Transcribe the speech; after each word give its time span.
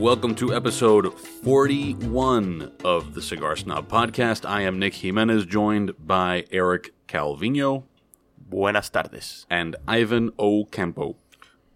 welcome 0.00 0.34
to 0.34 0.54
episode 0.54 1.12
41 1.18 2.72
of 2.82 3.12
the 3.12 3.20
Cigar 3.20 3.54
Snob 3.54 3.86
Podcast. 3.86 4.48
I 4.48 4.62
am 4.62 4.78
Nick 4.78 4.94
Jimenez, 4.94 5.44
joined 5.44 5.92
by 6.06 6.46
Eric 6.50 6.94
Calvino 7.06 7.84
Buenas 8.38 8.88
tardes. 8.88 9.44
and 9.50 9.76
Ivan 9.86 10.30
Ocampo. 10.38 11.16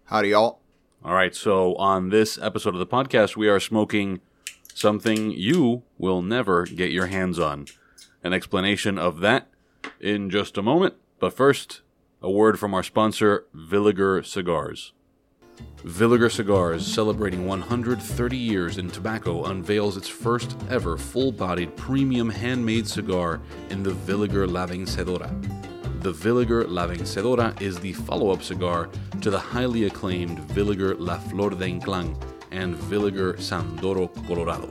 Howdy, 0.05 0.29
y'all. 0.29 0.59
All 1.03 1.13
right, 1.13 1.35
so 1.35 1.75
on 1.75 2.09
this 2.09 2.39
episode 2.41 2.73
of 2.73 2.79
the 2.79 2.87
podcast, 2.87 3.35
we 3.37 3.47
are 3.47 3.59
smoking 3.59 4.21
something 4.73 5.29
you 5.29 5.83
will 5.99 6.23
never 6.23 6.65
get 6.65 6.91
your 6.91 7.05
hands 7.05 7.37
on. 7.37 7.67
An 8.23 8.33
explanation 8.33 8.97
of 8.97 9.19
that 9.19 9.49
in 9.99 10.31
just 10.31 10.57
a 10.57 10.63
moment. 10.63 10.95
But 11.19 11.33
first, 11.33 11.81
a 12.23 12.31
word 12.31 12.57
from 12.57 12.73
our 12.73 12.81
sponsor, 12.81 13.45
Villiger 13.55 14.25
Cigars. 14.25 14.93
Villiger 15.85 16.31
Cigars, 16.31 16.85
celebrating 16.85 17.45
130 17.45 18.35
years 18.35 18.79
in 18.79 18.89
tobacco, 18.89 19.45
unveils 19.45 19.97
its 19.97 20.07
first 20.07 20.57
ever 20.69 20.97
full 20.97 21.31
bodied 21.31 21.75
premium 21.77 22.29
handmade 22.29 22.87
cigar 22.87 23.39
in 23.69 23.83
the 23.83 23.91
Villiger 23.91 24.51
La 24.51 24.65
Vencedora. 24.65 25.29
The 26.01 26.11
Villiger 26.11 26.65
La 26.67 26.87
Vencedora 26.87 27.59
is 27.61 27.79
the 27.79 27.93
follow 27.93 28.31
up 28.31 28.41
cigar 28.41 28.89
to 29.21 29.29
the 29.29 29.39
highly 29.39 29.85
acclaimed 29.85 30.39
Villiger 30.49 30.95
La 30.99 31.17
Flor 31.17 31.51
de 31.51 31.57
Ynclan 31.57 32.19
and 32.51 32.75
Villiger 32.75 33.35
Sandoro 33.37 34.07
Colorado. 34.27 34.69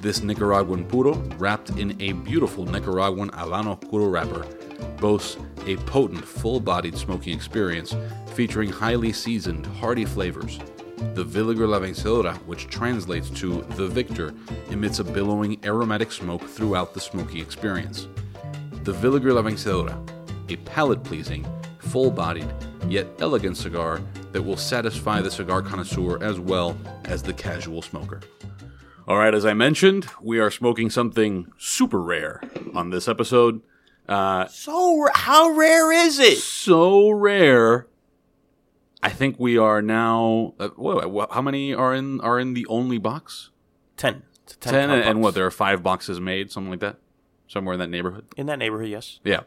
This 0.00 0.22
Nicaraguan 0.22 0.84
puro, 0.84 1.14
wrapped 1.38 1.70
in 1.70 2.00
a 2.00 2.12
beautiful 2.12 2.64
Nicaraguan 2.64 3.30
Habano 3.30 3.80
puro 3.80 4.08
wrapper, 4.08 4.46
boasts 4.98 5.36
a 5.66 5.76
potent, 5.76 6.24
full 6.24 6.60
bodied 6.60 6.96
smoking 6.96 7.34
experience 7.34 7.94
featuring 8.40 8.70
highly 8.70 9.12
seasoned, 9.12 9.66
hearty 9.66 10.06
flavors. 10.06 10.58
The 11.14 11.22
Villiger 11.22 11.68
La 11.68 11.78
Vencedora, 11.78 12.34
which 12.46 12.68
translates 12.68 13.28
to 13.38 13.60
the 13.76 13.86
victor, 13.86 14.32
emits 14.70 14.98
a 14.98 15.04
billowing 15.04 15.62
aromatic 15.62 16.10
smoke 16.10 16.42
throughout 16.48 16.94
the 16.94 17.00
smoking 17.02 17.42
experience. 17.42 18.08
The 18.84 18.94
Villiger 18.94 19.34
La 19.34 19.42
Vencedora, 19.42 19.94
a 20.48 20.56
palate 20.56 21.04
pleasing, 21.04 21.46
full 21.80 22.10
bodied, 22.10 22.48
yet 22.88 23.08
elegant 23.18 23.58
cigar 23.58 24.00
that 24.32 24.40
will 24.40 24.56
satisfy 24.56 25.20
the 25.20 25.30
cigar 25.30 25.60
connoisseur 25.60 26.22
as 26.24 26.40
well 26.40 26.78
as 27.04 27.22
the 27.22 27.34
casual 27.34 27.82
smoker. 27.82 28.20
All 29.06 29.18
right, 29.18 29.34
as 29.34 29.44
I 29.44 29.52
mentioned, 29.52 30.06
we 30.22 30.38
are 30.38 30.50
smoking 30.50 30.88
something 30.88 31.52
super 31.58 32.00
rare 32.00 32.40
on 32.74 32.88
this 32.88 33.06
episode. 33.06 33.60
Uh, 34.08 34.46
So, 34.46 34.98
r- 35.02 35.12
how 35.14 35.50
rare 35.50 35.92
is 35.92 36.18
it? 36.18 36.38
so 36.38 37.10
rare. 37.10 37.86
I 39.02 39.08
think 39.10 39.36
we 39.38 39.56
are 39.56 39.80
now. 39.80 40.54
Uh, 40.58 40.68
wha- 40.76 41.26
how 41.32 41.42
many 41.42 41.72
are 41.74 41.94
in 41.94 42.20
are 42.20 42.38
in 42.38 42.54
the 42.54 42.66
only 42.68 42.98
box? 42.98 43.50
Ten. 43.96 44.22
Ten, 44.60 44.90
and, 44.90 45.02
and 45.02 45.22
what? 45.22 45.34
There 45.34 45.46
are 45.46 45.50
five 45.50 45.82
boxes 45.82 46.20
made, 46.20 46.50
something 46.50 46.70
like 46.70 46.80
that, 46.80 46.96
somewhere 47.46 47.72
in 47.74 47.78
that 47.80 47.88
neighborhood. 47.88 48.24
In 48.36 48.46
that 48.46 48.58
neighborhood, 48.58 48.88
yes. 48.90 49.20
Yeah. 49.24 49.40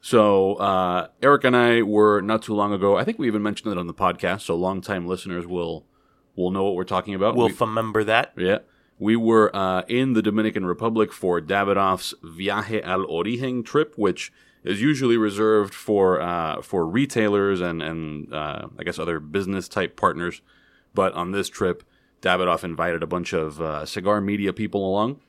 So 0.00 0.54
uh, 0.54 1.08
Eric 1.22 1.44
and 1.44 1.56
I 1.56 1.82
were 1.82 2.20
not 2.20 2.42
too 2.42 2.54
long 2.54 2.72
ago. 2.72 2.96
I 2.96 3.04
think 3.04 3.18
we 3.18 3.26
even 3.26 3.42
mentioned 3.42 3.72
it 3.72 3.78
on 3.78 3.86
the 3.86 3.94
podcast. 3.94 4.42
So 4.42 4.54
longtime 4.54 5.06
listeners 5.06 5.46
will 5.46 5.84
will 6.36 6.50
know 6.50 6.62
what 6.64 6.74
we're 6.74 6.84
talking 6.84 7.14
about. 7.14 7.34
We'll 7.34 7.48
We- 7.48 7.54
remember 7.58 8.04
that. 8.04 8.32
yeah. 8.36 8.58
We 8.98 9.14
were 9.16 9.54
uh, 9.54 9.82
in 9.88 10.14
the 10.14 10.22
Dominican 10.22 10.64
Republic 10.64 11.12
for 11.12 11.38
Davidoff's 11.40 12.14
Viaje 12.24 12.82
al 12.82 13.04
Origen 13.04 13.62
trip, 13.62 13.92
which 13.96 14.32
is 14.66 14.82
usually 14.82 15.16
reserved 15.16 15.72
for 15.72 16.20
uh, 16.20 16.60
for 16.60 16.86
retailers 16.86 17.60
and 17.60 17.80
and 17.82 18.34
uh, 18.34 18.66
I 18.78 18.82
guess 18.82 18.98
other 18.98 19.20
business 19.20 19.68
type 19.68 19.96
partners. 19.96 20.42
But 20.92 21.14
on 21.14 21.30
this 21.30 21.48
trip, 21.48 21.84
Davidoff 22.20 22.64
invited 22.64 23.02
a 23.02 23.06
bunch 23.06 23.32
of 23.32 23.60
uh, 23.60 23.86
cigar 23.86 24.20
media 24.20 24.52
people 24.52 24.84
along. 24.84 25.20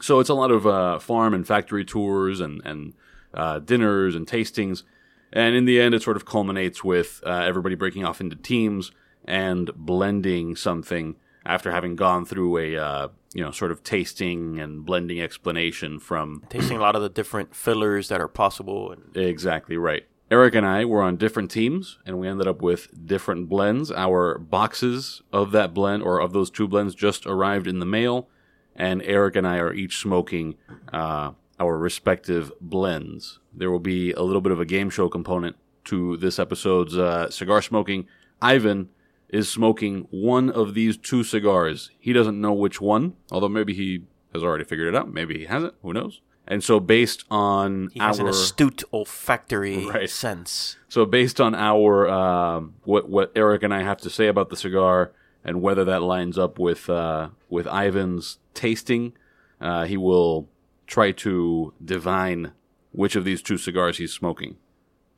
So 0.00 0.20
it's 0.20 0.28
a 0.28 0.34
lot 0.34 0.50
of 0.50 0.66
uh, 0.66 0.98
farm 1.00 1.34
and 1.34 1.46
factory 1.46 1.84
tours 1.84 2.40
and 2.40 2.62
and 2.64 2.94
uh, 3.34 3.58
dinners 3.58 4.14
and 4.14 4.26
tastings, 4.26 4.84
and 5.32 5.56
in 5.56 5.64
the 5.64 5.80
end, 5.80 5.94
it 5.94 6.02
sort 6.02 6.16
of 6.16 6.24
culminates 6.24 6.84
with 6.84 7.20
uh, 7.26 7.30
everybody 7.30 7.74
breaking 7.74 8.04
off 8.04 8.20
into 8.20 8.36
teams 8.36 8.92
and 9.24 9.74
blending 9.74 10.54
something 10.54 11.16
after 11.44 11.72
having 11.72 11.96
gone 11.96 12.24
through 12.24 12.58
a 12.58 13.10
you 13.34 13.44
know 13.44 13.50
sort 13.50 13.70
of 13.70 13.82
tasting 13.82 14.58
and 14.58 14.86
blending 14.86 15.20
explanation 15.20 15.98
from 15.98 16.42
Tasting 16.48 16.78
a 16.78 16.80
lot 16.80 16.96
of 16.96 17.02
the 17.02 17.08
different 17.10 17.54
fillers 17.54 18.08
that 18.08 18.20
are 18.20 18.28
possible. 18.28 18.92
And 18.92 19.14
Exactly 19.16 19.76
right. 19.76 20.06
Eric 20.30 20.54
and 20.54 20.64
I 20.66 20.86
were 20.86 21.02
on 21.02 21.16
different 21.16 21.50
teams, 21.50 21.98
and 22.06 22.18
we 22.18 22.26
ended 22.26 22.48
up 22.48 22.62
with 22.62 23.06
different 23.06 23.48
blends. 23.48 23.92
Our 23.92 24.38
boxes 24.38 25.20
of 25.32 25.52
that 25.52 25.74
blend, 25.74 26.02
or 26.02 26.18
of 26.18 26.32
those 26.32 26.50
two 26.50 26.66
blends, 26.66 26.94
just 26.94 27.26
arrived 27.26 27.66
in 27.66 27.78
the 27.78 27.86
mail, 27.86 28.28
and 28.74 29.02
Eric 29.02 29.36
and 29.36 29.46
I 29.46 29.58
are 29.58 29.74
each 29.74 29.98
smoking 29.98 30.54
uh, 30.92 31.32
our 31.60 31.76
respective 31.76 32.50
blends. 32.60 33.38
There 33.52 33.70
will 33.70 33.80
be 33.80 34.12
a 34.12 34.22
little 34.22 34.40
bit 34.40 34.50
of 34.52 34.60
a 34.60 34.64
game 34.64 34.88
show 34.90 35.08
component 35.08 35.56
to 35.84 36.16
this 36.16 36.38
episode's 36.38 36.96
uh, 36.96 37.30
cigar 37.30 37.60
smoking. 37.60 38.06
Ivan 38.40 38.88
is 39.34 39.48
smoking 39.48 40.06
one 40.10 40.48
of 40.50 40.74
these 40.74 40.96
two 40.96 41.24
cigars. 41.24 41.90
He 41.98 42.12
doesn't 42.12 42.40
know 42.40 42.52
which 42.52 42.80
one, 42.80 43.14
although 43.32 43.48
maybe 43.48 43.74
he 43.74 44.04
has 44.32 44.42
already 44.42 44.64
figured 44.64 44.88
it 44.88 44.96
out. 44.96 45.12
Maybe 45.12 45.38
he 45.38 45.44
hasn't. 45.46 45.74
Who 45.82 45.92
knows? 45.92 46.20
And 46.46 46.62
so, 46.62 46.78
based 46.78 47.24
on 47.30 47.88
he 47.92 48.00
has 48.00 48.20
our 48.20 48.26
an 48.26 48.30
astute 48.30 48.82
olfactory 48.92 49.86
Right. 49.86 50.10
sense. 50.10 50.76
so 50.88 51.06
based 51.06 51.40
on 51.40 51.54
our 51.54 52.08
um, 52.08 52.74
what 52.84 53.08
what 53.08 53.32
Eric 53.34 53.62
and 53.62 53.72
I 53.72 53.82
have 53.82 53.98
to 54.02 54.10
say 54.10 54.26
about 54.28 54.50
the 54.50 54.56
cigar 54.56 55.12
and 55.42 55.62
whether 55.62 55.84
that 55.86 56.02
lines 56.02 56.36
up 56.38 56.58
with 56.58 56.88
uh, 56.90 57.28
with 57.48 57.66
Ivan's 57.66 58.38
tasting, 58.52 59.14
uh, 59.60 59.84
he 59.86 59.96
will 59.96 60.48
try 60.86 61.12
to 61.12 61.72
divine 61.82 62.52
which 62.92 63.16
of 63.16 63.24
these 63.24 63.40
two 63.42 63.56
cigars 63.56 63.96
he's 63.98 64.12
smoking 64.12 64.56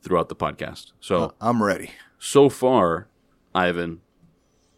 throughout 0.03 0.29
the 0.29 0.37
podcast. 0.37 0.93
So 1.01 1.35
I'm 1.41 1.61
ready. 1.63 1.91
so 2.19 2.49
far, 2.49 3.09
Ivan, 3.55 4.01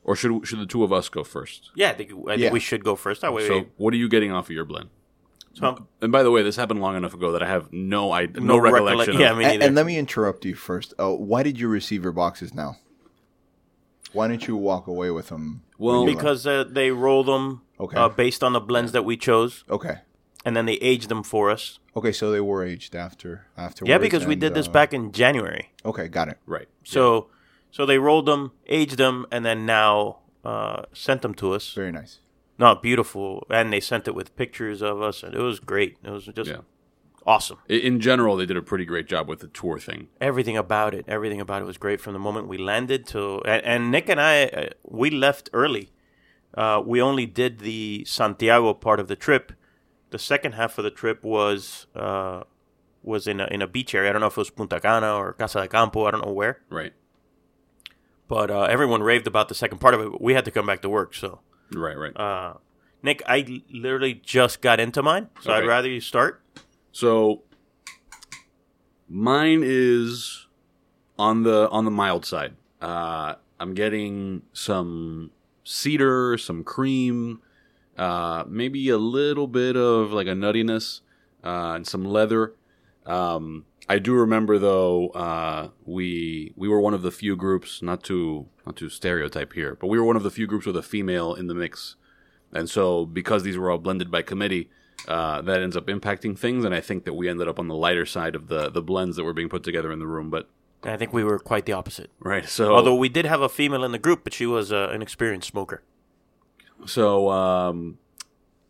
or 0.08 0.16
should 0.16 0.46
should 0.46 0.58
the 0.58 0.66
two 0.66 0.82
of 0.84 0.92
us 0.92 1.08
go 1.10 1.22
first? 1.22 1.70
Yeah, 1.74 1.90
I 1.90 1.92
think, 1.94 2.10
I 2.12 2.30
think 2.32 2.40
Yeah. 2.40 2.52
we 2.52 2.60
should 2.60 2.82
go 2.82 2.96
first. 2.96 3.20
That 3.20 3.32
way, 3.34 3.46
So 3.46 3.58
we, 3.58 3.66
what 3.76 3.92
are 3.94 3.98
you 3.98 4.08
getting 4.08 4.32
off 4.32 4.46
of 4.46 4.50
your 4.52 4.64
blend? 4.64 4.88
so 5.52 5.66
I'm- 5.66 5.86
And 6.00 6.10
by 6.10 6.22
the 6.22 6.30
way, 6.30 6.42
this 6.42 6.56
happened 6.56 6.80
long 6.80 6.96
enough 6.96 7.12
ago 7.14 7.32
that 7.32 7.42
I 7.42 7.46
have 7.48 7.70
no 7.72 8.10
I, 8.12 8.26
no, 8.26 8.40
no 8.40 8.58
recollection. 8.58 8.98
recollect- 8.98 9.08
of- 9.14 9.20
Yeah, 9.20 9.34
me 9.34 9.44
And, 9.44 9.52
neither. 9.52 9.66
and 9.66 9.74
let 9.76 9.86
me 9.86 9.98
interrupt 9.98 10.44
you 10.46 10.54
first. 10.54 10.94
Uh, 10.98 11.10
why 11.12 11.42
did 11.42 11.60
you 11.60 11.68
receive 11.68 12.02
your 12.04 12.12
boxes 12.12 12.54
now? 12.54 12.76
Why 14.12 14.28
didn't 14.28 14.46
you 14.48 14.56
walk 14.56 14.86
away 14.86 15.10
with 15.10 15.28
them? 15.28 15.62
when 15.76 15.92
Well, 15.94 16.00
you 16.02 16.06
left? 16.08 16.18
because 16.18 16.46
uh, 16.46 16.64
they 16.64 16.90
roll 16.90 17.22
them 17.22 17.60
Okay. 17.78 17.96
uh, 17.96 18.08
based 18.08 18.42
on 18.42 18.52
the 18.54 18.60
blends 18.60 18.92
that 18.92 19.04
we 19.04 19.16
chose, 19.16 19.64
okay, 19.70 19.98
and 20.44 20.56
then 20.56 20.64
they 20.66 20.74
age 20.74 21.06
them 21.08 21.22
for 21.22 21.50
us. 21.50 21.78
okay, 21.94 22.10
so 22.12 22.30
they 22.32 22.40
were 22.40 22.64
aged 22.64 22.94
after 22.96 23.46
afterwards. 23.56 23.90
Yeah, 23.90 23.98
because 23.98 24.24
we 24.26 24.32
and, 24.32 24.40
did 24.40 24.54
this 24.54 24.66
uh, 24.66 24.72
back 24.72 24.92
in 24.94 25.12
January. 25.12 25.70
Okay, 25.84 26.08
got 26.08 26.28
it. 26.28 26.38
right. 26.46 26.66
So, 26.84 27.28
so 27.70 27.84
they 27.86 27.98
rolled 27.98 28.26
them, 28.26 28.52
aged 28.66 28.96
them, 28.98 29.26
and 29.30 29.44
then 29.44 29.66
now 29.66 30.18
uh, 30.44 30.82
sent 30.92 31.22
them 31.22 31.34
to 31.34 31.52
us. 31.52 31.72
Very 31.74 31.92
nice. 31.92 32.20
No, 32.58 32.74
beautiful, 32.74 33.46
and 33.50 33.72
they 33.72 33.80
sent 33.80 34.08
it 34.08 34.14
with 34.14 34.34
pictures 34.36 34.82
of 34.82 35.00
us, 35.00 35.22
and 35.22 35.34
it 35.34 35.40
was 35.40 35.60
great. 35.60 35.96
It 36.02 36.10
was 36.10 36.26
just 36.26 36.50
Yeah. 36.50 36.62
awesome. 37.26 37.58
In 37.68 38.00
general, 38.00 38.36
they 38.36 38.46
did 38.46 38.56
a 38.56 38.62
pretty 38.62 38.84
great 38.84 39.06
job 39.06 39.28
with 39.28 39.40
the 39.40 39.46
tour 39.48 39.78
thing. 39.78 40.08
Everything 40.20 40.56
about 40.56 40.92
it, 40.94 41.04
everything 41.06 41.40
about 41.40 41.62
it 41.62 41.66
was 41.66 41.78
great 41.78 42.00
from 42.00 42.14
the 42.14 42.18
moment 42.18 42.48
we 42.48 42.58
landed 42.58 43.06
to. 43.08 43.42
And, 43.44 43.64
and 43.64 43.90
Nick 43.92 44.08
and 44.08 44.20
I, 44.20 44.44
uh, 44.46 44.66
we 44.84 45.10
left 45.10 45.50
early. 45.52 45.90
Uh, 46.54 46.82
we 46.84 47.00
only 47.00 47.26
did 47.26 47.60
the 47.60 48.04
Santiago 48.06 48.74
part 48.74 48.98
of 48.98 49.06
the 49.06 49.14
trip. 49.16 49.52
The 50.10 50.18
second 50.18 50.52
half 50.52 50.78
of 50.78 50.84
the 50.84 50.90
trip 50.90 51.22
was 51.22 51.86
uh, 51.94 52.42
was 53.02 53.28
in 53.28 53.38
a 53.40 53.46
in 53.48 53.60
a 53.62 53.66
beach 53.68 53.94
area. 53.94 54.08
I 54.08 54.12
don't 54.12 54.20
know 54.22 54.26
if 54.28 54.32
it 54.32 54.38
was 54.38 54.50
Punta 54.50 54.80
Cana 54.80 55.14
or 55.14 55.34
Casa 55.34 55.60
de 55.60 55.68
Campo. 55.68 56.06
I 56.06 56.10
don't 56.10 56.24
know 56.24 56.32
where. 56.32 56.62
Right. 56.70 56.94
But 58.28 58.50
uh, 58.50 58.62
everyone 58.62 59.02
raved 59.02 59.26
about 59.26 59.48
the 59.48 59.54
second 59.54 59.78
part 59.78 59.94
of 59.94 60.00
it. 60.00 60.12
But 60.12 60.20
we 60.22 60.34
had 60.34 60.44
to 60.44 60.50
come 60.50 60.66
back 60.66 60.82
to 60.82 60.88
work, 60.88 61.14
so. 61.14 61.40
Right, 61.74 61.96
right. 61.96 62.16
Uh, 62.16 62.54
Nick, 63.02 63.22
I 63.26 63.62
literally 63.70 64.14
just 64.14 64.60
got 64.60 64.80
into 64.80 65.02
mine, 65.02 65.28
so 65.40 65.52
I'd 65.52 65.66
rather 65.66 65.88
you 65.88 66.00
start. 66.00 66.42
So 66.92 67.42
mine 69.08 69.62
is 69.64 70.46
on 71.18 71.44
the 71.44 71.68
on 71.70 71.84
the 71.84 71.90
mild 71.90 72.26
side. 72.26 72.54
Uh, 72.80 73.34
I'm 73.60 73.74
getting 73.74 74.42
some 74.52 75.30
cedar, 75.64 76.38
some 76.38 76.64
cream, 76.64 77.40
uh, 77.96 78.44
maybe 78.48 78.88
a 78.88 78.98
little 78.98 79.46
bit 79.46 79.76
of 79.76 80.12
like 80.12 80.26
a 80.26 80.30
nuttiness, 80.32 81.00
uh, 81.44 81.74
and 81.74 81.86
some 81.86 82.04
leather. 82.04 82.54
Um, 83.06 83.64
I 83.88 83.98
do 83.98 84.14
remember 84.14 84.58
though 84.58 85.08
uh, 85.10 85.70
we 85.84 86.52
we 86.56 86.68
were 86.68 86.80
one 86.80 86.94
of 86.94 87.02
the 87.02 87.10
few 87.10 87.36
groups 87.36 87.80
not 87.82 88.02
to 88.04 88.46
not 88.66 88.76
to 88.76 88.88
stereotype 88.88 89.54
here, 89.54 89.76
but 89.80 89.86
we 89.86 89.98
were 89.98 90.04
one 90.04 90.16
of 90.16 90.22
the 90.22 90.30
few 90.30 90.46
groups 90.46 90.66
with 90.66 90.76
a 90.76 90.82
female 90.82 91.34
in 91.34 91.46
the 91.46 91.54
mix, 91.54 91.96
and 92.52 92.68
so 92.68 93.06
because 93.06 93.42
these 93.44 93.56
were 93.56 93.70
all 93.70 93.78
blended 93.78 94.10
by 94.10 94.20
committee, 94.22 94.68
uh, 95.06 95.40
that 95.42 95.62
ends 95.62 95.76
up 95.76 95.86
impacting 95.86 96.38
things. 96.38 96.64
And 96.64 96.74
I 96.74 96.80
think 96.80 97.04
that 97.04 97.14
we 97.14 97.28
ended 97.28 97.48
up 97.48 97.58
on 97.58 97.68
the 97.68 97.74
lighter 97.74 98.04
side 98.04 98.34
of 98.34 98.48
the 98.48 98.68
the 98.70 98.82
blends 98.82 99.16
that 99.16 99.24
were 99.24 99.32
being 99.32 99.48
put 99.48 99.62
together 99.62 99.90
in 99.90 100.00
the 100.00 100.06
room. 100.06 100.28
But 100.28 100.50
And 100.82 100.92
I 100.92 100.96
think 100.98 101.14
we 101.14 101.24
were 101.24 101.38
quite 101.38 101.64
the 101.64 101.72
opposite. 101.72 102.10
right, 102.20 102.46
so 102.46 102.74
Although 102.74 102.96
we 102.96 103.08
did 103.08 103.24
have 103.24 103.40
a 103.40 103.48
female 103.48 103.84
in 103.84 103.92
the 103.92 103.98
group, 103.98 104.22
but 104.22 104.34
she 104.34 104.44
was 104.46 104.70
uh, 104.70 104.90
an 104.92 105.00
experienced 105.02 105.48
smoker. 105.48 105.82
So 106.86 107.30
um, 107.30 107.98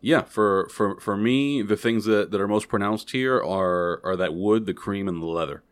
yeah, 0.01 0.21
for 0.21 0.67
for 0.69 0.99
for 0.99 1.17
me, 1.17 1.61
the 1.61 1.75
things 1.75 2.05
that, 2.05 2.31
that 2.31 2.39
are 2.39 2.47
most 2.47 2.69
pronounced 2.69 3.11
here 3.11 3.35
are 3.35 4.01
are 4.03 4.15
that 4.15 4.33
wood, 4.33 4.65
the 4.65 4.73
cream, 4.73 5.07
and 5.07 5.21
the 5.21 5.27
leather. 5.27 5.63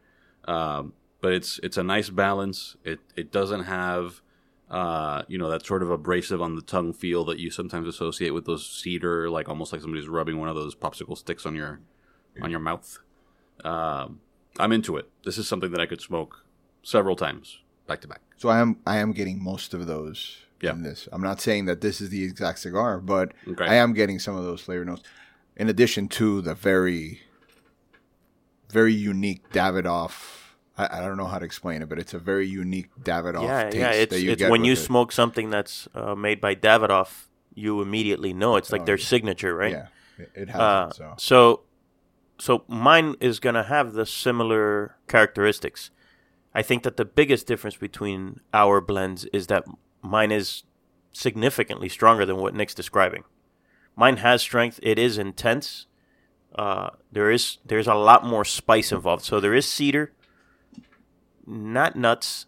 Um, 0.46 0.94
but 1.22 1.34
it's 1.34 1.60
it's 1.64 1.78
a 1.78 1.84
nice 1.84 2.10
balance. 2.10 2.76
It 2.84 3.00
it 3.16 3.32
doesn't 3.32 3.64
have 3.64 4.22
uh, 4.70 5.24
you 5.28 5.38
know 5.38 5.50
that 5.50 5.66
sort 5.66 5.82
of 5.82 5.90
abrasive 5.90 6.42
on 6.42 6.56
the 6.56 6.62
tongue 6.62 6.94
feel 6.94 7.24
that 7.26 7.40
you 7.40 7.50
sometimes 7.50 7.88
associate 7.88 8.32
with 8.32 8.46
those 8.46 8.70
cedar, 8.70 9.30
like 9.30 9.48
almost 9.48 9.72
like 9.72 9.82
somebody's 9.82 10.10
rubbing 10.10 10.38
one 10.38 10.50
of 10.50 10.56
those 10.56 10.76
popsicle 10.76 11.18
sticks 11.18 11.46
on 11.46 11.56
your 11.56 11.80
on 12.42 12.52
your 12.52 12.60
mouth. 12.60 13.00
Um, 13.64 14.20
I'm 14.60 14.72
into 14.72 14.98
it. 14.98 15.10
This 15.24 15.38
is 15.38 15.48
something 15.48 15.72
that 15.72 15.80
I 15.80 15.86
could 15.86 16.02
smoke 16.02 16.44
several 16.84 17.16
times 17.16 17.60
back 17.88 18.02
to 18.02 18.08
back. 18.08 18.22
So 18.36 18.50
I 18.50 18.60
am 18.60 18.78
I 18.86 18.98
am 18.98 19.14
getting 19.14 19.42
most 19.42 19.74
of 19.74 19.88
those 19.88 20.47
Yeah. 20.62 20.72
in 20.72 20.84
this. 20.84 21.08
I'm 21.12 21.22
not 21.22 21.40
saying 21.42 21.66
that 21.66 21.82
this 21.82 22.02
is 22.02 22.10
the 22.10 22.24
exact 22.24 22.60
cigar, 22.60 23.00
but 23.00 23.34
Okay. 23.48 23.66
I 23.66 23.76
am 23.76 23.94
getting 23.94 24.20
some 24.20 24.36
of 24.36 24.44
those 24.44 24.62
flavor 24.62 24.86
notes. 24.86 25.04
In 25.56 25.70
addition 25.70 26.08
to 26.10 26.42
the 26.42 26.54
very 26.56 27.22
very 28.70 28.94
unique 28.94 29.50
Davidoff 29.52 30.44
I, 30.78 30.98
I 30.98 31.02
don't 31.02 31.18
know 31.18 31.26
how 31.26 31.40
to 31.40 31.46
explain 31.46 31.82
it, 31.82 31.90
but 31.90 31.98
it's 32.00 32.14
a 32.14 32.20
very 32.20 32.48
unique 32.48 32.90
Davidoff 33.02 33.44
yeah, 33.44 33.64
taste 33.64 33.78
yeah. 33.78 33.92
It's, 33.92 34.14
that 34.14 34.22
you 34.22 34.32
it's 34.32 34.40
get 34.40 34.52
when 34.52 34.64
you 34.64 34.74
it. 34.74 34.78
smoke 34.78 35.12
something 35.12 35.50
that's 35.50 35.88
uh, 35.96 36.14
made 36.16 36.40
by 36.40 36.54
Davidoff, 36.54 37.26
you 37.56 37.82
immediately 37.82 38.34
know 38.34 38.56
it's 38.58 38.72
like 38.72 38.82
Oh, 38.82 38.86
their 38.86 38.98
yeah. 38.98 39.06
signature, 39.06 39.56
right? 39.56 39.72
Yeah, 39.72 39.88
it, 40.20 40.32
it 40.36 40.50
has 40.50 40.60
Uh, 40.62 40.88
it, 40.92 40.96
so. 40.96 41.14
so, 41.18 41.62
so 42.40 42.64
mine 42.68 43.16
is 43.20 43.40
gonna 43.40 43.64
have 43.64 43.94
the 43.94 44.06
similar 44.06 44.96
characteristics. 45.08 45.90
I 46.54 46.62
think 46.62 46.84
that 46.84 46.98
the 46.98 47.06
biggest 47.06 47.48
difference 47.48 47.76
between 47.78 48.42
our 48.54 48.80
blends 48.82 49.26
is 49.34 49.48
that 49.48 49.64
mine 50.08 50.32
is 50.32 50.64
significantly 51.12 51.90
stronger 51.90 52.26
than 52.26 52.38
what 52.38 52.54
Nick's 52.54 52.74
describing. 52.74 53.24
Mine 53.96 54.18
has 54.18 54.42
strength. 54.42 54.80
It 54.84 55.00
is 55.00 55.18
intense. 55.18 55.88
Uh, 56.56 56.90
there 57.12 57.32
is 57.32 57.58
there's 57.66 57.88
a 57.88 57.96
lot 57.96 58.26
more 58.26 58.46
spice 58.46 58.92
involved. 58.92 59.24
So 59.24 59.40
there 59.40 59.54
is 59.54 59.68
cedar, 59.68 60.14
not 61.46 61.96
nuts, 61.96 62.46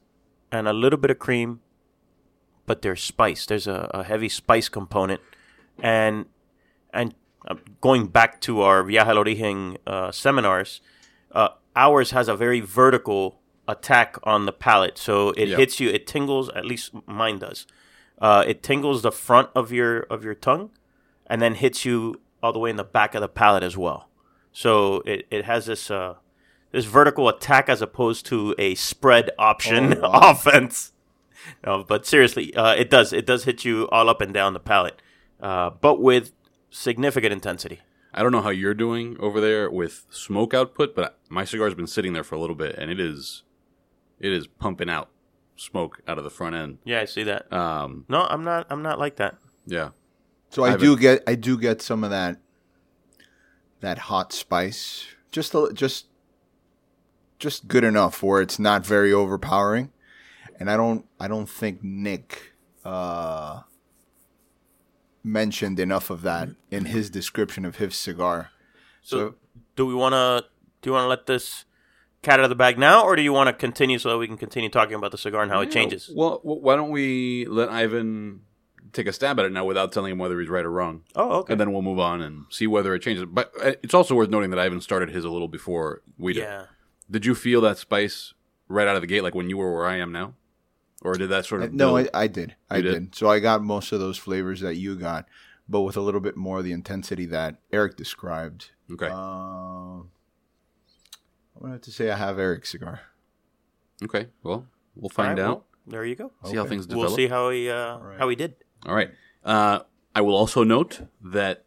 and 0.51 0.67
a 0.67 0.73
little 0.73 0.97
bit 0.97 1.11
of 1.11 1.19
cream, 1.19 1.61
but 2.65 2.81
there's 2.81 3.03
spice. 3.03 3.45
There's 3.45 3.67
a, 3.67 3.89
a 3.94 4.03
heavy 4.03 4.29
spice 4.29 4.69
component, 4.69 5.21
and 5.79 6.25
and 6.94 7.13
uh, 7.47 7.55
going 7.81 8.07
back 8.07 8.41
to 8.41 8.62
our 8.62 8.83
Viaje 8.83 9.07
al 9.07 9.17
Origen 9.17 9.77
uh, 9.85 10.12
seminars, 10.12 10.81
uh, 11.31 11.50
ours 11.75 12.12
has 12.12 12.27
a 12.27 12.35
very 12.35 12.59
vertical 12.59 13.39
attack 13.69 14.18
on 14.24 14.45
the 14.45 14.51
palate. 14.51 14.98
So 14.98 15.30
it 15.31 15.48
Yeah. 15.50 15.57
hits 15.57 15.80
you, 15.80 15.89
it 15.89 16.06
tingles. 16.07 16.50
At 16.50 16.66
least 16.66 16.92
mine 17.07 17.39
does. 17.39 17.66
Uh, 18.21 18.44
it 18.45 18.62
tingles 18.63 19.01
the 19.01 19.12
front 19.12 19.50
of 19.56 19.71
your 19.71 20.01
of 20.10 20.24
your 20.25 20.36
tongue, 20.36 20.71
and 21.27 21.42
then 21.42 21.56
hits 21.56 21.86
you 21.86 22.19
all 22.44 22.51
the 22.51 22.60
way 22.60 22.69
in 22.69 22.75
the 22.75 22.83
back 22.83 23.16
of 23.16 23.21
the 23.21 23.30
palate 23.30 23.63
as 23.63 23.77
well. 23.77 24.10
So 24.51 25.01
it, 25.06 25.25
it 25.31 25.45
has 25.45 25.68
this 25.68 25.89
uh, 25.89 26.16
this 26.71 26.86
vertical 26.86 27.30
attack 27.30 27.69
as 27.69 27.81
opposed 27.81 28.25
to 28.27 28.56
a 28.57 28.75
spread 28.75 29.31
option 29.39 29.94
Oh, 30.04 30.10
wow. 30.10 30.31
offense. 30.31 30.92
No, 31.65 31.83
but 31.88 32.06
seriously, 32.06 32.54
uh, 32.56 32.74
it 32.75 32.89
does 32.89 33.13
it 33.13 33.25
does 33.25 33.45
hit 33.45 33.63
you 33.63 33.88
all 33.92 34.10
up 34.10 34.19
and 34.22 34.33
down 34.33 34.54
the 34.54 34.60
palate, 34.60 35.01
uh, 35.42 35.69
but 35.69 36.01
with 36.01 36.31
significant 36.69 37.31
intensity. 37.31 37.80
I 38.13 38.24
don't 38.24 38.31
know 38.31 38.42
how 38.42 38.50
you're 38.50 38.74
doing 38.74 39.15
over 39.19 39.39
there 39.39 39.69
with 39.69 40.06
smoke 40.10 40.54
output, 40.54 40.95
but 40.95 41.18
my 41.30 41.45
cigar's 41.45 41.75
been 41.75 41.88
sitting 41.88 42.13
there 42.13 42.24
for 42.24 42.36
a 42.36 42.39
little 42.39 42.56
bit, 42.56 42.75
and 42.77 42.89
it 42.92 43.00
is, 43.00 43.44
it 44.19 44.31
is 44.31 44.48
pumping 44.48 44.89
out 44.89 45.10
smoke 45.56 46.01
out 46.07 46.18
of 46.18 46.24
the 46.24 46.30
front 46.30 46.56
end. 46.56 46.77
Yeah, 46.86 47.01
I 47.01 47.06
see 47.06 47.24
that. 47.24 47.51
Um, 47.51 48.06
No, 48.07 48.21
I'm 48.30 48.44
not. 48.44 48.68
I'm 48.69 48.81
not 48.81 48.98
like 49.00 49.18
that. 49.18 49.36
yeah, 49.66 49.89
So 50.50 50.63
I 50.63 50.69
Ivan. 50.69 50.80
do 50.81 50.98
get 50.98 51.24
I 51.27 51.36
do 51.36 51.57
get 51.57 51.81
some 51.81 52.04
of 52.04 52.10
that 52.12 52.39
that 53.81 53.98
hot 53.98 54.31
spice, 54.33 55.06
just 55.31 55.54
a, 55.56 55.69
just 55.74 56.07
just 57.39 57.68
good 57.68 57.83
enough 57.83 58.21
where 58.24 58.42
it's 58.42 58.60
not 58.60 58.86
very 58.86 59.12
overpowering, 59.13 59.92
and 60.60 60.69
I 60.69 60.75
don't 60.77 61.06
I 61.19 61.27
don't 61.27 61.50
think 61.50 61.83
Nick 61.83 62.54
uh, 62.86 63.62
mentioned 65.24 65.80
enough 65.80 66.10
of 66.10 66.22
that 66.24 66.50
in 66.72 66.86
his 66.86 67.10
description 67.10 67.65
of 67.65 67.77
his 67.77 67.95
cigar. 67.95 68.50
So, 69.01 69.18
So 69.18 69.36
do 69.75 69.86
we 69.86 69.94
want 69.94 70.13
to? 70.13 70.45
Do 70.81 70.89
you 70.89 70.94
want 70.94 71.04
to 71.04 71.10
let 71.10 71.25
this 71.25 71.65
cat 72.21 72.39
out 72.39 72.44
of 72.44 72.50
the 72.50 72.56
bag 72.56 72.77
now, 72.77 73.04
or 73.04 73.16
do 73.16 73.21
you 73.21 73.31
want 73.33 73.48
to 73.48 73.54
continue 73.54 73.98
so 74.00 74.10
that 74.10 74.18
we 74.18 74.27
can 74.27 74.38
continue 74.38 74.69
talking 74.69 74.95
about 74.95 75.12
the 75.12 75.18
cigar 75.18 75.42
and 75.44 75.51
how 75.51 75.62
it 75.62 75.71
changes? 75.71 76.10
Well, 76.13 76.39
why 76.44 76.75
don't 76.75 76.89
we 76.92 77.45
let 77.45 77.69
Ivan 77.69 78.42
take 78.92 79.07
a 79.07 79.13
stab 79.13 79.39
at 79.39 79.45
it 79.45 79.51
now 79.51 79.63
without 79.66 79.92
telling 79.92 80.12
him 80.12 80.18
whether 80.18 80.39
he's 80.39 80.50
right 80.50 80.66
or 80.66 80.71
wrong, 80.71 81.04
Oh, 81.16 81.39
okay. 81.42 81.54
and 81.54 81.62
then 81.62 81.71
we'll 81.71 81.81
move 81.83 82.00
on 82.00 82.21
and 82.21 82.45
see 82.50 82.66
whether 82.68 82.94
it 82.95 83.01
changes. 83.01 83.25
But 83.25 83.51
uh, 83.63 83.74
it's 83.83 83.94
also 83.94 84.16
worth 84.16 84.30
noting 84.30 84.50
that 84.50 84.60
Ivan 84.60 84.81
started 84.81 85.10
his 85.10 85.24
a 85.25 85.30
little 85.30 85.48
before 85.48 86.01
we 86.18 86.33
did. 86.33 86.42
yeah. 86.42 86.66
Did 87.10 87.25
you 87.25 87.36
feel 87.36 87.62
that 87.62 87.77
spice 87.77 88.33
right 88.68 88.88
out 88.88 88.95
of 88.95 89.01
the 89.01 89.07
gate, 89.07 89.22
like 89.24 89.36
when 89.36 89.50
you 89.50 89.57
were 89.57 89.74
where 89.75 89.86
I 89.86 89.98
am 89.98 90.12
now, 90.12 90.33
or 91.01 91.13
did 91.15 91.30
that 91.30 91.45
sort 91.45 91.62
of 91.63 91.74
no, 91.74 91.98
I. 91.98 92.07
I 92.13 92.27
did 92.27 92.56
I 92.69 92.81
did. 92.81 92.92
did? 92.94 93.15
So 93.15 93.30
I 93.30 93.39
got 93.39 93.63
most 93.63 93.92
of 93.92 94.00
those 94.00 94.18
flavors 94.18 94.62
that 94.62 94.75
you 94.75 94.95
got, 94.95 95.27
but 95.68 95.81
with 95.81 95.95
a 95.98 96.01
little 96.01 96.19
bit 96.22 96.36
more 96.36 96.57
of 96.60 96.63
the 96.65 96.72
intensity 96.72 97.25
that 97.27 97.57
Eric 97.72 97.95
described. 97.95 98.72
okay, 98.92 99.07
Um, 99.07 100.10
I'm 101.59 101.63
gonna 101.63 101.73
have 101.73 101.81
to 101.81 101.91
say 101.91 102.09
I 102.09 102.15
have 102.15 102.39
Eric's 102.39 102.71
cigar. 102.71 103.01
okay. 104.03 104.27
Well, 104.44 104.65
we'll 104.95 105.09
find 105.09 105.38
right, 105.38 105.45
out. 105.45 105.50
well, 105.50 105.65
there 105.88 106.06
you 106.06 106.15
go. 106.15 106.31
See 106.45 106.56
how 106.56 106.65
things 106.65 106.85
develop. 106.85 107.09
We'll 107.09 107.15
see 107.17 107.27
how 107.27 107.50
he 107.50 107.69
uh, 107.69 107.97
right. 107.97 108.17
how 108.17 108.29
he 108.29 108.35
did. 108.35 108.56
All 108.85 108.95
right. 108.95 109.11
Uh, 109.44 109.79
I 110.15 110.21
will 110.21 110.35
also 110.35 110.63
note 110.63 111.07
that 111.21 111.65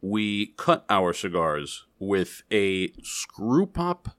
we 0.00 0.54
cut 0.56 0.86
our 0.88 1.12
cigars 1.12 1.84
with 1.98 2.42
a 2.50 2.92
Screw 3.02 3.66
Pop 3.66 4.16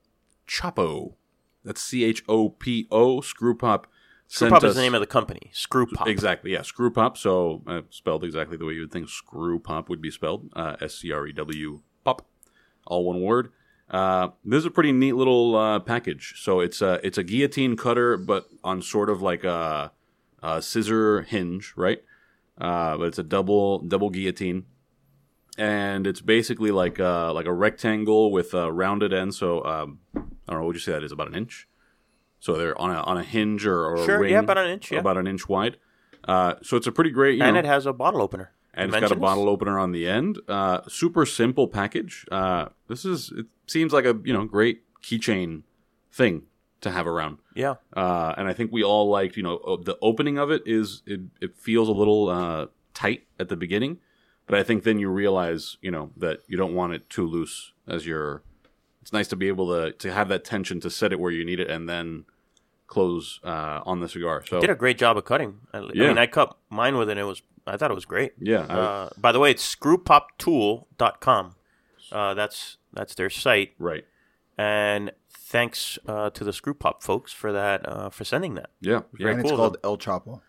Chopo. 0.47 1.15
That's 1.63 1.81
C 1.81 2.03
H 2.03 2.23
O 2.27 2.49
P 2.49 2.87
O. 2.91 3.21
Screw 3.21 3.55
Pop. 3.55 3.87
Screw 4.27 4.49
sent 4.49 4.53
Pop 4.53 4.63
is 4.63 4.75
the 4.75 4.81
name 4.81 4.93
of 4.93 5.01
the 5.01 5.07
company. 5.07 5.49
Screw 5.53 5.87
Pop. 5.87 6.07
Exactly, 6.07 6.53
yeah. 6.53 6.61
Screw 6.61 6.91
Pop. 6.91 7.17
So 7.17 7.63
uh, 7.65 7.81
spelled 7.89 8.23
exactly 8.23 8.57
the 8.57 8.65
way 8.65 8.73
you 8.73 8.81
would 8.81 8.91
think 8.91 9.09
Screw 9.09 9.59
Pop 9.59 9.89
would 9.89 10.01
be 10.01 10.11
spelled. 10.11 10.49
Uh, 10.55 10.75
S 10.79 10.95
C 10.95 11.11
R 11.11 11.25
E 11.25 11.33
W 11.33 11.81
Pop. 12.03 12.27
All 12.85 13.05
one 13.05 13.21
word. 13.21 13.51
Uh, 13.89 14.29
this 14.45 14.59
is 14.59 14.65
a 14.65 14.71
pretty 14.71 14.91
neat 14.91 15.13
little 15.13 15.55
uh, 15.55 15.79
package. 15.79 16.35
So 16.37 16.59
it's 16.59 16.81
a 16.81 16.99
it's 17.05 17.17
a 17.17 17.23
guillotine 17.23 17.75
cutter, 17.75 18.17
but 18.17 18.45
on 18.63 18.81
sort 18.81 19.09
of 19.09 19.21
like 19.21 19.43
a, 19.43 19.91
a 20.43 20.61
scissor 20.61 21.23
hinge, 21.23 21.73
right? 21.75 22.03
Uh, 22.59 22.97
but 22.97 23.05
it's 23.07 23.17
a 23.19 23.23
double 23.23 23.79
double 23.79 24.09
guillotine, 24.09 24.65
and 25.57 26.05
it's 26.05 26.21
basically 26.21 26.71
like 26.71 26.99
a, 26.99 27.31
like 27.33 27.45
a 27.45 27.53
rectangle 27.53 28.31
with 28.31 28.53
a 28.53 28.71
rounded 28.71 29.13
end. 29.13 29.33
So 29.33 29.63
um, 29.65 29.99
I 30.15 30.19
don't 30.51 30.59
know. 30.59 30.65
Would 30.65 30.75
you 30.75 30.81
say 30.81 30.91
that 30.91 31.03
is 31.03 31.11
about 31.11 31.27
an 31.27 31.35
inch? 31.35 31.67
So 32.39 32.55
they're 32.55 32.79
on 32.79 32.91
a 32.91 33.01
on 33.01 33.17
a 33.17 33.23
hinge 33.23 33.65
or, 33.65 33.85
or 33.85 34.05
Sure, 34.05 34.17
a 34.17 34.19
ring, 34.19 34.31
yeah, 34.33 34.39
about 34.39 34.57
an 34.57 34.69
inch, 34.69 34.91
yeah. 34.91 34.99
about 34.99 35.17
an 35.17 35.25
inch 35.27 35.49
wide. 35.49 35.77
Uh, 36.25 36.55
so 36.61 36.77
it's 36.77 36.85
a 36.87 36.91
pretty 36.91 37.11
great, 37.11 37.37
you 37.37 37.43
and 37.43 37.53
know, 37.53 37.59
it 37.59 37.65
has 37.65 37.85
a 37.85 37.93
bottle 37.93 38.21
opener. 38.21 38.51
And 38.73 38.93
it's 38.93 38.99
got 38.99 39.11
a 39.11 39.15
bottle 39.15 39.49
opener 39.49 39.79
on 39.79 39.91
the 39.91 40.07
end. 40.07 40.39
Uh, 40.47 40.81
super 40.87 41.25
simple 41.25 41.67
package. 41.67 42.25
Uh, 42.31 42.67
this 42.87 43.05
is 43.05 43.31
it 43.35 43.47
seems 43.67 43.93
like 43.93 44.05
a 44.05 44.17
you 44.23 44.33
know 44.33 44.45
great 44.45 44.83
keychain 45.01 45.63
thing 46.11 46.43
to 46.81 46.91
have 46.91 47.07
around. 47.07 47.37
Yeah. 47.55 47.75
Uh, 47.95 48.33
and 48.37 48.47
I 48.47 48.53
think 48.53 48.71
we 48.71 48.83
all 48.83 49.09
liked 49.09 49.37
you 49.37 49.43
know 49.43 49.79
the 49.83 49.97
opening 50.01 50.37
of 50.37 50.51
it 50.51 50.63
is 50.65 51.01
it, 51.05 51.21
it 51.41 51.57
feels 51.57 51.89
a 51.89 51.93
little 51.93 52.29
uh, 52.29 52.67
tight 52.93 53.27
at 53.39 53.49
the 53.49 53.57
beginning, 53.57 53.99
but 54.47 54.57
I 54.57 54.63
think 54.63 54.83
then 54.83 54.99
you 54.99 55.09
realize 55.09 55.77
you 55.81 55.91
know 55.91 56.11
that 56.17 56.39
you 56.47 56.57
don't 56.57 56.73
want 56.73 56.93
it 56.93 57.09
too 57.09 57.27
loose 57.27 57.73
as 57.87 58.05
you're. 58.05 58.43
It's 59.01 59.13
nice 59.13 59.27
to 59.29 59.35
be 59.35 59.47
able 59.47 59.67
to 59.69 59.91
to 59.93 60.11
have 60.11 60.29
that 60.29 60.43
tension 60.43 60.79
to 60.81 60.89
set 60.89 61.11
it 61.11 61.19
where 61.19 61.31
you 61.31 61.43
need 61.45 61.59
it 61.59 61.69
and 61.69 61.87
then 61.89 62.25
close 62.89 63.39
uh, 63.43 63.81
on 63.85 63.99
the 63.99 64.09
cigar. 64.09 64.43
So 64.45 64.59
Did 64.59 64.69
a 64.71 64.75
great 64.75 64.97
job 64.97 65.15
of 65.17 65.23
cutting. 65.25 65.59
I, 65.73 65.77
I 65.77 65.89
Yeah. 65.93 66.07
mean, 66.07 66.17
I 66.17 66.25
cut 66.27 66.57
mine 66.69 66.97
with 66.97 67.07
it. 67.09 67.13
and 67.13 67.19
It 67.21 67.23
was 67.25 67.41
I 67.67 67.77
thought 67.77 67.91
it 67.91 67.95
was 67.95 68.05
great. 68.05 68.33
yeah, 68.39 68.65
I- 68.67 68.73
Uh, 68.79 69.09
by 69.17 69.31
the 69.31 69.39
way, 69.39 69.51
it's 69.51 69.63
screwpoptool.com. 70.39 71.55
Uh, 72.11 72.33
that's 72.33 72.77
that's 72.93 73.13
their 73.15 73.29
site. 73.29 73.73
right. 73.77 74.05
And 74.57 75.11
thanks 75.29 75.97
uh, 76.05 76.31
to 76.31 76.43
the 76.43 76.51
Screw 76.51 76.73
Pop 76.73 77.01
folks 77.03 77.31
for 77.31 77.53
that 77.53 77.87
uh, 77.87 78.09
for 78.09 78.25
sending 78.25 78.55
that. 78.55 78.71
Yeah, 78.81 79.01
yeah. 79.17 79.29
And 79.29 79.41
cool 79.41 79.51
it's 79.51 79.55
called 79.57 79.77
El 79.85 79.97
Chapo. 79.97 80.41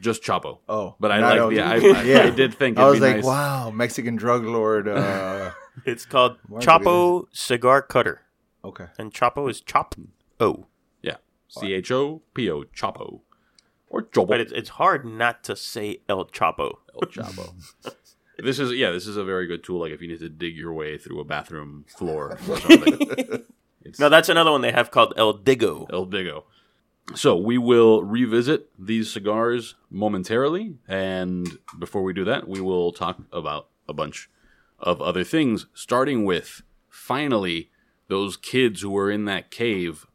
just 0.00 0.22
Chapo. 0.22 0.58
Oh, 0.68 0.94
But 1.00 1.10
I 1.10 1.18
like 1.20 1.38
El- 1.38 1.48
the. 1.50 1.60
I, 1.60 1.74
I, 1.74 2.02
Yeah. 2.04 2.22
I 2.24 2.30
did 2.30 2.54
think 2.54 2.78
I 2.78 2.82
it'd 2.82 2.90
was 2.92 3.00
be 3.00 3.06
like, 3.06 3.16
nice. 3.16 3.24
wow, 3.24 3.70
Mexican 3.70 4.14
drug 4.16 4.44
lord. 4.44 4.86
Uh, 4.88 5.50
It's 5.86 6.04
called 6.04 6.36
Why 6.48 6.60
Chapo 6.60 7.26
Cigar 7.32 7.80
Cutter, 7.82 8.20
okay. 8.62 8.88
and 8.98 9.10
Chapo 9.12 9.48
is 9.50 9.60
Chop 9.62 9.94
O. 10.38 10.66
C 11.60 11.74
H 11.74 11.90
O 11.90 12.22
P 12.34 12.50
O 12.50 12.64
Chapo 12.64 13.20
or 13.92 14.02
Chopo 14.02 14.26
But 14.26 14.40
it's 14.40 14.52
it's 14.52 14.70
hard 14.70 15.04
not 15.04 15.44
to 15.44 15.54
say 15.54 16.00
El 16.08 16.24
Chapo. 16.26 16.78
El 16.94 17.08
Chapo. 17.08 17.52
this 18.38 18.58
is 18.58 18.72
yeah, 18.72 18.90
this 18.90 19.06
is 19.06 19.16
a 19.16 19.24
very 19.24 19.46
good 19.46 19.62
tool. 19.62 19.80
Like 19.80 19.92
if 19.92 20.00
you 20.00 20.08
need 20.08 20.20
to 20.20 20.28
dig 20.28 20.56
your 20.56 20.72
way 20.72 20.98
through 20.98 21.20
a 21.20 21.24
bathroom 21.24 21.84
floor 21.88 22.38
or 22.48 22.58
something. 22.58 23.44
No, 23.98 24.08
that's 24.08 24.28
another 24.28 24.52
one 24.52 24.60
they 24.60 24.70
have 24.70 24.92
called 24.92 25.12
El 25.16 25.38
Digo. 25.38 25.92
El 25.92 26.06
Digo. 26.06 26.44
So 27.16 27.36
we 27.36 27.58
will 27.58 28.04
revisit 28.04 28.70
these 28.78 29.10
cigars 29.10 29.74
momentarily, 29.90 30.76
and 30.86 31.58
before 31.78 32.04
we 32.04 32.12
do 32.12 32.24
that, 32.24 32.48
we 32.48 32.60
will 32.60 32.92
talk 32.92 33.18
about 33.32 33.68
a 33.88 33.92
bunch 33.92 34.30
of 34.78 35.02
other 35.02 35.24
things. 35.24 35.66
Starting 35.74 36.24
with 36.24 36.62
finally, 36.88 37.70
those 38.06 38.36
kids 38.36 38.82
who 38.82 38.90
were 38.90 39.10
in 39.10 39.24
that 39.24 39.50
cave 39.50 40.06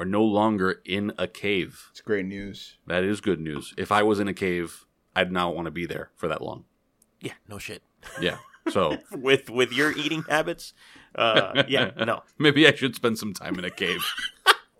are 0.00 0.04
no 0.06 0.24
longer 0.24 0.80
in 0.86 1.12
a 1.18 1.26
cave. 1.28 1.88
It's 1.90 2.00
great 2.00 2.24
news. 2.24 2.78
That 2.86 3.04
is 3.04 3.20
good 3.20 3.38
news. 3.40 3.74
If 3.76 3.92
I 3.92 4.02
was 4.02 4.18
in 4.18 4.28
a 4.28 4.32
cave, 4.34 4.86
I'd 5.14 5.30
not 5.30 5.54
want 5.54 5.66
to 5.66 5.70
be 5.70 5.84
there 5.84 6.10
for 6.16 6.26
that 6.28 6.40
long. 6.40 6.64
Yeah, 7.20 7.34
no 7.48 7.58
shit. 7.58 7.82
Yeah. 8.18 8.38
So 8.70 8.96
With 9.12 9.50
with 9.50 9.72
your 9.72 9.92
eating 9.92 10.22
habits, 10.28 10.72
uh, 11.14 11.64
yeah, 11.68 11.90
no. 11.98 12.22
maybe 12.38 12.66
I 12.66 12.74
should 12.74 12.94
spend 12.94 13.18
some 13.18 13.34
time 13.34 13.58
in 13.58 13.64
a 13.66 13.70
cave. 13.70 14.02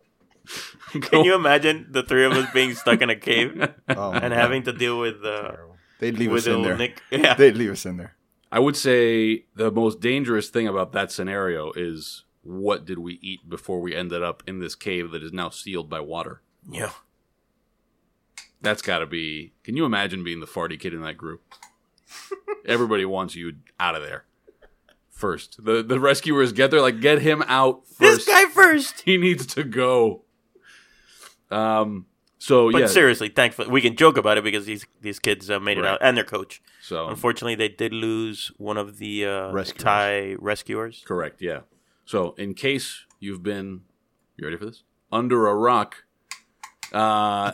Can 1.02 1.24
you 1.24 1.34
imagine 1.34 1.86
the 1.90 2.02
three 2.02 2.24
of 2.24 2.32
us 2.32 2.50
being 2.52 2.74
stuck 2.74 3.02
in 3.02 3.10
a 3.10 3.14
cave 3.16 3.68
Oh, 3.90 4.12
and 4.12 4.32
having 4.32 4.62
to 4.64 4.72
deal 4.72 4.98
with 4.98 5.22
uh, 5.24 5.52
they'd 6.00 6.18
leave 6.18 6.32
with 6.32 6.46
us 6.48 6.54
in 6.54 6.62
there. 6.62 6.76
Nick? 6.76 7.02
Yeah, 7.10 7.34
They'd 7.34 7.56
leave 7.56 7.70
us 7.72 7.86
in 7.86 7.98
there. 7.98 8.16
I 8.50 8.58
would 8.58 8.76
say 8.76 9.44
the 9.54 9.70
most 9.70 10.00
dangerous 10.00 10.48
thing 10.48 10.66
about 10.66 10.92
that 10.92 11.12
scenario 11.12 11.70
is 11.76 12.24
what 12.42 12.84
did 12.84 12.98
we 12.98 13.18
eat 13.22 13.48
before 13.48 13.80
we 13.80 13.94
ended 13.94 14.22
up 14.22 14.42
in 14.46 14.58
this 14.60 14.74
cave 14.74 15.10
that 15.10 15.22
is 15.22 15.32
now 15.32 15.50
sealed 15.50 15.88
by 15.90 16.00
water? 16.00 16.42
yeah. 16.70 16.90
That's 18.62 18.82
got 18.82 18.98
to 18.98 19.06
be. 19.06 19.54
Can 19.64 19.74
you 19.74 19.86
imagine 19.86 20.22
being 20.22 20.40
the 20.40 20.46
farty 20.46 20.78
kid 20.78 20.92
in 20.92 21.00
that 21.00 21.16
group? 21.16 21.40
Everybody 22.66 23.06
wants 23.06 23.34
you 23.34 23.54
out 23.78 23.94
of 23.94 24.02
there 24.02 24.26
first. 25.10 25.64
The 25.64 25.82
the 25.82 26.00
rescuers 26.00 26.52
get 26.52 26.70
there, 26.70 26.80
like 26.80 27.00
get 27.00 27.22
him 27.22 27.42
out 27.46 27.86
first. 27.86 28.26
This 28.26 28.28
guy 28.28 28.50
first. 28.50 29.02
he 29.02 29.16
needs 29.16 29.46
to 29.54 29.64
go. 29.64 30.24
Um. 31.50 32.06
So 32.38 32.72
But 32.72 32.78
yeah. 32.80 32.86
seriously, 32.86 33.28
thankfully, 33.28 33.68
we 33.68 33.82
can 33.82 33.96
joke 33.96 34.16
about 34.16 34.38
it 34.38 34.44
because 34.44 34.64
these 34.64 34.86
these 35.02 35.18
kids 35.18 35.50
uh, 35.50 35.60
made 35.60 35.78
it 35.78 35.84
out 35.84 35.98
and 36.00 36.16
their 36.16 36.24
coach. 36.24 36.62
So 36.82 37.08
Unfortunately, 37.08 37.54
they 37.54 37.68
did 37.68 37.92
lose 37.92 38.50
one 38.56 38.78
of 38.78 38.98
the 38.98 39.26
uh, 39.26 39.52
Rescuers. 39.52 39.82
Thai 39.82 40.36
rescuers. 40.38 41.02
Correct, 41.06 41.42
yeah. 41.42 41.60
So, 42.04 42.32
in 42.32 42.54
case 42.54 43.04
you've 43.18 43.42
been, 43.42 43.82
you 44.36 44.44
ready 44.44 44.56
for 44.56 44.66
this? 44.66 44.82
Under 45.12 45.46
a 45.46 45.54
rock. 45.54 46.04
Uh, 46.92 47.52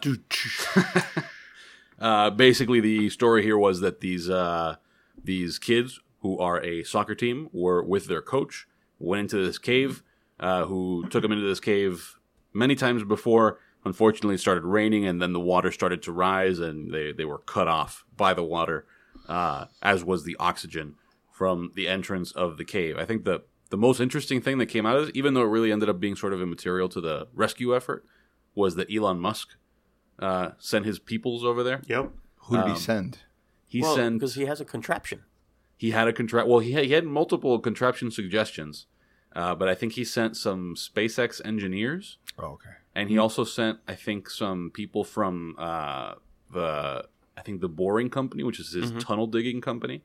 uh, 2.00 2.30
basically, 2.30 2.80
the 2.80 3.10
story 3.10 3.42
here 3.42 3.58
was 3.58 3.80
that 3.80 4.00
these 4.00 4.30
uh, 4.30 4.76
these 5.22 5.58
kids 5.58 6.00
who 6.20 6.38
are 6.38 6.62
a 6.64 6.82
soccer 6.82 7.14
team 7.14 7.48
were 7.52 7.82
with 7.82 8.06
their 8.06 8.22
coach, 8.22 8.66
went 8.98 9.20
into 9.20 9.44
this 9.44 9.58
cave, 9.58 10.02
uh, 10.40 10.64
who 10.64 11.06
took 11.08 11.22
them 11.22 11.32
into 11.32 11.46
this 11.46 11.60
cave 11.60 12.16
many 12.52 12.74
times 12.74 13.04
before. 13.04 13.60
Unfortunately, 13.84 14.34
it 14.34 14.38
started 14.38 14.64
raining, 14.64 15.06
and 15.06 15.22
then 15.22 15.32
the 15.32 15.40
water 15.40 15.70
started 15.70 16.02
to 16.02 16.12
rise, 16.12 16.58
and 16.58 16.92
they, 16.92 17.12
they 17.12 17.24
were 17.24 17.38
cut 17.38 17.68
off 17.68 18.04
by 18.16 18.34
the 18.34 18.42
water, 18.42 18.84
uh, 19.28 19.66
as 19.80 20.02
was 20.02 20.24
the 20.24 20.36
oxygen 20.40 20.96
from 21.30 21.70
the 21.76 21.86
entrance 21.86 22.32
of 22.32 22.56
the 22.56 22.64
cave. 22.64 22.96
I 22.98 23.04
think 23.04 23.24
the 23.24 23.42
the 23.70 23.76
most 23.76 24.00
interesting 24.00 24.40
thing 24.40 24.58
that 24.58 24.66
came 24.66 24.86
out 24.86 24.96
of 24.96 25.06
this, 25.06 25.12
even 25.14 25.34
though 25.34 25.42
it 25.42 25.46
really 25.48 25.72
ended 25.72 25.88
up 25.88 25.98
being 26.00 26.16
sort 26.16 26.32
of 26.32 26.40
immaterial 26.40 26.88
to 26.90 27.00
the 27.00 27.28
rescue 27.34 27.74
effort, 27.74 28.04
was 28.54 28.76
that 28.76 28.92
Elon 28.94 29.18
Musk 29.20 29.56
uh, 30.18 30.50
sent 30.58 30.84
his 30.86 30.98
peoples 30.98 31.44
over 31.44 31.62
there. 31.62 31.82
Yep. 31.86 32.10
Who 32.42 32.56
did 32.56 32.64
Um, 32.64 32.70
he 32.72 32.78
send? 32.78 33.18
He 33.66 33.80
well, 33.82 33.94
sent 33.96 34.14
because 34.20 34.34
he 34.36 34.46
has 34.46 34.60
a 34.60 34.64
contraption. 34.64 35.22
he 35.76 35.90
had 35.90 36.06
a 36.08 36.12
contract. 36.12 36.48
Well, 36.48 36.60
he 36.60 36.72
had, 36.72 36.84
he 36.84 36.92
had 36.92 37.04
multiple 37.04 37.58
contraption 37.58 38.10
suggestions, 38.10 38.86
uh, 39.34 39.54
but 39.54 39.68
I 39.68 39.74
think 39.74 39.92
he 39.94 40.04
sent 40.04 40.36
some 40.36 40.74
SpaceX 40.76 41.44
engineers, 41.44 42.18
Oh, 42.38 42.52
okay. 42.52 42.70
and 42.94 43.10
he 43.10 43.18
also 43.18 43.44
sent 43.44 43.80
I 43.88 43.94
think 43.94 44.30
some 44.30 44.70
people 44.72 45.02
from 45.04 45.54
uh, 45.58 46.14
the 46.52 47.06
I 47.36 47.42
think 47.42 47.60
the 47.60 47.68
boring 47.68 48.08
company, 48.08 48.42
which 48.44 48.58
is 48.60 48.72
his 48.72 48.92
tunnel 49.04 49.26
digging 49.26 49.60
company, 49.60 50.02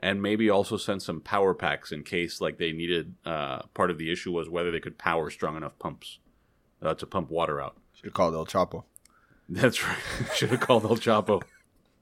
and 0.00 0.20
maybe 0.22 0.48
also 0.50 0.76
send 0.76 1.02
some 1.02 1.20
power 1.20 1.54
packs 1.54 1.90
in 1.92 2.02
case 2.02 2.40
like 2.40 2.58
they 2.58 2.72
needed. 2.72 3.14
Uh, 3.24 3.62
part 3.74 3.90
of 3.90 3.98
the 3.98 4.10
issue 4.12 4.32
was 4.32 4.48
whether 4.48 4.70
they 4.70 4.80
could 4.80 4.98
power 4.98 5.30
strong 5.30 5.56
enough 5.56 5.78
pumps 5.78 6.18
uh, 6.82 6.94
to 6.94 7.06
pump 7.06 7.30
water 7.30 7.60
out. 7.60 7.76
Should 7.94 8.06
have 8.06 8.14
called 8.14 8.34
El 8.34 8.46
Chapo. 8.46 8.84
That's 9.48 9.82
right. 9.84 9.96
Should 10.34 10.50
have 10.50 10.60
called 10.60 10.84
El 10.84 10.96
Chapo. 10.96 11.42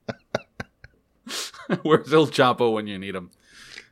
Where's 1.82 2.12
El 2.12 2.26
Chapo 2.26 2.72
when 2.72 2.86
you 2.86 2.98
need 2.98 3.14
him? 3.14 3.30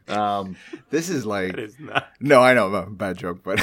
Um, 0.09 0.57
This 0.91 1.09
is 1.09 1.25
like 1.25 1.55
It 1.55 1.59
is 1.61 1.79
not. 1.79 2.09
no, 2.21 2.41
I 2.43 2.55
know, 2.55 2.87
bad 2.91 3.17
joke, 3.19 3.43
but 3.43 3.59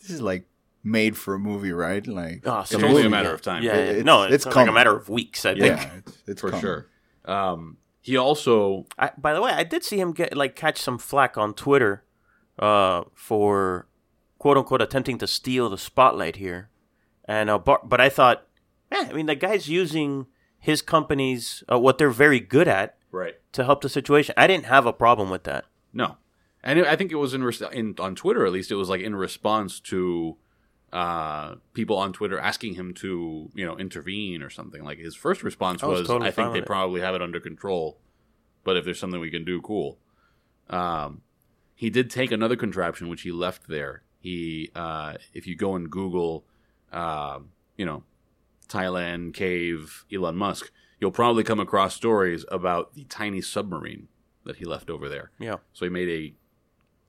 this 0.00 0.10
is 0.10 0.20
like 0.20 0.46
made 0.84 1.16
for 1.16 1.34
a 1.34 1.38
movie, 1.38 1.72
right? 1.72 2.06
Like 2.06 2.42
Oh, 2.44 2.60
It's 2.60 2.70
seriously, 2.70 2.88
only 2.90 3.00
a 3.02 3.04
yeah. 3.04 3.08
matter 3.10 3.32
of 3.34 3.42
time. 3.42 3.62
Yeah, 3.62 3.74
yeah. 3.74 3.80
It's- 3.84 4.04
no, 4.04 4.22
it's, 4.24 4.46
it's 4.46 4.54
like 4.54 4.68
a 4.68 4.72
matter 4.72 4.94
of 4.94 5.08
weeks. 5.08 5.44
I 5.44 5.54
think. 5.54 5.64
yeah, 5.64 5.90
it's, 6.06 6.18
it's 6.26 6.40
for 6.40 6.50
coming. 6.50 6.60
sure. 6.60 6.86
Um, 7.24 7.78
he 8.04 8.18
also 8.18 8.84
I, 8.98 9.12
by 9.16 9.32
the 9.32 9.40
way, 9.40 9.50
I 9.50 9.64
did 9.64 9.82
see 9.82 9.98
him 9.98 10.12
get 10.12 10.36
like 10.36 10.54
catch 10.54 10.78
some 10.78 10.98
flack 10.98 11.38
on 11.38 11.54
Twitter 11.54 12.04
uh, 12.58 13.04
for 13.14 13.88
quote 14.38 14.58
unquote 14.58 14.82
attempting 14.82 15.16
to 15.18 15.26
steal 15.26 15.70
the 15.70 15.78
spotlight 15.78 16.36
here, 16.36 16.68
and 17.24 17.48
uh, 17.48 17.58
but, 17.58 17.88
but 17.88 18.02
I 18.02 18.10
thought, 18.10 18.46
eh, 18.92 19.06
I 19.08 19.12
mean, 19.14 19.24
the 19.24 19.34
guy's 19.34 19.70
using 19.70 20.26
his 20.58 20.82
company's 20.82 21.64
uh, 21.72 21.78
what 21.78 21.96
they're 21.96 22.10
very 22.10 22.40
good 22.40 22.68
at 22.68 22.98
right. 23.10 23.36
to 23.52 23.64
help 23.64 23.80
the 23.80 23.88
situation. 23.88 24.34
I 24.36 24.46
didn't 24.46 24.66
have 24.66 24.84
a 24.84 24.92
problem 24.92 25.30
with 25.30 25.44
that. 25.44 25.64
No, 25.94 26.18
and 26.62 26.84
I 26.84 26.96
think 26.96 27.10
it 27.10 27.16
was 27.16 27.32
in, 27.32 27.42
res- 27.42 27.62
in 27.62 27.94
on 27.98 28.14
Twitter 28.14 28.44
at 28.44 28.52
least. 28.52 28.70
It 28.70 28.74
was 28.76 28.90
like 28.90 29.00
in 29.00 29.16
response 29.16 29.80
to 29.80 30.36
uh, 30.94 31.56
people 31.72 31.98
on 31.98 32.12
Twitter 32.12 32.38
asking 32.38 32.74
him 32.74 32.94
to 32.94 33.50
you 33.54 33.66
know 33.66 33.76
intervene 33.76 34.42
or 34.42 34.48
something. 34.48 34.84
Like 34.84 34.98
his 34.98 35.16
first 35.16 35.42
response 35.42 35.82
I 35.82 35.86
was 35.86 36.00
was, 36.00 36.08
totally 36.08 36.28
"I 36.28 36.30
think 36.30 36.52
they 36.52 36.60
it." 36.60 36.66
probably 36.66 37.00
have 37.00 37.16
it 37.16 37.20
under 37.20 37.40
control, 37.40 37.98
but 38.62 38.76
if 38.76 38.84
there's 38.84 39.00
something 39.00 39.20
we 39.20 39.30
can 39.30 39.44
do, 39.44 39.60
cool." 39.60 39.98
Um, 40.70 41.22
he 41.74 41.90
did 41.90 42.08
take 42.10 42.30
another 42.30 42.54
contraption 42.56 43.08
which 43.08 43.22
he 43.22 43.32
left 43.32 43.66
there. 43.66 44.02
He, 44.20 44.70
uh, 44.74 45.14
if 45.34 45.46
you 45.46 45.56
go 45.56 45.74
and 45.74 45.90
Google, 45.90 46.44
uh, 46.92 47.40
you 47.76 47.84
know, 47.84 48.04
Thailand 48.68 49.34
cave 49.34 50.04
Elon 50.12 50.36
Musk, 50.36 50.70
you'll 51.00 51.10
probably 51.10 51.42
come 51.42 51.60
across 51.60 51.94
stories 51.94 52.44
about 52.50 52.94
the 52.94 53.04
tiny 53.04 53.40
submarine 53.42 54.08
that 54.44 54.56
he 54.56 54.64
left 54.64 54.88
over 54.88 55.08
there. 55.08 55.32
Yeah, 55.38 55.56
So 55.72 55.84
he 55.84 55.90
made 55.90 56.08
a 56.08 56.34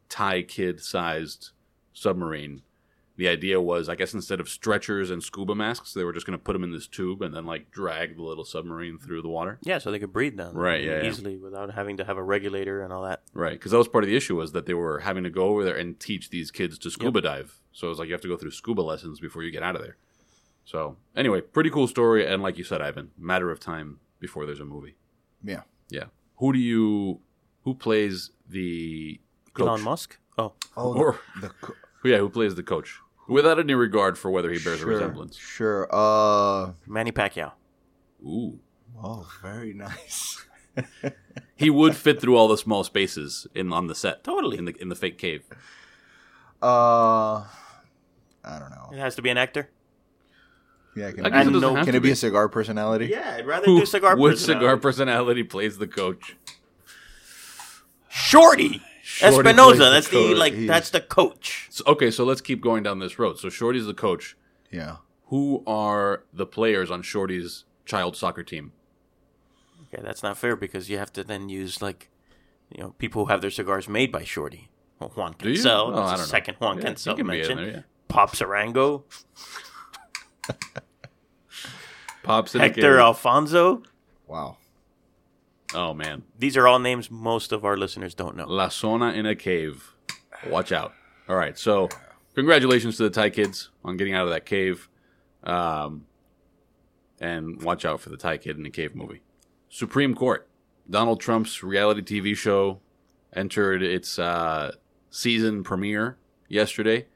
Thai 0.10 0.42
kid 0.42 0.82
sized 0.82 1.52
submarine. 1.94 2.64
The 3.18 3.30
idea 3.30 3.62
was, 3.62 3.88
I 3.88 3.96
guess, 3.96 4.14
instead 4.14 4.42
of 4.42 4.50
stretchers 4.50 5.10
and 5.10 5.24
scuba 5.24 5.56
masks, 5.56 5.94
they 5.94 6.04
were 6.04 6.12
just 6.12 6.26
going 6.26 6.38
to 6.38 6.44
put 6.44 6.52
them 6.52 6.66
in 6.66 6.72
this 6.72 6.86
tube 6.88 7.22
and 7.22 7.34
then 7.34 7.46
like 7.46 7.72
drag 7.72 8.18
the 8.18 8.24
little 8.24 8.44
submarine 8.44 8.98
through 9.00 9.22
the 9.22 9.30
water. 9.30 9.58
yeah, 9.64 9.78
so 9.78 9.90
they 9.90 10.00
could 10.00 10.12
breathe 10.12 10.36
down 10.38 10.54
Right, 10.54 10.84
yeah, 10.84 11.02
yeah. 11.02 11.08
easily 11.08 11.38
without 11.38 11.74
having 11.74 11.96
to 11.98 12.04
have 12.04 12.18
a 12.18 12.24
regulator 12.24 12.82
and 12.84 12.92
all 12.92 13.04
that. 13.04 13.22
Right, 13.34 13.54
because 13.54 13.72
that 13.72 13.78
was 13.78 13.88
part 13.88 14.04
of 14.04 14.10
the 14.10 14.18
issue 14.18 14.36
was 14.36 14.52
that 14.52 14.66
they 14.66 14.74
were 14.74 15.00
having 15.00 15.24
to 15.24 15.30
go 15.30 15.46
over 15.48 15.64
there 15.64 15.78
and 15.78 15.98
teach 15.98 16.30
these 16.30 16.52
kids 16.52 16.78
to 16.80 16.92
scuba 16.92 17.22
dive. 17.22 17.62
So 17.72 17.88
it 17.88 17.90
was 17.92 18.00
like 18.00 18.08
you 18.10 18.14
have 18.14 18.22
to 18.22 18.28
go 18.28 18.36
through 18.36 18.52
scuba 18.52 18.82
lessons 18.82 19.22
before 19.22 19.44
you 19.44 19.52
get 19.52 19.64
out 19.64 19.76
of 19.78 19.82
there. 19.82 19.96
So 20.66 20.98
anyway, 21.16 21.40
pretty 21.42 21.70
cool 21.70 21.88
story, 21.88 22.26
and 22.28 22.44
like 22.44 22.58
you 22.58 22.64
said, 22.66 22.82
Ivan, 22.82 23.12
matter 23.18 23.50
of 23.50 23.60
time 23.62 24.00
before 24.20 24.46
there's 24.46 24.60
a 24.60 24.66
movie. 24.66 24.96
Yeah. 25.42 25.62
Yeah. 25.90 26.06
Who 26.38 26.52
do 26.52 26.60
you? 26.60 27.22
Who 27.64 27.76
plays 27.76 28.32
the 28.50 29.22
coach? 29.54 29.68
Elon 29.68 29.82
Musk. 29.84 30.18
Oh, 30.38 30.54
Oh, 30.76 30.94
Or- 30.94 31.20
the, 31.40 31.42
the 31.48 31.54
co- 31.62 31.74
Yeah, 32.04 32.18
who 32.18 32.30
plays 32.30 32.56
the 32.56 32.62
coach? 32.64 33.00
Without 33.28 33.60
any 33.60 33.74
regard 33.74 34.18
for 34.18 34.30
whether 34.32 34.52
he 34.52 34.60
bears 34.60 34.80
sure, 34.80 34.92
a 34.92 34.94
resemblance. 34.94 35.36
Sure. 35.38 35.88
Uh. 35.92 36.74
Manny 36.88 37.12
Pacquiao. 37.12 37.54
Ooh. 38.24 38.60
Oh, 39.02 39.28
very 39.42 39.74
nice. 39.74 40.46
He 41.58 41.70
would 41.70 41.96
fit 41.96 42.20
through 42.20 42.36
all 42.36 42.50
the 42.50 42.58
small 42.58 42.84
spaces 42.84 43.48
in 43.56 43.72
on 43.72 43.88
the 43.88 43.96
set. 43.96 44.26
Totally. 44.26 44.58
In 44.58 44.66
the 44.66 44.76
in 44.82 44.90
the 44.90 44.96
fake 44.96 45.18
cave. 45.18 45.44
Uh. 46.62 47.46
I 48.44 48.60
don't 48.60 48.70
know. 48.72 48.90
It 48.92 49.00
has 49.00 49.16
to 49.16 49.22
be 49.22 49.30
an 49.30 49.38
actor. 49.38 49.70
Yeah. 50.98 51.12
Can, 51.12 51.26
I 51.26 51.28
it 51.28 51.32
guess 51.32 51.44
be- 51.46 51.50
it 51.50 51.54
doesn't 51.62 51.74
no- 51.76 51.86
can 51.86 51.96
it 51.96 52.00
be 52.02 52.10
be. 52.10 52.12
a 52.12 52.16
cigar 52.16 52.50
personality? 52.50 53.06
Yeah, 53.08 53.36
I'd 53.38 53.46
rather 53.48 53.66
Who 53.68 53.80
do 53.80 53.86
cigar. 53.86 54.12
Personality. 54.18 54.22
Which 54.22 54.40
personality. 54.40 54.66
cigar 54.66 54.78
personality 54.78 55.44
plays 55.44 55.78
the 55.78 55.88
coach? 55.88 56.36
Shorty. 58.10 58.82
Shorty 59.08 59.50
Espinoza. 59.50 59.92
That's 59.92 60.08
the 60.10 60.18
coach. 60.30 60.38
like. 60.38 60.54
He's- 60.54 60.68
That's 60.68 60.90
the 60.90 61.02
coach. 61.02 61.68
So, 61.70 61.84
okay, 61.86 62.10
so 62.10 62.24
let's 62.26 62.42
keep 62.42 62.60
going 62.62 62.82
down 62.84 62.98
this 63.00 63.20
road. 63.20 63.38
So 63.38 63.50
Shorty's 63.50 63.86
the 63.86 63.94
coach. 63.94 64.36
Yeah. 64.72 64.98
Who 65.28 65.64
are 65.68 66.24
the 66.34 66.46
players 66.48 66.90
on 66.90 67.02
Shorty's 67.04 67.66
child 67.86 68.16
soccer 68.18 68.44
team? 68.44 68.72
Okay, 69.94 70.02
that's 70.04 70.24
not 70.24 70.38
fair 70.38 70.56
because 70.56 70.90
you 70.90 70.98
have 70.98 71.14
to 71.14 71.24
then 71.24 71.50
use 71.50 71.82
like, 71.84 72.10
you 72.76 72.82
know, 72.82 72.96
people 72.98 73.26
who 73.26 73.32
have 73.32 73.42
their 73.42 73.52
cigars 73.52 73.88
made 73.88 74.12
by 74.12 74.24
Shorty. 74.24 74.70
Well, 75.00 75.10
Juan 75.16 75.36
Do 75.38 75.50
you? 75.50 75.56
Cancel. 75.56 75.72
Oh, 75.72 75.92
that's 75.92 75.98
I 75.98 76.04
the 76.04 76.10
don't 76.12 76.18
know. 76.20 76.26
second 76.26 76.56
Juan 76.56 76.78
Yeah, 76.78 76.84
Cancel 76.84 77.14
he 77.16 77.18
can 77.22 77.28
be 77.30 77.34
in 77.34 77.48
mention. 77.48 77.58
there, 77.58 77.68
yeah. 77.76 77.82
Pop 78.08 78.32
Sarango, 78.32 79.04
Pops 82.24 82.54
Hector. 82.54 83.00
Alfonso. 83.00 83.84
Wow. 84.28 84.58
Oh 85.76 85.94
man, 85.94 86.24
These 86.40 86.56
are 86.58 86.68
all 86.68 86.80
names 86.80 87.12
most 87.12 87.52
of 87.52 87.66
our 87.66 87.76
listeners 87.76 88.16
don't 88.16 88.38
know. 88.38 88.48
La 88.48 88.70
Zona 88.70 89.12
in 89.12 89.26
a 89.26 89.36
cave. 89.36 89.94
Watch 90.48 90.72
out. 90.72 90.94
All 91.28 91.36
right, 91.36 91.58
so 91.58 91.90
congratulations 92.34 92.98
to 92.98 93.04
the 93.04 93.10
Thai 93.10 93.30
kids 93.30 93.70
on 93.84 93.98
getting 93.98 94.14
out 94.14 94.24
of 94.24 94.30
that 94.32 94.46
cave. 94.46 94.88
Um, 95.44 96.06
and 97.20 97.62
watch 97.62 97.86
out 97.86 98.02
for 98.02 98.10
the 98.10 98.18
Thai 98.18 98.38
Kid 98.38 98.58
in 98.58 98.64
the 98.64 98.70
Cave 98.70 98.96
movie. 98.96 99.22
Supreme 99.70 100.16
Court. 100.16 100.48
Donald 100.90 101.20
Trump's 101.20 101.64
reality 101.64 102.02
TV 102.02 102.36
show 102.36 102.80
entered 103.34 103.82
its 103.82 104.20
uh, 104.20 104.74
season 105.10 105.64
premiere 105.64 106.18
yesterday 106.48 107.08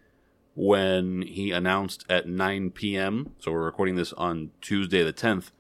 when 0.56 1.22
he 1.22 1.52
announced 1.52 2.04
at 2.10 2.28
9 2.28 2.72
p.m. 2.72 3.34
So 3.40 3.52
we're 3.52 3.64
recording 3.66 3.96
this 3.96 4.12
on 4.14 4.52
Tuesday 4.60 5.04
the 5.04 5.14
10th. 5.14 5.52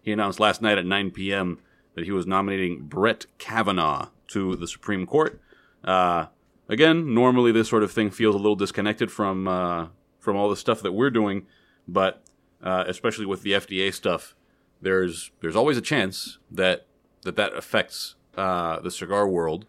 He 0.00 0.12
announced 0.12 0.38
last 0.38 0.62
night 0.62 0.78
at 0.78 0.86
9 0.86 1.10
p.m. 1.10 1.58
that 1.98 2.04
he 2.04 2.12
was 2.12 2.26
nominating 2.26 2.82
Brett 2.86 3.26
Kavanaugh 3.38 4.08
to 4.28 4.54
the 4.56 4.68
Supreme 4.68 5.04
Court. 5.04 5.40
Uh, 5.82 6.26
again, 6.68 7.12
normally 7.12 7.50
this 7.50 7.68
sort 7.68 7.82
of 7.82 7.90
thing 7.90 8.10
feels 8.10 8.34
a 8.34 8.38
little 8.38 8.56
disconnected 8.56 9.10
from 9.10 9.48
uh, 9.48 9.88
from 10.20 10.36
all 10.36 10.48
the 10.48 10.56
stuff 10.56 10.80
that 10.82 10.92
we're 10.92 11.10
doing, 11.10 11.46
but 11.86 12.22
uh, 12.62 12.84
especially 12.86 13.26
with 13.26 13.42
the 13.42 13.52
FDA 13.52 13.92
stuff, 13.92 14.34
there's 14.80 15.32
there's 15.40 15.56
always 15.56 15.76
a 15.76 15.80
chance 15.80 16.38
that 16.50 16.86
that 17.22 17.34
that 17.36 17.52
affects 17.54 18.14
uh, 18.36 18.78
the 18.80 18.90
cigar 18.90 19.26
world, 19.26 19.66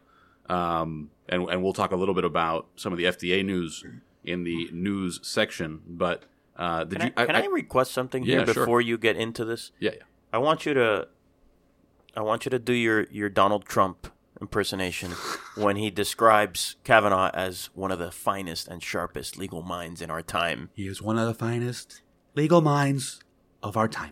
um, 0.47 1.09
and 1.27 1.49
and 1.49 1.63
we'll 1.63 1.73
talk 1.73 1.91
a 1.91 1.95
little 1.95 2.15
bit 2.15 2.25
about 2.25 2.67
some 2.75 2.93
of 2.93 2.97
the 2.97 3.05
FDA 3.05 3.43
news 3.43 3.83
in 4.23 4.43
the 4.43 4.69
news 4.71 5.19
section. 5.23 5.81
But 5.87 6.25
uh, 6.57 6.83
did 6.83 6.99
Can, 6.99 7.07
you? 7.07 7.13
I, 7.17 7.25
can 7.25 7.35
I, 7.35 7.45
request 7.45 7.91
something 7.91 8.23
Yeah, 8.23 8.37
here 8.43 8.53
sure. 8.53 8.65
before 8.65 8.81
you 8.81 8.97
get 8.99 9.15
into 9.15 9.45
this? 9.45 9.71
yeah, 9.79 9.91
yeah. 9.97 10.03
I 10.31 10.37
want 10.37 10.65
you 10.67 10.75
to 10.75 11.07
I 12.19 12.21
want 12.21 12.43
you 12.43 12.49
to 12.49 12.59
do 12.59 12.73
your, 12.73 13.07
your 13.11 13.29
Donald 13.29 13.63
Trump 13.63 14.11
impersonation 14.41 15.11
when 15.55 15.77
he 15.77 15.89
describes 15.89 16.75
Kavanaugh 16.83 17.29
as 17.33 17.69
one 17.73 17.91
of 17.93 17.99
the 17.99 18.11
finest 18.11 18.67
and 18.67 18.83
sharpest 18.83 19.37
legal 19.37 19.61
minds 19.61 20.01
in 20.01 20.09
our 20.11 20.21
time. 20.21 20.69
He 20.73 20.85
is 20.85 21.01
one 21.01 21.17
of 21.17 21.25
the 21.27 21.33
finest 21.33 22.01
legal 22.35 22.59
minds 22.59 23.21
of 23.63 23.77
our 23.77 23.87
time. 23.87 24.11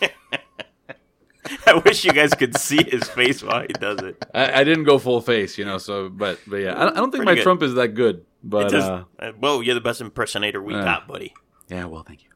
I 1.68 1.74
wish 1.84 2.04
you 2.04 2.10
guys 2.10 2.34
could 2.34 2.56
see 2.58 2.82
his 2.82 3.04
face 3.10 3.44
while 3.44 3.60
he 3.60 3.68
does 3.74 4.00
it. 4.00 4.24
I, 4.34 4.62
I 4.62 4.64
didn't 4.64 4.82
go 4.82 4.98
full 4.98 5.20
face, 5.20 5.56
you 5.56 5.64
know. 5.64 5.78
So, 5.78 6.08
but 6.08 6.40
but 6.48 6.56
yeah, 6.56 6.72
I, 6.76 6.84
don't- 6.86 6.96
I 6.96 7.00
don't 7.00 7.12
think 7.12 7.22
Pretty 7.22 7.30
my 7.30 7.34
good. 7.36 7.42
Trump 7.44 7.62
is 7.62 7.74
that 7.74 7.94
good. 7.94 8.24
But 8.42 8.74
It 8.74 8.80
uh, 8.80 9.04
uh, 9.20 9.30
whoa, 9.38 9.60
you're 9.60 9.76
the 9.76 9.80
best 9.80 10.00
impersonator 10.00 10.60
we 10.60 10.74
uh, 10.74 10.82
got, 10.82 11.06
buddy. 11.06 11.32
yeah, 11.68 11.84
well, 11.84 12.02
thank 12.02 12.24
you. 12.24 12.30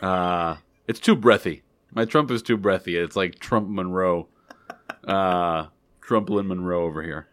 Uh, 0.06 0.56
it's 0.86 1.00
too 1.00 1.14
breathy. 1.16 1.62
My 1.92 2.04
Trump 2.06 2.30
is 2.30 2.42
too 2.42 2.56
breathy. 2.58 2.96
It's 2.96 3.16
like 3.16 3.38
Trump 3.38 3.68
Monroe, 3.68 4.28
uh, 5.06 5.66
Trumplin 6.00 6.46
Monroe 6.46 6.84
over 6.84 7.02
here. 7.02 7.28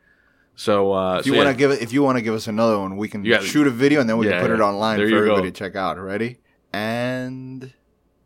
So, 0.55 0.93
uh, 0.93 1.19
If 1.19 1.25
you 1.25 1.33
so 1.33 1.37
want 1.37 1.47
to 1.47 1.51
yeah, 1.51 1.57
give 1.57 1.71
it, 1.71 1.81
if 1.81 1.91
you 1.91 2.03
want 2.03 2.17
to 2.17 2.21
give 2.21 2.33
us 2.35 2.47
another 2.47 2.77
one, 2.79 2.95
we 2.97 3.07
can 3.07 3.25
Yeah. 3.25 3.39
shoot 3.39 3.65
a 3.65 3.71
video 3.71 3.99
and 4.01 4.09
then 4.09 4.17
we 4.17 4.27
Yeah, 4.27 4.39
can 4.39 4.41
put 4.49 4.51
it 4.51 4.61
online 4.61 4.97
There 4.97 5.07
for 5.07 5.09
you 5.11 5.15
go. 5.17 5.21
everybody 5.31 5.51
to 5.51 5.57
check 5.57 5.75
out. 5.75 5.97
Ready? 5.99 6.37
And 6.71 7.73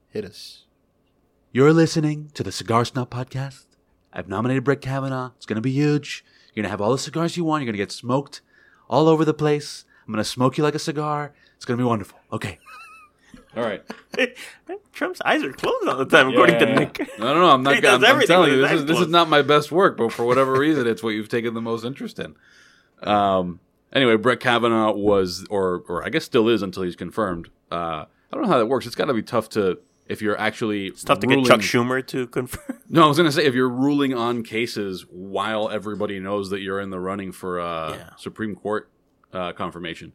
hit 0.10 0.26
us. 0.26 0.66
You're 1.52 1.72
listening 1.74 2.30
to 2.34 2.44
the 2.44 2.52
Cigar 2.52 2.84
Snob 2.86 3.10
Podcast. 3.10 3.66
I've 4.12 4.28
nominated 4.28 4.64
Brett 4.66 4.82
Kavanaugh. 4.82 5.32
It's 5.38 5.46
going 5.46 5.56
to 5.56 5.62
be 5.62 5.72
huge. 5.72 6.26
You're 6.54 6.64
going 6.64 6.68
to 6.68 6.72
have 6.72 6.82
all 6.82 6.92
the 6.92 6.98
cigars 6.98 7.38
you 7.38 7.44
want. 7.46 7.62
You're 7.62 7.68
going 7.72 7.78
to 7.80 7.84
get 7.84 7.92
smoked 7.92 8.42
all 8.90 9.08
over 9.08 9.24
the 9.24 9.34
place. 9.34 9.86
I'm 10.06 10.14
going 10.14 10.24
to 10.24 10.30
smoke 10.30 10.58
you 10.58 10.64
like 10.64 10.76
a 10.76 10.80
cigar. 10.80 11.34
It's 11.56 11.66
going 11.66 11.78
to 11.78 11.82
be 11.82 11.88
wonderful. 11.88 12.20
Okay. 12.32 12.60
All 13.58 13.64
right. 13.64 13.84
Trump's 14.94 15.22
eyes 15.22 15.44
are 15.44 15.52
closed 15.54 15.88
all 15.88 15.98
the 15.98 16.06
time, 16.06 16.30
according 16.30 16.60
to 16.60 16.66
Yeah. 16.68 16.76
Nick. 16.76 17.00
No, 17.20 17.34
no, 17.34 17.42
no. 17.42 17.50
I'm 17.52 17.64
not. 17.64 17.84
I'm, 17.86 18.04
I'm 18.06 18.22
telling 18.28 18.52
you, 18.54 18.62
this 18.62 18.72
is 18.72 18.86
this 18.86 19.00
is 19.00 19.08
not 19.08 19.30
my 19.30 19.42
best 19.42 19.72
work, 19.72 19.98
but 19.98 20.12
for 20.12 20.26
whatever 20.26 20.54
reason, 20.54 20.88
it's 20.88 21.02
what 21.04 21.10
you've 21.10 21.30
taken 21.30 21.54
the 21.54 21.62
most 21.62 21.84
interest 21.86 22.20
in. 22.20 22.36
Um. 23.04 23.60
Anyway, 23.94 24.18
Brett 24.18 24.40
Kavanaugh 24.40 24.94
was, 24.94 25.46
or 25.50 25.84
or 25.88 26.06
I 26.06 26.10
guess 26.10 26.26
still 26.26 26.50
is 26.50 26.62
until 26.62 26.84
he's 26.84 26.96
confirmed. 26.96 27.50
Uh, 27.72 27.76
I 28.06 28.08
don't 28.34 28.44
know 28.44 28.50
how 28.50 28.58
that 28.58 28.66
works. 28.66 28.86
It's 28.86 28.96
got 28.96 29.06
to 29.06 29.14
be 29.14 29.22
tough 29.24 29.50
to 29.50 29.80
if 30.08 30.22
you're 30.22 30.40
actually 30.40 30.88
It's 30.88 31.04
tough 31.04 31.20
to 31.20 31.28
get 31.28 31.46
Chuck 31.46 31.62
Schumer 31.62 32.06
to 32.08 32.28
confirm. 32.28 32.80
No, 32.90 33.04
I 33.04 33.08
was 33.08 33.18
gonna 33.18 33.32
say 33.34 33.46
if 33.46 33.54
you're 33.54 33.68
ruling 33.70 34.14
on 34.14 34.44
cases 34.44 35.06
while 35.10 35.70
everybody 35.70 36.20
knows 36.22 36.50
that 36.52 36.62
you're 36.62 36.80
in 36.80 36.90
the 36.90 37.00
running 37.00 37.34
for 37.34 37.60
uh, 37.60 37.92
Yeah. 37.98 38.10
Supreme 38.18 38.56
Court 38.56 38.90
uh, 39.34 39.52
confirmation. 39.52 40.14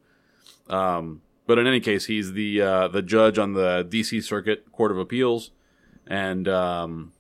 Um, 0.71 1.21
but 1.47 1.59
in 1.59 1.67
any 1.67 1.81
case, 1.81 2.07
he's 2.07 2.33
the 2.33 2.61
uh, 2.61 2.89
the 2.89 3.03
judge 3.03 3.39
on 3.39 3.53
the 3.55 3.87
D.C. 3.89 4.21
Circuit 4.21 4.71
Court 4.73 4.91
of 4.91 4.99
Appeals, 4.99 5.51
and 6.07 6.47
um, 6.49 7.13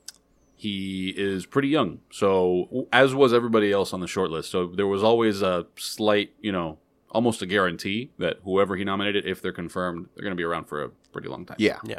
he 0.56 1.10
is 1.16 1.44
pretty 1.46 1.68
young. 1.68 2.00
So 2.10 2.86
as 2.92 3.14
was 3.14 3.32
everybody 3.32 3.72
else 3.72 3.92
on 3.92 4.00
the 4.00 4.06
short 4.06 4.30
list. 4.30 4.50
So 4.50 4.66
there 4.68 4.86
was 4.86 5.02
always 5.02 5.42
a 5.42 5.66
slight, 5.76 6.32
you 6.40 6.52
know, 6.52 6.78
almost 7.10 7.42
a 7.42 7.46
guarantee 7.46 8.10
that 8.18 8.38
whoever 8.44 8.76
he 8.76 8.84
nominated, 8.84 9.26
if 9.26 9.42
they're 9.42 9.52
confirmed, 9.52 10.08
they're 10.14 10.22
going 10.22 10.32
to 10.32 10.36
be 10.36 10.44
around 10.44 10.64
for 10.66 10.82
a 10.84 10.88
pretty 11.12 11.28
long 11.28 11.44
time. 11.44 11.56
Yeah. 11.58 11.78
yeah, 11.84 11.98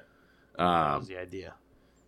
that 0.57 0.63
Um, 0.63 0.99
was 0.99 1.07
the 1.09 1.17
idea. 1.19 1.53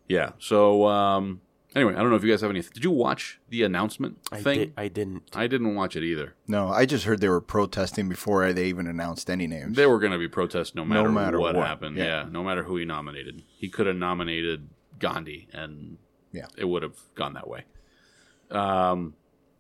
yeah. 0.08 0.32
So 0.40 0.88
um, 0.88 1.42
anyway, 1.76 1.94
I 1.94 1.98
don't 1.98 2.10
know 2.10 2.16
if 2.16 2.24
you 2.24 2.32
guys 2.32 2.42
have 2.42 2.50
any. 2.50 2.62
Did 2.62 2.84
you 2.84 2.92
watch 2.92 3.40
the 3.50 3.64
announcement 3.64 4.18
I 4.32 4.42
thing? 4.42 4.60
did. 4.60 4.74
I 4.78 4.88
didn't. 4.88 5.24
I 5.36 5.48
didn't 5.48 5.76
watch 5.76 5.96
it 5.96 6.04
either. 6.04 6.36
No, 6.48 6.70
I 6.70 6.86
just 6.86 7.06
heard 7.06 7.22
they 7.22 7.30
were 7.30 7.42
protesting 7.42 8.10
before 8.10 8.52
they 8.54 8.66
even 8.68 8.88
announced 8.88 9.30
any 9.30 9.48
names. 9.48 9.76
They 9.76 9.86
were 9.86 10.00
going 10.00 10.12
to 10.14 10.18
be 10.20 10.28
protests 10.28 10.74
no 10.76 10.86
matter, 10.86 11.10
matter 11.10 11.40
what, 11.40 11.56
what, 11.56 11.68
happened. 11.68 11.98
yeah. 11.98 12.24
Yeah. 12.24 12.26
no 12.32 12.44
matter 12.44 12.64
who 12.64 12.78
he 12.78 12.86
nominated. 12.86 13.44
He 13.58 13.70
could 13.70 13.88
have 13.88 13.96
nominated 13.98 14.70
Gandhi, 15.00 15.48
and 15.54 15.98
Yeah. 16.32 16.48
it 16.58 16.66
would 16.66 16.84
have 16.84 16.98
gone 17.16 17.34
that 17.34 17.48
way. 17.48 17.66
Um. 18.52 19.14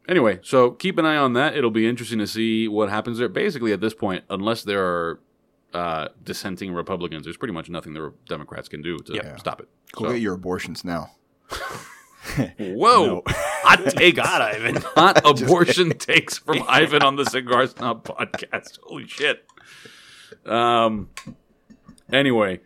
Anyway, 0.07 0.39
so 0.43 0.69
keep 0.69 0.99
an 0.99 1.05
eye 1.05 1.17
on 1.17 1.33
that. 1.33 1.55
It'll 1.57 1.71
be 1.71 1.87
interesting 1.87 2.19
to 2.19 2.27
see 2.27 2.67
what 2.67 2.89
happens 2.91 3.17
there. 3.17 3.27
Basically, 3.27 3.73
at 3.73 3.81
this 3.81 3.95
point, 3.95 4.23
unless 4.29 4.61
there 4.61 4.83
are 4.85 5.19
uh, 5.73 6.07
dissenting 6.23 6.71
Republicans, 6.73 7.23
there's 7.25 7.37
pretty 7.37 7.55
much 7.55 7.69
nothing 7.69 7.93
the 7.93 8.13
Democrats 8.29 8.69
can 8.69 8.83
do 8.83 8.99
to 8.99 9.13
Yep. 9.15 9.39
stop 9.39 9.59
it. 9.61 9.67
Go 9.93 10.05
So- 10.05 10.11
get 10.13 10.21
your 10.21 10.35
abortions 10.35 10.85
now. 10.85 11.09
Whoa! 12.59 13.23
Hot 13.27 13.85
take 13.91 14.15
God, 14.15 14.41
Ivan. 14.41 14.75
hot 14.95 15.21
abortion 15.25 15.97
takes 15.97 16.37
from 16.37 16.63
Ivan 16.67 17.03
on 17.03 17.15
the 17.15 17.25
Cigar 17.25 17.67
Snob 17.67 18.03
podcast. 18.03 18.79
Holy 18.83 19.07
shit. 19.07 19.45
Um. 20.45 21.09
Anyway, 22.11 22.59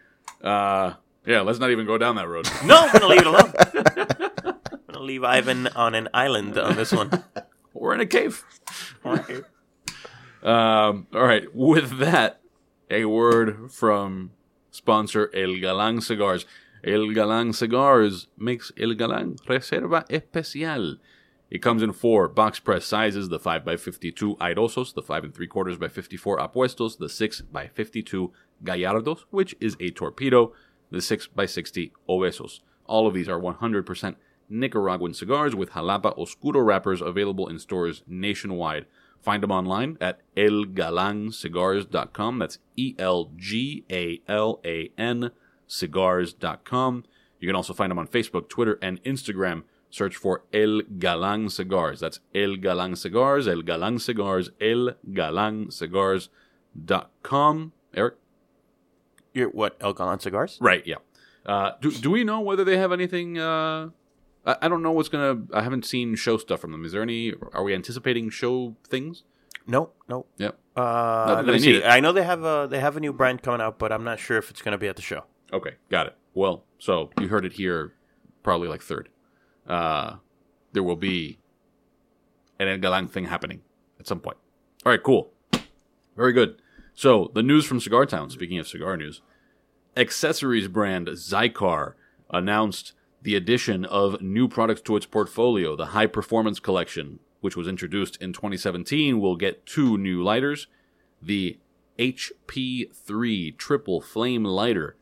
uh, 0.44 0.94
yeah, 1.26 1.42
let's 1.42 1.60
not 1.60 1.72
even 1.72 1.86
go 1.86 1.98
down 1.98 2.16
that 2.16 2.28
road. 2.28 2.50
No, 2.66 2.78
I'm 2.78 2.92
gonna 2.92 3.08
leave 3.08 3.22
it 3.22 3.28
alone. 3.28 3.54
I'm 3.56 4.82
gonna 4.88 5.00
leave 5.06 5.24
Ivan 5.24 5.68
on 5.68 5.96
an 5.96 6.10
island 6.14 6.58
on 6.58 6.76
this 6.76 6.92
one. 6.92 7.24
We're 7.74 7.94
in 7.94 8.02
a 8.02 8.06
cave. 8.06 8.44
Um. 10.44 11.08
All 11.14 11.24
right. 11.24 11.44
With 11.54 12.00
that, 12.00 12.42
a 12.90 13.06
word 13.06 13.72
from 13.72 14.32
sponsor 14.72 15.30
El 15.34 15.50
Galán 15.50 16.02
Cigars. 16.02 16.46
El 16.84 17.14
Galán 17.14 17.54
Cigars 17.54 18.28
makes 18.38 18.72
El 18.78 18.96
Galán 18.96 19.38
Reserva 19.46 20.06
Especial. 20.10 20.98
It 21.50 21.62
comes 21.62 21.82
in 21.82 21.94
four 21.94 22.28
box 22.28 22.60
press 22.60 22.86
sizes: 22.86 23.30
the 23.30 23.40
five 23.40 23.68
x 23.68 23.82
fifty-two 23.82 24.36
Airosos, 24.36 24.94
the 24.94 25.02
five 25.02 25.24
and 25.24 25.34
three 25.34 25.48
quarters 25.48 25.78
by 25.78 25.88
fifty-four 25.88 26.38
Apuestos, 26.38 26.98
the 26.98 27.10
six 27.10 27.42
x 27.56 27.70
fifty-two 27.74 28.32
Gallardos, 28.64 29.26
which 29.32 29.56
is 29.60 29.76
a 29.80 29.90
torpedo, 29.90 30.54
the 30.92 31.02
six 31.02 31.28
x 31.38 31.54
sixty 31.54 31.92
Obesos. 32.08 32.62
All 32.86 33.08
of 33.08 33.14
these 33.14 33.28
are 33.28 33.40
one 33.40 33.56
hundred 33.56 33.86
percent 33.86 34.18
Nicaraguan 34.48 35.14
cigars 35.14 35.56
with 35.56 35.72
Jalapa 35.72 36.18
Oscuro 36.18 36.62
wrappers 36.62 37.02
available 37.02 37.48
in 37.48 37.60
stores 37.60 38.04
nationwide. 38.08 38.86
Find 39.22 39.44
them 39.44 39.52
online 39.52 39.98
at 40.00 40.22
elgalancigars.com. 40.38 42.40
That's 42.40 42.60
E 42.76 42.96
L 42.98 43.32
G 43.36 43.84
A 43.92 44.22
L 44.28 44.62
A 44.64 44.92
N 44.98 45.32
cigars.com. 45.70 47.06
You 47.40 47.48
can 47.48 47.56
also 47.56 47.74
find 47.74 47.90
them 47.90 47.98
on 48.00 48.08
Facebook, 48.08 48.50
Twitter, 48.50 48.78
and 48.82 49.02
Instagram. 49.04 49.64
Search 49.90 50.18
for 50.18 50.44
El 50.54 50.82
Galán 50.98 51.50
Cigars. 51.50 52.02
That's 52.02 52.20
El 52.36 52.58
Galán 52.58 52.98
Cigars, 52.98 53.48
El 53.48 53.62
Galán 53.64 54.02
Cigars, 54.02 54.50
El 54.60 54.96
Galan 55.14 55.72
Cigars.com. 55.72 57.72
Eric? 57.96 58.16
You're 59.34 59.50
what? 59.50 59.78
El 59.80 59.94
Galán 59.96 60.22
cigars? 60.22 60.58
Right, 60.62 60.86
yeah. 60.86 60.98
Uh, 61.46 61.72
do, 61.82 61.92
do 61.92 62.12
we 62.12 62.24
know 62.24 62.42
whether 62.42 62.64
they 62.64 62.78
have 62.78 62.92
anything? 62.92 63.40
Uh, 63.40 63.90
I, 64.46 64.58
I 64.64 64.68
don't 64.68 64.84
know 64.84 64.92
what's 64.92 65.10
gonna. 65.10 65.44
I 65.54 65.64
haven't 65.64 65.86
seen 65.86 66.16
show 66.16 66.38
stuff 66.38 66.60
from 66.60 66.72
them. 66.72 66.86
Is 66.86 66.92
there 66.92 67.02
any? 67.02 67.34
Are 67.54 67.64
we 67.64 67.74
anticipating 67.74 68.30
show 68.30 68.76
things? 68.88 69.24
No, 69.66 69.92
no. 70.08 70.26
Yep. 70.38 70.58
Uh, 70.76 71.44
let 71.46 71.54
me 71.54 71.60
see. 71.60 71.78
it. 71.78 71.86
I 71.86 72.00
know 72.00 72.12
they 72.12 72.24
have 72.24 72.44
a 72.44 72.68
they 72.70 72.80
have 72.80 72.98
a 72.98 73.00
new 73.00 73.14
brand 73.14 73.42
coming 73.42 73.62
out, 73.62 73.80
but 73.80 73.92
I'm 73.92 74.04
not 74.04 74.20
sure 74.20 74.38
if 74.38 74.50
it's 74.50 74.62
gonna 74.62 74.78
be 74.78 74.88
at 74.88 74.96
the 74.96 75.02
show. 75.02 75.24
Okay, 75.52 75.76
got 75.90 76.08
it. 76.08 76.16
Well, 76.34 76.64
so 76.78 77.10
you 77.20 77.28
heard 77.28 77.46
it 77.46 77.54
here, 77.54 77.94
probably 78.44 78.68
like 78.68 78.82
third. 78.82 79.10
Uh, 79.68 80.16
there 80.74 80.84
will 80.84 80.96
be 80.96 81.40
an 82.60 82.84
El 82.84 83.08
thing 83.08 83.26
happening 83.26 83.62
at 84.00 84.08
some 84.08 84.20
point. 84.20 84.38
All 84.86 84.92
right, 84.92 85.02
cool. 85.02 85.32
Very 86.16 86.34
good. 86.34 86.62
So 86.94 87.32
the 87.34 87.44
news 87.44 87.66
from 87.66 87.80
Cigar 87.80 88.06
Town. 88.06 88.30
Speaking 88.30 88.60
of 88.60 88.68
cigar 88.68 88.98
news, 88.98 89.22
accessories 89.96 90.68
brand 90.68 91.08
Xikar 91.08 91.94
announced 92.30 92.94
the 93.22 93.36
addition 93.36 93.86
of 93.86 94.22
new 94.22 94.48
products 94.48 94.82
to 94.82 94.96
its 94.96 95.06
portfolio. 95.06 95.76
The 95.76 95.88
High 95.88 96.08
Performance 96.08 96.60
Collection, 96.60 97.20
which 97.42 97.56
was 97.56 97.68
introduced 97.68 98.22
in 98.22 98.34
2017, 98.34 99.20
will 99.20 99.36
get 99.36 99.66
two 99.66 99.98
new 99.98 100.24
lighters: 100.24 100.68
the 101.22 101.58
HP3 101.98 103.58
Triple 103.58 104.02
Flame 104.02 104.44
Lighter 104.44 104.96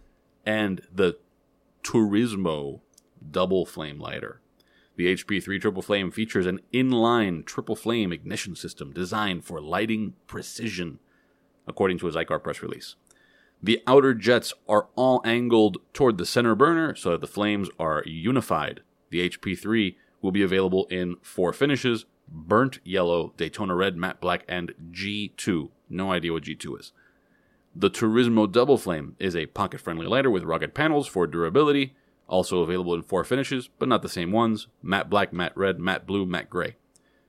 and 0.48 0.82
the 0.92 1.18
Turismo 1.84 2.80
double 3.32 3.66
flame 3.66 4.00
lighter. 4.00 4.40
The 4.96 5.14
HP3 5.14 5.62
triple 5.62 5.82
flame 5.84 6.10
features 6.10 6.48
an 6.48 6.62
inline 6.74 7.46
triple 7.46 7.76
flame 7.76 8.14
ignition 8.14 8.56
system 8.56 8.94
designed 8.94 9.44
for 9.44 9.62
lighting 9.62 10.14
precision, 10.26 11.00
according 11.68 12.00
to 12.00 12.08
a 12.08 12.12
Xikar 12.12 12.42
press 12.42 12.64
release. 12.64 12.96
The 13.62 13.84
outer 13.86 14.14
jets 14.14 14.54
are 14.70 14.88
all 14.96 15.22
angled 15.26 15.80
toward 15.94 16.18
the 16.18 16.26
center 16.26 16.56
burner 16.56 16.96
so 16.96 17.12
that 17.12 17.22
the 17.22 17.28
flames 17.28 17.70
are 17.78 18.04
unified. 18.06 18.82
The 19.10 19.30
HP3 19.30 19.96
will 20.22 20.32
be 20.32 20.44
available 20.44 20.86
in 20.90 21.18
four 21.22 21.52
finishes 21.52 22.06
burnt 22.30 22.80
yellow, 22.84 23.34
Daytona 23.38 23.76
red, 23.76 23.98
matte 23.98 24.22
black, 24.22 24.44
and 24.48 24.74
G2. 24.92 25.70
No 25.90 26.12
idea 26.12 26.34
what 26.34 26.44
G2 26.44 26.80
is. 26.80 26.92
The 27.80 27.92
Turismo 27.92 28.52
Double 28.52 28.80
Flame 28.80 29.16
is 29.20 29.36
a 29.36 29.46
pocket 29.46 29.80
friendly 29.80 30.08
lighter 30.08 30.32
with 30.32 30.44
rugged 30.44 30.74
panels 30.74 31.06
for 31.06 31.28
durability, 31.28 31.94
also 32.28 32.64
available 32.64 32.96
in 32.96 33.04
four 33.04 33.24
finishes, 33.24 33.70
but 33.78 33.88
not 33.88 34.02
the 34.02 34.10
same 34.10 34.32
ones 34.32 34.66
matte 34.82 35.12
black, 35.12 35.32
matte 35.32 35.56
red, 35.56 35.80
matte 35.80 36.08
blue, 36.08 36.26
matte 36.26 36.50
gray. 36.50 36.76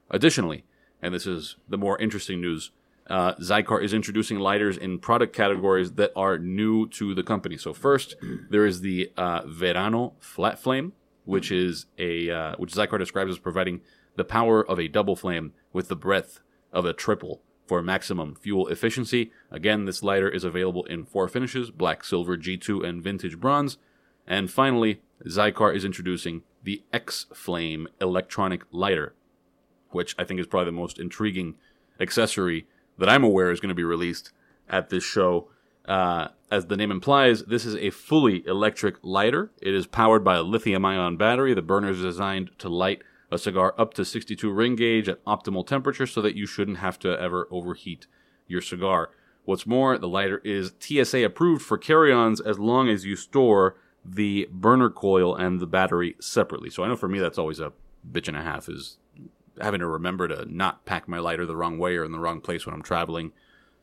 Additionally, 0.09 0.65
and 1.03 1.13
this 1.13 1.27
is 1.27 1.57
the 1.69 1.77
more 1.77 1.99
interesting 1.99 2.41
news, 2.41 2.71
uh, 3.11 3.35
Xikar 3.35 3.83
is 3.83 3.93
introducing 3.93 4.39
lighters 4.39 4.79
in 4.79 5.01
product 5.01 5.37
categories 5.37 5.93
that 5.93 6.13
are 6.17 6.39
new 6.39 6.89
to 6.89 7.15
the 7.15 7.23
company. 7.23 7.59
So 7.59 7.75
first, 7.75 8.17
there 8.49 8.65
is 8.65 8.81
the 8.81 9.13
uh, 9.19 9.43
Verano 9.45 10.15
Flat 10.19 10.59
Flame, 10.59 10.95
which 11.27 11.53
is 11.53 11.85
a 11.99 12.31
uh, 12.31 12.55
which 12.57 12.73
Xikar 12.73 12.99
describes 12.99 13.33
as 13.33 13.39
providing 13.39 13.83
the 14.17 14.25
power 14.25 14.67
of 14.67 14.81
a 14.81 14.89
double 14.89 15.15
flame 15.15 15.53
with 15.75 15.89
the 15.89 15.97
breadth 15.97 16.41
of 16.73 16.87
a 16.87 16.95
triple 16.95 17.43
for 17.69 17.83
maximum 17.83 18.35
fuel 18.35 18.67
efficiency. 18.69 19.31
Again, 19.51 19.85
this 19.85 20.03
lighter 20.03 20.29
is 20.29 20.43
available 20.43 20.85
in 20.87 21.05
four 21.05 21.29
finishes: 21.29 21.71
black, 21.71 22.03
silver, 22.03 22.37
G2, 22.37 22.85
and 22.85 23.03
vintage 23.03 23.39
bronze. 23.39 23.77
And 24.27 24.51
finally, 24.51 25.03
Xikar 25.27 25.75
is 25.75 25.85
introducing 25.85 26.43
the 26.63 26.83
X 26.93 27.27
Flame 27.35 27.89
electronic 28.01 28.63
lighter, 28.73 29.15
which 29.91 30.15
I 30.19 30.25
think 30.25 30.41
is 30.41 30.47
probably 30.47 30.67
the 30.67 30.73
most 30.73 30.99
intriguing 30.99 31.55
accessory 32.01 32.67
that 32.99 33.09
I'm 33.09 33.25
aware 33.25 33.51
is 33.51 33.61
going 33.61 33.69
to 33.69 33.75
be 33.75 33.85
released 33.85 34.33
at 34.69 34.91
this 34.91 35.05
show. 35.05 35.49
Uh, 35.87 36.29
as 36.51 36.67
the 36.67 36.77
name 36.77 36.91
implies, 36.91 37.45
this 37.45 37.65
is 37.65 37.75
a 37.77 37.91
fully 37.91 38.47
electric 38.47 38.97
lighter. 39.03 39.51
It 39.61 39.75
is 39.75 39.87
powered 39.87 40.25
by 40.25 40.37
a 40.37 40.43
lithium 40.43 40.85
ion 40.85 41.17
battery. 41.17 41.55
The 41.55 41.63
burner 41.63 41.91
is 41.91 42.03
designed 42.03 42.51
to 42.59 42.69
light 42.69 43.03
a 43.31 43.39
cigar 43.39 43.75
up 43.79 43.95
to 43.95 44.05
62 44.05 44.51
ring 44.51 44.77
gauge 44.77 45.09
at 45.09 45.25
optimal 45.25 45.67
temperature 45.67 46.07
so 46.07 46.23
that 46.23 46.35
you 46.35 46.47
shouldn't 46.47 46.79
have 46.79 46.99
to 47.01 47.21
ever 47.21 47.47
overheat 47.51 48.07
your 48.47 48.61
cigar. 48.61 49.11
What's 49.45 49.67
more, 49.67 49.97
the 49.99 50.09
lighter 50.09 50.39
is 50.45 50.73
TSA 50.79 51.25
approved 51.25 51.63
for 51.63 51.79
carry 51.79 52.13
ons 52.13 52.41
as 52.41 52.59
long 52.59 52.89
as 52.89 53.05
you 53.05 53.17
store 53.17 53.77
the 54.05 54.49
burner 54.51 54.91
coil 54.91 55.35
and 55.35 55.61
the 55.61 55.67
battery 55.67 56.17
separately. 56.21 56.71
So 56.71 56.85
I 56.85 56.89
know 56.89 56.97
for 56.97 57.09
me 57.09 57.19
that's 57.19 57.39
always 57.39 57.61
a 57.61 57.73
bitch 58.11 58.29
and 58.29 58.37
a 58.37 58.43
half 58.43 58.69
is 58.69 58.99
having 59.61 59.81
to 59.81 59.87
remember 59.87 60.29
to 60.29 60.45
not 60.55 60.85
pack 60.85 61.09
my 61.09 61.19
lighter 61.19 61.45
the 61.45 61.57
wrong 61.57 61.79
way 61.79 61.97
or 61.97 62.05
in 62.05 62.13
the 62.13 62.21
wrong 62.21 62.41
place 62.41 62.65
when 62.65 62.75
I'm 62.75 62.83
traveling. 62.83 63.33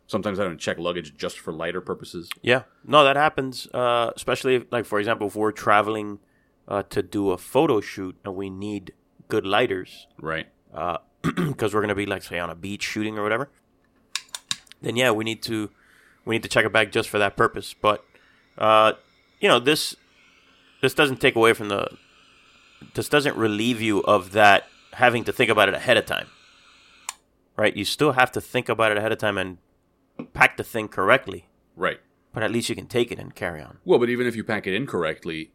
Sometimes 0.08 0.40
I 0.40 0.44
don't 0.44 0.60
check 0.60 0.78
luggage 0.78 1.16
just 1.18 1.40
for 1.40 1.52
lighter 1.52 1.82
purposes. 1.82 2.30
Yeah, 2.42 2.64
no, 2.86 3.04
that 3.04 3.16
happens. 3.16 3.68
Uh, 3.74 4.12
especially 4.16 4.56
if, 4.56 4.66
like 4.72 4.86
for 4.86 5.00
example, 5.00 5.28
if 5.28 5.36
we're 5.36 5.52
traveling 5.52 6.20
uh, 6.68 6.84
to 6.84 7.02
do 7.02 7.32
a 7.32 7.38
photo 7.38 7.82
shoot 7.82 8.16
and 8.24 8.36
we 8.36 8.50
need 8.50 8.94
good 9.28 9.46
lighters 9.46 10.08
Right. 10.20 10.48
because 11.22 11.74
we're 11.74 11.82
gonna 11.82 11.96
be 11.96 12.06
like 12.06 12.24
say 12.24 12.40
on 12.40 12.50
a 12.50 12.56
beach 12.56 12.84
shooting 12.84 13.18
or 13.18 13.24
whatever. 13.24 13.50
Then 14.82 14.96
yeah, 14.96 15.12
we 15.12 15.24
need 15.24 15.42
to 15.44 15.70
we 16.26 16.36
need 16.36 16.44
to 16.44 16.50
check 16.50 16.66
a 16.66 16.70
bag 16.70 16.92
just 16.92 17.10
for 17.10 17.18
that 17.20 17.36
purpose. 17.36 17.74
But 17.74 18.06
uh, 18.58 18.94
you 19.40 19.48
know 19.48 19.60
this 19.60 19.96
this 20.82 20.94
doesn't 20.94 21.22
take 21.22 21.36
away 21.36 21.54
from 21.54 21.70
the 21.70 21.98
this 22.94 23.10
doesn't 23.10 23.36
relieve 23.36 23.82
you 23.82 24.04
of 24.04 24.32
that 24.34 24.66
having 24.94 25.24
to 25.24 25.34
think 25.34 25.50
about 25.50 25.70
it 25.70 25.76
ahead 25.76 25.98
of 25.98 26.06
time. 26.06 26.28
Right? 27.58 27.76
You 27.76 27.86
still 27.86 28.14
have 28.14 28.32
to 28.34 28.42
think 28.42 28.70
about 28.70 28.92
it 28.92 28.98
ahead 28.98 29.12
of 29.12 29.18
time 29.18 29.38
and 29.38 29.58
pack 30.34 30.58
the 30.58 30.64
thing 30.64 30.88
correctly. 30.88 31.48
Right. 31.76 32.00
But 32.34 32.44
at 32.44 32.52
least 32.52 32.68
you 32.68 32.76
can 32.76 32.88
take 32.88 33.12
it 33.12 33.20
and 33.20 33.34
carry 33.34 33.62
on. 33.62 33.78
Well, 33.86 33.98
but 33.98 34.10
even 34.10 34.28
if 34.28 34.36
you 34.36 34.44
pack 34.44 34.68
it 34.68 34.74
incorrectly, 34.74 35.52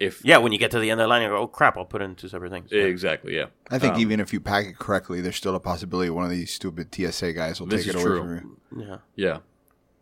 if 0.00 0.24
Yeah, 0.24 0.38
when 0.38 0.52
you 0.52 0.58
get 0.58 0.70
to 0.72 0.78
the 0.78 0.90
end 0.90 1.00
of 1.00 1.04
the 1.04 1.08
line, 1.08 1.22
you 1.22 1.28
go, 1.28 1.36
"Oh 1.36 1.46
crap! 1.46 1.76
I'll 1.76 1.84
put 1.84 2.02
it 2.02 2.04
in 2.06 2.14
two 2.14 2.28
separate 2.28 2.50
things." 2.50 2.70
exactly, 2.72 3.34
yeah. 3.36 3.46
I 3.70 3.78
think 3.78 3.94
Um, 3.94 4.00
even 4.00 4.20
if 4.20 4.32
you 4.32 4.40
pack 4.40 4.66
it 4.66 4.78
correctly, 4.78 5.20
there's 5.20 5.36
still 5.36 5.54
a 5.54 5.60
possibility 5.60 6.10
one 6.10 6.24
of 6.24 6.30
these 6.30 6.52
stupid 6.52 6.94
TSA 6.94 7.32
guys 7.32 7.60
will 7.60 7.66
This 7.66 7.84
take 7.84 7.94
it 7.94 7.98
is 7.98 8.04
away 8.04 8.18
true. 8.18 8.20
from 8.20 8.58
you. 8.80 8.86
Yeah. 8.86 8.96
Yeah, 9.16 9.38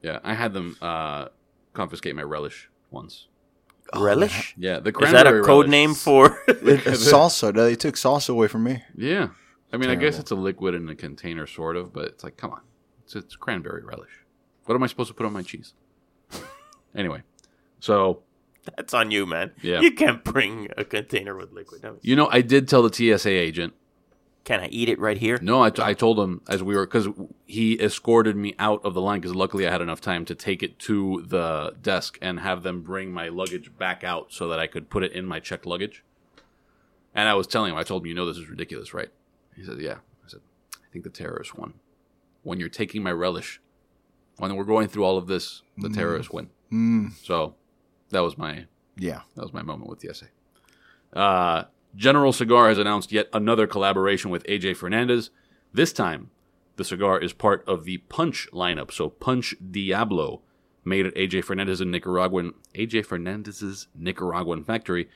yeah. 0.02 0.18
I 0.24 0.34
had 0.34 0.52
them 0.52 0.76
uh, 0.82 1.28
confiscate 1.72 2.14
my 2.16 2.22
relish 2.22 2.68
once. 2.90 3.28
Relish. 3.94 4.54
Yeah, 4.58 4.80
the 4.80 4.90
Is 4.90 4.96
cranberry 4.96 5.22
that 5.24 5.26
a 5.28 5.42
code 5.42 5.66
relish. 5.66 5.70
name 5.70 5.94
for? 5.94 6.30
salsa. 6.48 7.54
They 7.54 7.76
took 7.76 7.94
salsa 7.94 8.30
away 8.30 8.48
from 8.48 8.64
me. 8.64 8.82
Yeah, 8.96 9.28
I 9.72 9.76
mean, 9.76 9.90
I 9.90 9.94
guess 9.94 10.18
it's 10.18 10.30
a 10.32 10.34
liquid 10.34 10.74
in 10.74 10.88
a 10.88 10.94
container, 10.96 11.46
sort 11.46 11.76
of, 11.76 11.92
but 11.92 12.04
it's 12.06 12.24
like, 12.24 12.36
come 12.36 12.50
on, 12.50 12.62
it's, 13.04 13.14
it's 13.14 13.36
cranberry 13.36 13.82
relish. 13.84 14.24
What 14.64 14.74
am 14.74 14.82
I 14.82 14.88
supposed 14.88 15.08
to 15.08 15.14
put 15.14 15.24
on 15.24 15.32
my 15.32 15.42
cheese? 15.42 15.74
anyway, 16.96 17.22
so 17.78 18.22
That's 18.76 18.94
on 18.94 19.10
you, 19.10 19.26
man. 19.26 19.52
Yeah. 19.62 19.80
You 19.80 19.92
can't 19.92 20.24
bring 20.24 20.68
a 20.76 20.84
container 20.84 21.36
with 21.36 21.52
liquid. 21.52 21.84
I 21.84 21.90
mean, 21.90 22.00
you 22.02 22.16
know, 22.16 22.28
I 22.30 22.40
did 22.40 22.68
tell 22.68 22.82
the 22.82 22.92
TSA 22.92 23.30
agent. 23.30 23.74
Can 24.44 24.60
I 24.60 24.68
eat 24.68 24.88
it 24.88 25.00
right 25.00 25.18
here? 25.18 25.40
No, 25.42 25.62
I, 25.64 25.72
I 25.78 25.92
told 25.92 26.20
him 26.20 26.40
as 26.48 26.62
we 26.62 26.76
were 26.76 26.86
because 26.86 27.08
he 27.46 27.80
escorted 27.82 28.36
me 28.36 28.54
out 28.60 28.80
of 28.84 28.94
the 28.94 29.00
line 29.00 29.20
because 29.20 29.34
luckily 29.34 29.66
I 29.66 29.72
had 29.72 29.80
enough 29.80 30.00
time 30.00 30.24
to 30.26 30.36
take 30.36 30.62
it 30.62 30.78
to 30.80 31.24
the 31.26 31.74
desk 31.82 32.16
and 32.22 32.38
have 32.38 32.62
them 32.62 32.82
bring 32.82 33.12
my 33.12 33.28
luggage 33.28 33.76
back 33.76 34.04
out 34.04 34.32
so 34.32 34.46
that 34.48 34.60
I 34.60 34.68
could 34.68 34.88
put 34.88 35.02
it 35.02 35.10
in 35.12 35.26
my 35.26 35.40
checked 35.40 35.66
luggage. 35.66 36.04
And 37.12 37.28
I 37.28 37.34
was 37.34 37.48
telling 37.48 37.72
him, 37.72 37.78
I 37.78 37.82
told 37.82 38.02
him, 38.02 38.06
you 38.06 38.14
know, 38.14 38.24
this 38.26 38.36
is 38.36 38.48
ridiculous, 38.48 38.94
right? 38.94 39.08
He 39.56 39.64
said, 39.64 39.80
yeah. 39.80 39.96
I 40.24 40.28
said, 40.28 40.40
I 40.76 40.92
think 40.92 41.02
the 41.02 41.10
terrorists 41.10 41.54
won. 41.54 41.74
When 42.44 42.60
you're 42.60 42.68
taking 42.68 43.02
my 43.02 43.10
relish, 43.12 43.60
when 44.36 44.54
we're 44.54 44.64
going 44.64 44.86
through 44.86 45.04
all 45.04 45.18
of 45.18 45.26
this, 45.26 45.62
the 45.78 45.88
terrorists 45.88 46.32
win. 46.32 46.50
Mm, 46.70 47.12
So 47.24 47.54
that 48.10 48.20
was 48.20 48.38
my 48.38 48.66
yeah. 48.96 49.22
that 49.34 49.42
was 49.42 49.52
my 49.52 49.62
moment 49.62 49.90
with 49.90 50.00
the 50.00 50.10
essay. 50.10 50.28
Uh, 51.12 51.64
General 51.94 52.32
Cigar 52.32 52.68
has 52.68 52.78
announced 52.78 53.12
yet 53.12 53.28
another 53.32 53.66
collaboration 53.66 54.30
with 54.30 54.44
AJ 54.44 54.76
Fernandez. 54.76 55.30
This 55.72 55.92
time, 55.92 56.30
the 56.76 56.84
cigar 56.84 57.18
is 57.18 57.32
part 57.32 57.64
of 57.66 57.84
the 57.84 57.98
Punch 57.98 58.48
lineup. 58.52 58.92
So 58.92 59.08
Punch 59.08 59.54
Diablo, 59.70 60.42
made 60.84 61.06
at 61.06 61.14
AJ 61.14 61.44
Fernandez 61.44 61.80
in 61.80 61.90
Nicaraguan 61.90 62.54
AJ 62.74 63.06
Fernandez's 63.06 63.88
Nicaraguan 63.94 64.62
factory, 64.62 65.08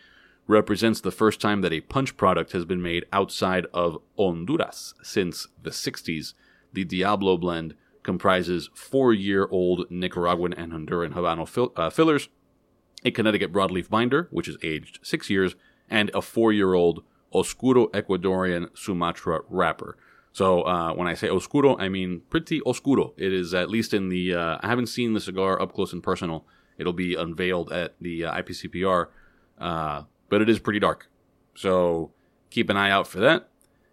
represents 0.46 1.00
the 1.00 1.12
first 1.12 1.40
time 1.40 1.61
that 1.61 1.72
a 1.72 1.81
Punch 1.81 2.16
product 2.16 2.53
has 2.53 2.64
been 2.64 2.83
made 2.83 3.05
outside 3.12 3.66
of 3.72 3.98
Honduras 4.18 4.94
since 5.03 5.46
the 5.62 5.70
60s. 5.70 6.35
The 6.72 6.85
Diablo 6.85 7.37
blend 7.37 7.74
comprises 8.03 8.70
four-year-old 8.74 9.90
Nicaraguan 9.90 10.55
and 10.55 10.72
Honduran 10.72 11.12
Habano 11.12 11.46
fill- 11.46 11.72
uh, 11.76 11.90
fillers, 11.90 12.29
a 13.04 13.10
Connecticut 13.10 13.52
broadleaf 13.52 13.88
binder, 13.88 14.28
which 14.30 14.48
is 14.48 14.56
aged 14.62 14.98
six 15.02 15.30
years, 15.30 15.54
and 15.88 16.10
a 16.14 16.22
four-year-old 16.22 17.02
Oscuro 17.32 17.86
Ecuadorian 17.88 18.76
Sumatra 18.76 19.40
wrapper. 19.48 19.96
So 20.32 20.62
uh, 20.62 20.92
when 20.94 21.08
I 21.08 21.14
say 21.14 21.28
oscuro, 21.28 21.76
I 21.78 21.88
mean 21.88 22.22
pretty 22.30 22.60
oscuro. 22.64 23.14
It 23.16 23.32
is 23.32 23.52
at 23.54 23.70
least 23.70 23.92
in 23.92 24.08
the. 24.08 24.34
Uh, 24.34 24.58
I 24.62 24.68
haven't 24.68 24.86
seen 24.86 25.12
the 25.12 25.20
cigar 25.20 25.60
up 25.60 25.72
close 25.72 25.92
and 25.92 26.02
personal. 26.02 26.46
It'll 26.78 26.92
be 26.92 27.14
unveiled 27.14 27.72
at 27.72 27.94
the 28.00 28.24
uh, 28.24 28.34
IPCPR, 28.34 29.08
uh, 29.58 30.02
but 30.28 30.40
it 30.40 30.48
is 30.48 30.58
pretty 30.58 30.78
dark. 30.78 31.08
So 31.54 32.12
keep 32.50 32.70
an 32.70 32.76
eye 32.76 32.90
out 32.90 33.06
for 33.06 33.20
that. 33.20 33.48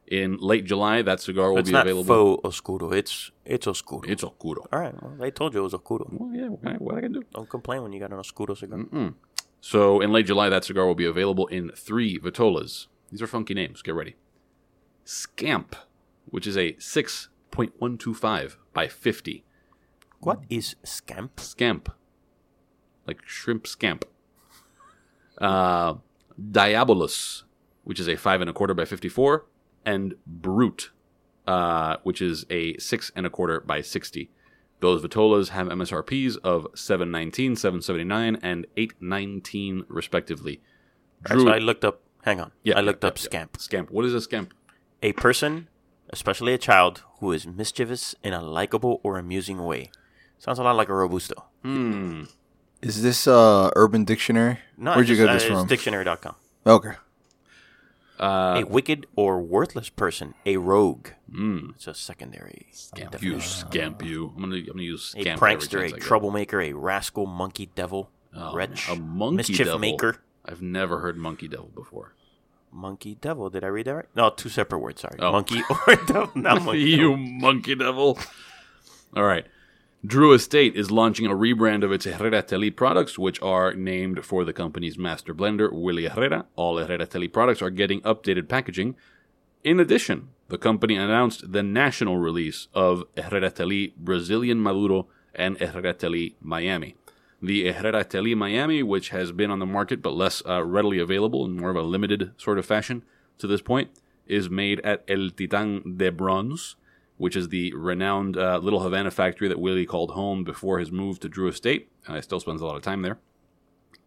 In 0.07 0.37
late 0.37 0.63
July, 0.65 1.01
that 1.01 1.19
cigar 1.19 1.51
will 1.51 1.59
it's 1.59 1.69
be 1.69 1.73
not 1.73 1.85
available. 1.85 2.37
faux 2.37 2.45
oscuro. 2.45 2.91
It's 2.91 3.31
it's 3.43 3.67
oscuro. 3.67 4.03
It's 4.07 4.23
oscuro. 4.23 4.65
All 4.71 4.79
right. 4.79 4.93
Well, 5.01 5.15
they 5.19 5.31
told 5.31 5.53
you 5.53 5.59
it 5.59 5.63
was 5.63 5.73
oscuro. 5.73 6.07
Well, 6.11 6.33
yeah, 6.33 6.47
what, 6.47 6.73
I, 6.73 6.75
what 6.77 6.95
I 6.95 7.01
can 7.01 7.11
do? 7.11 7.23
Don't 7.33 7.49
complain 7.49 7.83
when 7.83 7.91
you 7.91 7.99
got 7.99 8.11
an 8.13 8.19
oscuro 8.19 8.53
cigar. 8.55 8.85
So 9.59 9.99
in 9.99 10.11
late 10.13 10.25
July, 10.27 10.47
that 10.49 10.63
cigar 10.63 10.85
will 10.85 10.95
be 10.95 11.05
available 11.05 11.47
in 11.47 11.71
three 11.71 12.17
Vitolas. 12.19 12.87
These 13.11 13.21
are 13.21 13.27
funky 13.27 13.53
names. 13.53 13.81
Get 13.81 13.95
ready. 13.95 14.15
Scamp, 15.03 15.75
which 16.25 16.45
is 16.47 16.55
a 16.57 16.73
6.125 16.73 18.55
by 18.73 18.87
50. 18.87 19.43
What 20.19 20.43
is 20.49 20.75
scamp? 20.83 21.39
Scamp. 21.39 21.89
Like 23.05 23.21
shrimp 23.25 23.67
scamp. 23.67 24.05
Uh, 25.39 25.95
Diabolus, 26.39 27.43
which 27.83 27.99
is 27.99 28.07
a 28.07 28.15
5 28.15 28.41
and 28.41 28.49
a 28.49 28.53
quarter 28.53 28.73
by 28.73 28.85
54. 28.85 29.45
And 29.88 30.15
Brute, 30.28 30.91
uh, 31.47 31.97
which 32.04 32.21
is 32.21 32.45
a 32.50 32.78
6 32.78 33.12
and 33.15 33.26
a 33.26 33.30
quarter 33.30 33.62
by 33.62 33.82
60. 33.82 34.30
Those 34.80 35.02
Vitolas 35.02 35.50
have 35.50 35.67
MSRPs 35.67 36.38
of 36.43 36.67
719, 36.76 37.56
779, 37.56 38.38
and 38.43 38.67
819 38.76 39.86
respectively. 39.88 40.62
Drew- 41.23 41.45
why 41.45 41.56
I 41.56 41.58
looked 41.60 41.84
up. 41.84 42.02
Hang 42.23 42.39
on. 42.41 42.52
Yeah, 42.63 42.78
I 42.78 42.82
looked 42.82 43.04
yeah, 43.04 43.08
up 43.08 43.17
yeah. 43.17 43.23
scamp. 43.23 43.58
Scamp. 43.60 43.89
What 43.89 44.06
is 44.06 44.13
a 44.13 44.21
scamp? 44.21 44.54
A 45.02 45.13
person, 45.13 45.67
especially 46.10 46.54
a 46.54 46.58
child, 46.58 47.04
who 47.19 47.32
is 47.32 47.47
mischievous 47.47 48.13
in 48.23 48.34
a 48.34 48.41
likable 48.41 49.00
or 49.04 49.17
amusing 49.17 49.63
way. 49.63 49.89
Sounds 50.38 50.60
a 50.60 50.63
lot 50.63 50.76
like 50.76 50.89
a 50.89 50.93
robusto. 50.93 51.45
Hmm. 51.63 52.23
Is 52.82 53.02
this 53.02 53.26
uh 53.28 53.71
Urban 53.76 54.04
Dictionary? 54.04 54.60
No, 54.78 54.93
Where'd 54.93 55.10
you 55.10 55.15
just, 55.15 55.26
get 55.26 55.34
this 55.34 55.43
uh, 55.43 55.45
it's 55.45 55.62
from? 55.62 55.67
Dictionary.com. 55.67 56.36
okay. 56.67 56.93
Uh, 58.19 58.63
a 58.63 58.65
wicked 58.65 59.06
or 59.15 59.39
worthless 59.41 59.89
person, 59.89 60.34
a 60.45 60.58
rogue. 60.58 61.10
mm, 61.32 61.69
It's 61.75 61.86
a 61.88 61.93
secondary 61.93 62.67
scamp 62.71 63.21
you, 63.21 63.39
scamp 63.39 64.03
you. 64.03 64.34
I'm 64.36 64.41
gonna, 64.41 64.56
I'm 64.56 64.65
gonna 64.65 64.82
use 64.84 65.13
A 65.15 65.21
scamp. 65.21 65.39
prankster, 65.39 65.86
a 65.93 65.99
troublemaker, 65.99 66.60
a 66.62 66.73
rascal, 66.73 67.25
monkey, 67.27 67.69
devil, 67.75 68.10
Oh, 68.36 68.56
wretch, 68.56 68.89
a 68.89 68.95
monkey 68.95 69.36
mischief 69.38 69.65
devil. 69.67 69.80
maker. 69.80 70.17
I've 70.45 70.62
never 70.62 70.99
heard 70.99 71.17
monkey 71.17 71.47
devil 71.47 71.69
before. 71.75 72.13
Monkey 72.71 73.15
devil. 73.21 73.49
Did 73.49 73.63
I 73.63 73.67
read 73.67 73.86
that 73.88 73.93
right? 73.95 74.06
No, 74.15 74.30
two 74.30 74.49
separate 74.49 74.80
words. 74.80 75.01
Sorry. 75.01 75.17
Oh. 75.19 75.32
Monkey 75.32 75.62
or 75.88 75.95
devil. 76.08 76.32
Not 76.36 76.63
monkey. 76.63 76.82
you 76.89 76.97
devil. 77.12 77.17
monkey 77.17 77.75
devil. 77.75 78.17
All 79.15 79.23
right. 79.23 79.45
Drew 80.05 80.31
Estate 80.31 80.75
is 80.75 80.91
launching 80.91 81.25
a 81.25 81.31
rebrand 81.31 81.83
of 81.83 81.91
its 81.91 82.05
Herrera 82.05 82.43
Estelí 82.43 82.73
products, 82.73 83.17
which 83.17 83.41
are 83.41 83.73
named 83.73 84.23
for 84.23 84.45
the 84.45 84.53
company's 84.53 84.95
master 84.95 85.33
blender, 85.33 85.73
Willy 85.73 86.05
Herrera. 86.07 86.45
All 86.55 86.77
Herrera 86.77 87.07
Estelí 87.07 87.33
products 87.33 87.63
are 87.63 87.71
getting 87.71 88.01
updated 88.01 88.47
packaging. 88.47 88.95
In 89.63 89.79
addition, 89.79 90.29
the 90.49 90.60
company 90.60 90.95
announced 90.95 91.51
the 91.51 91.63
national 91.63 92.19
release 92.19 92.67
of 92.75 93.05
Herrera 93.17 93.49
Estelí 93.49 93.95
Brazilian 93.95 94.62
Maduro 94.62 95.07
and 95.33 95.57
Herrera 95.57 95.95
Estelí 95.95 96.36
Miami. 96.41 96.95
The 97.41 97.71
Herrera 97.71 98.05
Estelí 98.05 98.38
Miami, 98.38 98.83
which 98.83 99.10
has 99.10 99.31
been 99.31 99.49
on 99.49 99.57
the 99.57 99.65
market 99.65 100.03
but 100.03 100.13
less 100.13 100.43
uh, 100.45 100.63
readily 100.63 100.99
available 100.99 101.43
in 101.43 101.57
more 101.57 101.71
of 101.71 101.75
a 101.75 101.81
limited 101.81 102.33
sort 102.38 102.60
of 102.60 102.67
fashion 102.67 103.03
to 103.39 103.47
this 103.47 103.63
point, 103.63 103.89
is 104.27 104.47
made 104.47 104.79
at 104.81 105.03
El 105.07 105.31
Titan 105.31 105.97
de 105.97 106.12
Bronce, 106.12 106.75
which 107.17 107.36
is 107.36 107.49
the 107.49 107.73
renowned 107.73 108.38
uh, 108.38 108.60
Little 108.60 108.82
Havana 108.82 109.12
factory 109.12 109.47
that 109.47 109.60
Willy 109.60 109.86
called 109.86 110.12
home 110.12 110.43
before 110.43 110.80
his 110.80 110.91
move 110.91 111.19
to 111.19 111.30
Drew 111.30 111.47
Estate, 111.47 111.89
and 112.06 112.15
I 112.15 112.21
still 112.21 112.39
spends 112.39 112.62
a 112.62 112.65
lot 112.65 112.75
of 112.75 112.84
time 112.84 113.01
there. 113.01 113.17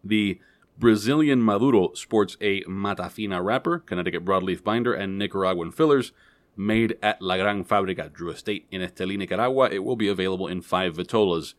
The 0.03 0.39
Brazilian 0.77 1.43
Maduro 1.43 1.93
sports 1.93 2.37
a 2.41 2.61
Matafina 2.63 3.43
wrapper, 3.43 3.79
Connecticut 3.79 4.25
broadleaf 4.25 4.63
binder, 4.63 4.93
and 4.93 5.17
Nicaraguan 5.17 5.71
fillers. 5.71 6.11
Made 6.57 6.97
at 7.01 7.21
La 7.21 7.37
Gran 7.37 7.63
Fábrica 7.63 8.11
Drew 8.11 8.29
Estate 8.29 8.67
in 8.71 8.81
Estelí, 8.81 9.17
Nicaragua, 9.17 9.69
it 9.71 9.85
will 9.85 9.95
be 9.95 10.09
available 10.09 10.47
in 10.47 10.61
five 10.61 10.97
vitolas 10.97 11.53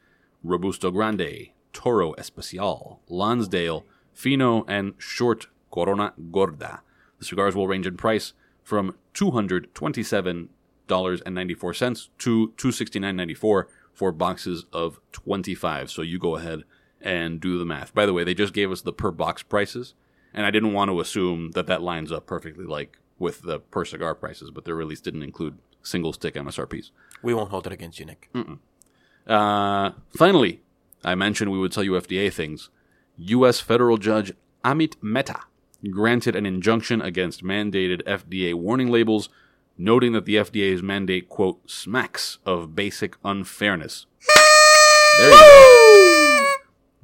Robusto 0.44 0.90
Grande, 0.90 1.48
Toro 1.72 2.12
Especial, 2.18 3.00
Lonsdale, 3.08 3.86
Fino, 4.12 4.64
and 4.68 4.92
Short 4.98 5.46
Corona 5.70 6.12
Gorda. 6.30 6.82
The 7.18 7.24
cigars 7.24 7.56
will 7.56 7.68
range 7.68 7.86
in 7.86 7.96
price 7.96 8.34
from 8.62 8.96
$227.94 10.92 11.76
cents 11.76 12.10
to 12.18 12.52
$269.94 12.56 13.64
for 13.92 14.12
boxes 14.12 14.64
of 14.72 15.00
25. 15.12 15.90
So 15.90 16.02
you 16.02 16.18
go 16.18 16.36
ahead 16.36 16.64
and 17.00 17.40
do 17.40 17.58
the 17.58 17.64
math. 17.64 17.94
By 17.94 18.06
the 18.06 18.12
way, 18.12 18.24
they 18.24 18.34
just 18.34 18.54
gave 18.54 18.70
us 18.70 18.82
the 18.82 18.92
per 18.92 19.10
box 19.10 19.42
prices, 19.42 19.94
and 20.32 20.46
I 20.46 20.50
didn't 20.50 20.72
want 20.72 20.90
to 20.90 21.00
assume 21.00 21.50
that 21.52 21.66
that 21.66 21.82
lines 21.82 22.12
up 22.12 22.26
perfectly 22.26 22.64
like 22.64 22.98
with 23.18 23.42
the 23.42 23.60
per 23.60 23.84
cigar 23.84 24.14
prices, 24.14 24.50
but 24.50 24.64
their 24.64 24.74
release 24.74 25.00
didn't 25.00 25.22
include 25.22 25.58
single 25.82 26.12
stick 26.12 26.34
MSRPs. 26.34 26.90
We 27.22 27.34
won't 27.34 27.50
hold 27.50 27.66
it 27.66 27.72
against 27.72 27.98
you, 27.98 28.06
Nick. 28.06 28.30
Uh, 29.26 29.90
finally, 30.16 30.62
I 31.04 31.14
mentioned 31.14 31.50
we 31.50 31.58
would 31.58 31.72
tell 31.72 31.84
you 31.84 31.92
FDA 31.92 32.32
things. 32.32 32.70
U.S. 33.16 33.60
federal 33.60 33.98
judge 33.98 34.32
Amit 34.64 34.96
Mehta 35.02 35.40
granted 35.90 36.36
an 36.36 36.46
injunction 36.46 37.02
against 37.02 37.42
mandated 37.42 38.02
FDA 38.04 38.54
warning 38.54 38.88
labels, 38.88 39.28
noting 39.82 40.12
that 40.12 40.24
the 40.24 40.36
FDA's 40.36 40.82
mandate, 40.82 41.28
quote, 41.28 41.68
smacks 41.68 42.38
of 42.46 42.74
basic 42.74 43.16
unfairness. 43.24 44.06
There 45.18 45.30
you 45.30 45.36
go. 45.36 46.46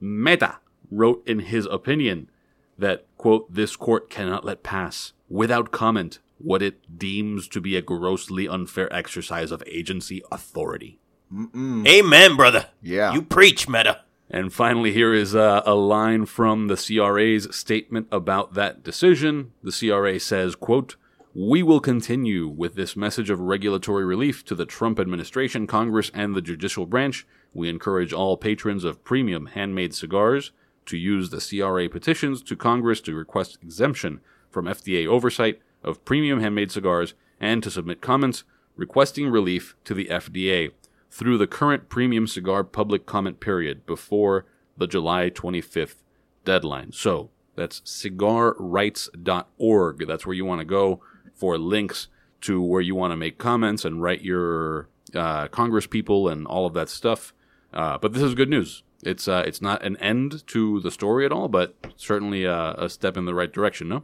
Mehta 0.00 0.58
wrote 0.90 1.26
in 1.26 1.40
his 1.40 1.66
opinion 1.66 2.30
that, 2.78 3.04
quote, 3.16 3.52
this 3.52 3.74
court 3.76 4.08
cannot 4.08 4.44
let 4.44 4.62
pass 4.62 5.12
without 5.28 5.72
comment 5.72 6.20
what 6.38 6.62
it 6.62 6.98
deems 6.98 7.48
to 7.48 7.60
be 7.60 7.76
a 7.76 7.82
grossly 7.82 8.46
unfair 8.46 8.92
exercise 8.92 9.50
of 9.50 9.62
agency 9.66 10.22
authority. 10.30 11.00
Amen, 11.32 12.36
brother. 12.36 12.66
Yeah. 12.80 13.12
You 13.12 13.22
preach, 13.22 13.68
Mehta. 13.68 14.02
And 14.30 14.52
finally, 14.52 14.92
here 14.92 15.12
is 15.12 15.34
uh, 15.34 15.62
a 15.66 15.74
line 15.74 16.26
from 16.26 16.68
the 16.68 16.76
CRA's 16.76 17.54
statement 17.54 18.06
about 18.12 18.54
that 18.54 18.84
decision. 18.84 19.52
The 19.62 19.72
CRA 19.72 20.20
says, 20.20 20.54
quote, 20.54 20.96
we 21.40 21.62
will 21.62 21.78
continue 21.78 22.48
with 22.48 22.74
this 22.74 22.96
message 22.96 23.30
of 23.30 23.38
regulatory 23.38 24.04
relief 24.04 24.44
to 24.44 24.56
the 24.56 24.66
Trump 24.66 24.98
administration, 24.98 25.68
Congress, 25.68 26.10
and 26.12 26.34
the 26.34 26.42
judicial 26.42 26.84
branch. 26.84 27.24
We 27.54 27.68
encourage 27.68 28.12
all 28.12 28.36
patrons 28.36 28.82
of 28.82 29.04
premium 29.04 29.46
handmade 29.46 29.94
cigars 29.94 30.50
to 30.86 30.96
use 30.96 31.30
the 31.30 31.38
CRA 31.38 31.88
petitions 31.88 32.42
to 32.42 32.56
Congress 32.56 33.00
to 33.02 33.14
request 33.14 33.56
exemption 33.62 34.20
from 34.50 34.64
FDA 34.64 35.06
oversight 35.06 35.60
of 35.84 36.04
premium 36.04 36.40
handmade 36.40 36.72
cigars 36.72 37.14
and 37.38 37.62
to 37.62 37.70
submit 37.70 38.00
comments 38.00 38.42
requesting 38.74 39.30
relief 39.30 39.76
to 39.84 39.94
the 39.94 40.06
FDA 40.06 40.72
through 41.08 41.38
the 41.38 41.46
current 41.46 41.88
premium 41.88 42.26
cigar 42.26 42.64
public 42.64 43.06
comment 43.06 43.38
period 43.38 43.86
before 43.86 44.44
the 44.76 44.88
July 44.88 45.30
25th 45.30 46.02
deadline. 46.44 46.90
So 46.90 47.30
that's 47.54 47.80
cigarrights.org. 47.82 50.06
That's 50.08 50.26
where 50.26 50.34
you 50.34 50.44
want 50.44 50.62
to 50.62 50.64
go 50.64 51.00
for 51.38 51.56
links 51.58 52.08
to 52.42 52.60
where 52.62 52.80
you 52.82 52.94
want 52.94 53.12
to 53.12 53.16
make 53.16 53.38
comments 53.38 53.84
and 53.84 54.02
write 54.02 54.20
your 54.22 54.88
uh, 55.14 55.48
Congress 55.48 55.86
people 55.86 56.28
and 56.28 56.46
all 56.46 56.66
of 56.66 56.74
that 56.74 56.88
stuff. 56.88 57.32
Uh, 57.72 57.96
but 57.98 58.12
this 58.12 58.22
is 58.22 58.34
good 58.34 58.48
news. 58.50 58.82
It's 59.02 59.26
uh, 59.28 59.44
it's 59.46 59.62
not 59.62 59.82
an 59.84 59.96
end 59.98 60.46
to 60.48 60.80
the 60.80 60.90
story 60.90 61.24
at 61.24 61.32
all, 61.32 61.48
but 61.48 61.74
certainly 61.96 62.44
a, 62.44 62.72
a 62.74 62.88
step 62.88 63.16
in 63.16 63.24
the 63.24 63.34
right 63.34 63.52
direction. 63.52 63.88
No. 63.88 64.02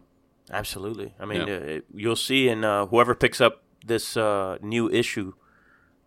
Absolutely. 0.50 1.14
I 1.18 1.24
mean, 1.24 1.46
Yeah. 1.46 1.54
uh, 1.76 1.80
you'll 1.92 2.16
see 2.16 2.48
in 2.48 2.64
uh, 2.64 2.86
whoever 2.86 3.14
picks 3.14 3.40
up 3.40 3.62
this 3.84 4.16
uh, 4.16 4.58
new 4.62 4.88
issue 4.90 5.32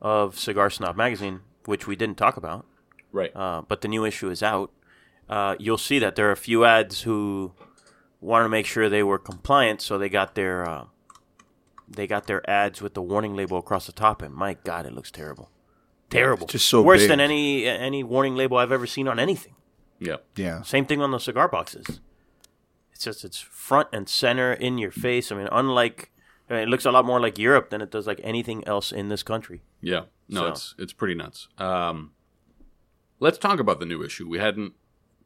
of 0.01 0.37
Cigar 0.39 0.69
Snob 0.69 0.95
magazine, 0.95 1.41
which 1.65 1.87
we 1.87 1.95
didn't 1.95 2.17
talk 2.17 2.37
about, 2.37 2.65
Right. 3.11 3.35
uh, 3.35 3.63
but 3.67 3.81
the 3.81 3.87
new 3.87 4.05
issue 4.05 4.29
is 4.29 4.41
out. 4.43 4.71
Uh, 5.29 5.55
you'll 5.59 5.77
see 5.79 5.99
that 5.99 6.15
there 6.15 6.29
are 6.29 6.31
a 6.31 6.37
few 6.37 6.63
ads 6.65 7.01
who 7.01 7.51
wanted 8.21 8.43
to 8.43 8.49
make 8.49 8.65
sure 8.65 8.87
they 8.89 9.03
were 9.03 9.17
compliant, 9.19 9.81
so 9.81 9.97
they 9.97 10.07
got 10.09 10.35
their 10.35 10.67
uh, 10.69 10.85
they 11.88 12.08
got 12.08 12.28
their 12.28 12.47
ads 12.50 12.82
with 12.82 12.93
the 12.93 13.02
warning 13.02 13.36
label 13.36 13.58
across 13.58 13.86
the 13.86 13.91
top, 13.93 14.21
and 14.21 14.34
my 14.34 14.56
God, 14.63 14.86
it 14.86 14.93
looks 14.93 15.12
terrible, 15.12 15.50
terrible, 16.10 16.43
It's 16.45 16.54
just 16.54 16.67
so 16.69 16.82
worse 16.82 17.02
big. 17.02 17.10
than 17.10 17.19
any 17.19 17.65
any 17.65 18.04
warning 18.04 18.36
label 18.36 18.58
I've 18.58 18.71
ever 18.71 18.86
seen 18.88 19.08
on 19.08 19.19
anything. 19.19 19.56
yeah. 20.00 20.17
Yeah. 20.36 20.62
Same 20.63 20.86
thing 20.86 21.02
on 21.02 21.12
the 21.12 21.19
cigar 21.19 21.47
boxes. 21.47 22.00
It's 22.91 23.04
just 23.04 23.23
it's 23.23 23.39
front 23.39 23.88
and 23.93 24.10
center 24.10 24.54
in 24.54 24.78
your 24.78 24.91
face. 24.91 25.32
I 25.32 25.36
mean, 25.36 25.47
unlike 25.52 26.12
I 26.50 26.54
mean, 26.54 26.63
it 26.63 26.69
looks 26.69 26.86
a 26.86 26.91
lot 26.91 27.06
more 27.06 27.19
like 27.19 27.38
Europe 27.38 27.69
than 27.69 27.82
it 27.82 27.91
does 27.91 28.08
like 28.08 28.19
anything 28.23 28.67
else 28.67 28.91
in 28.91 29.10
this 29.10 29.23
country. 29.23 29.62
Yeah, 29.82 30.04
no, 30.28 30.41
So- 30.41 30.47
it's 30.47 30.76
it's 30.80 30.93
pretty 30.93 31.13
nuts. 31.15 31.47
Um, 31.58 32.12
let's 33.19 33.38
talk 33.38 33.60
about 33.60 33.80
the 33.80 33.86
new 33.86 34.04
issue. 34.04 34.28
We 34.28 34.39
hadn't 34.39 34.73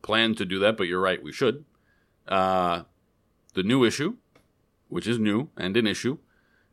planned 0.02 0.38
to 0.38 0.46
do 0.46 0.60
that, 0.60 0.78
but 0.78 0.88
you're 0.88 1.00
right, 1.02 1.22
we 1.24 1.32
should. 1.32 1.66
Uh, 2.28 2.84
the 3.54 3.64
new 3.64 3.84
issue, 3.84 4.16
which 4.90 5.08
is 5.08 5.18
new 5.20 5.50
and 5.58 5.76
an 5.78 5.88
issue, 5.88 6.18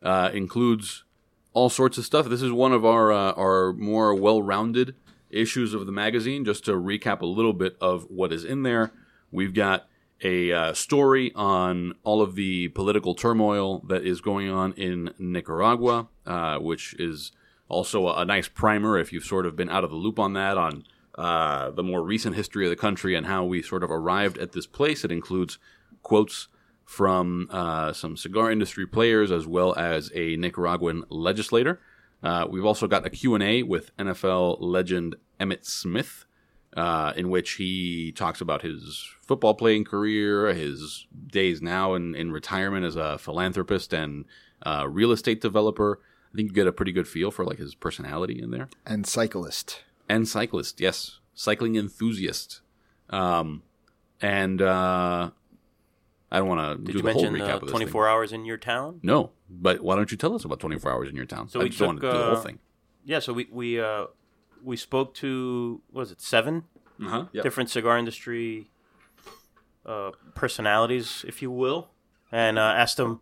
uh, 0.02 0.30
includes 0.32 1.04
all 1.52 1.68
sorts 1.68 1.98
of 1.98 2.04
stuff. 2.04 2.28
This 2.28 2.42
is 2.42 2.52
one 2.52 2.72
of 2.72 2.84
our 2.84 3.12
uh, 3.12 3.32
our 3.32 3.72
more 3.72 4.14
well-rounded 4.14 4.94
issues 5.30 5.74
of 5.74 5.86
the 5.86 5.92
magazine. 5.92 6.44
Just 6.44 6.64
to 6.66 6.72
recap 6.72 7.20
a 7.20 7.26
little 7.26 7.52
bit 7.52 7.76
of 7.80 8.06
what 8.10 8.32
is 8.32 8.44
in 8.44 8.62
there, 8.62 8.92
we've 9.30 9.54
got 9.54 9.88
a 10.22 10.52
uh, 10.52 10.72
story 10.72 11.32
on 11.34 11.94
all 12.02 12.20
of 12.20 12.34
the 12.34 12.68
political 12.68 13.14
turmoil 13.14 13.80
that 13.88 14.04
is 14.04 14.20
going 14.20 14.50
on 14.50 14.72
in 14.72 15.14
Nicaragua, 15.18 16.08
uh, 16.26 16.58
which 16.58 16.94
is 16.98 17.32
also 17.68 18.08
a, 18.08 18.22
a 18.22 18.24
nice 18.24 18.48
primer 18.48 18.98
if 18.98 19.12
you've 19.12 19.24
sort 19.24 19.46
of 19.46 19.54
been 19.54 19.68
out 19.68 19.84
of 19.84 19.90
the 19.90 19.96
loop 19.96 20.18
on 20.18 20.32
that, 20.32 20.56
on 20.58 20.84
uh, 21.16 21.70
the 21.70 21.82
more 21.82 22.02
recent 22.02 22.36
history 22.36 22.64
of 22.64 22.70
the 22.70 22.76
country 22.76 23.14
and 23.14 23.26
how 23.26 23.44
we 23.44 23.62
sort 23.62 23.82
of 23.82 23.90
arrived 23.90 24.38
at 24.38 24.52
this 24.52 24.66
place. 24.66 25.04
It 25.04 25.12
includes 25.12 25.58
quotes 26.02 26.48
from 26.88 27.46
uh, 27.50 27.92
some 27.92 28.16
cigar 28.16 28.50
industry 28.50 28.86
players 28.86 29.30
as 29.30 29.46
well 29.46 29.74
as 29.76 30.10
a 30.14 30.36
Nicaraguan 30.36 31.04
legislator. 31.10 31.78
Uh, 32.22 32.46
we've 32.48 32.64
also 32.64 32.86
got 32.86 33.04
a 33.04 33.10
Q&A 33.10 33.62
with 33.62 33.94
NFL 33.98 34.56
legend 34.58 35.14
Emmitt 35.38 35.66
Smith, 35.66 36.24
uh, 36.78 37.12
in 37.14 37.28
which 37.28 37.52
he 37.52 38.10
talks 38.12 38.40
about 38.40 38.62
his 38.62 39.06
football 39.20 39.52
playing 39.52 39.84
career, 39.84 40.46
his 40.54 41.06
days 41.26 41.60
now 41.60 41.92
in, 41.92 42.14
in 42.14 42.32
retirement 42.32 42.86
as 42.86 42.96
a 42.96 43.18
philanthropist 43.18 43.92
and 43.92 44.24
uh, 44.62 44.86
real 44.88 45.12
estate 45.12 45.42
developer. 45.42 46.00
I 46.32 46.36
think 46.36 46.48
you 46.48 46.54
get 46.54 46.66
a 46.66 46.72
pretty 46.72 46.92
good 46.92 47.06
feel 47.06 47.30
for 47.30 47.44
like 47.44 47.58
his 47.58 47.74
personality 47.74 48.40
in 48.40 48.50
there. 48.50 48.70
And 48.86 49.06
cyclist. 49.06 49.82
And 50.08 50.26
cyclist, 50.26 50.80
yes, 50.80 51.20
cycling 51.34 51.76
enthusiast. 51.76 52.62
Um, 53.10 53.62
and 54.22 54.62
uh, 54.62 55.30
I 56.30 56.38
don't 56.38 56.48
want 56.48 56.60
to 56.60 56.76
Did 56.76 56.92
do 56.92 56.98
you 56.98 57.02
the 57.02 57.12
whole 57.12 57.22
mention 57.22 57.40
recap 57.40 57.54
uh, 57.54 57.56
of 57.56 57.60
this 57.62 57.70
24 57.70 58.04
thing. 58.04 58.12
hours 58.12 58.32
in 58.32 58.44
your 58.44 58.56
town? 58.58 59.00
No, 59.02 59.30
but 59.48 59.80
why 59.80 59.96
don't 59.96 60.10
you 60.10 60.16
tell 60.16 60.34
us 60.34 60.44
about 60.44 60.60
24 60.60 60.92
hours 60.92 61.08
in 61.08 61.16
your 61.16 61.24
town? 61.26 61.48
So 61.48 61.60
I 61.60 61.64
we 61.64 61.68
just 61.70 61.78
don't 61.78 61.88
want 61.88 62.00
to 62.00 62.06
took, 62.06 62.12
do 62.12 62.18
the 62.18 62.24
whole 62.24 62.36
uh, 62.36 62.40
thing. 62.42 62.58
Yeah, 63.04 63.18
so 63.20 63.32
we 63.32 63.48
we 63.50 63.80
uh, 63.80 64.06
we 64.62 64.76
spoke 64.76 65.14
to 65.14 65.80
what 65.90 66.00
was 66.00 66.12
it 66.12 66.20
seven 66.20 66.64
Uh-huh. 67.00 67.26
Yeah. 67.32 67.42
different 67.42 67.70
cigar 67.70 67.96
industry 67.96 68.70
uh, 69.86 70.10
personalities, 70.34 71.24
if 71.26 71.40
you 71.40 71.50
will, 71.50 71.90
and 72.30 72.58
uh, 72.58 72.62
asked 72.62 72.98
them 72.98 73.20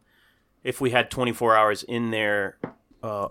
if 0.65 0.81
we 0.81 0.91
had 0.91 1.11
24 1.11 1.57
hours 1.57 1.83
in 1.85 2.11
their. 2.11 2.59
Uh, 3.03 3.29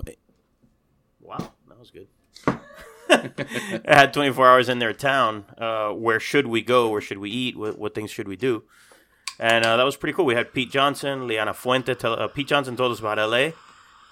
wow, 1.20 1.52
that 1.68 1.78
was 1.80 1.92
good. 1.92 2.08
had 3.86 4.14
24 4.14 4.48
hours 4.48 4.70
in 4.70 4.80
their 4.80 4.94
town. 4.94 5.46
Uh, 5.58 5.90
where 5.92 6.20
should 6.20 6.48
we 6.48 6.62
go? 6.62 6.90
Where 6.90 7.02
should 7.02 7.18
we 7.18 7.30
eat? 7.30 7.58
What, 7.58 7.78
what 7.78 7.94
things 7.94 8.12
should 8.12 8.28
we 8.28 8.36
do? 8.36 8.64
And 9.40 9.66
uh, 9.66 9.78
that 9.78 9.84
was 9.84 9.98
pretty 9.98 10.14
cool. 10.14 10.26
We 10.26 10.36
had 10.36 10.54
Pete 10.54 10.72
Johnson, 10.72 11.28
Liana 11.28 11.54
Fuente. 11.54 11.94
Tell, 11.96 12.14
uh, 12.14 12.28
Pete 12.28 12.48
Johnson 12.48 12.76
told 12.78 12.92
us 12.92 13.00
about 13.00 13.18
LA. 13.18 13.50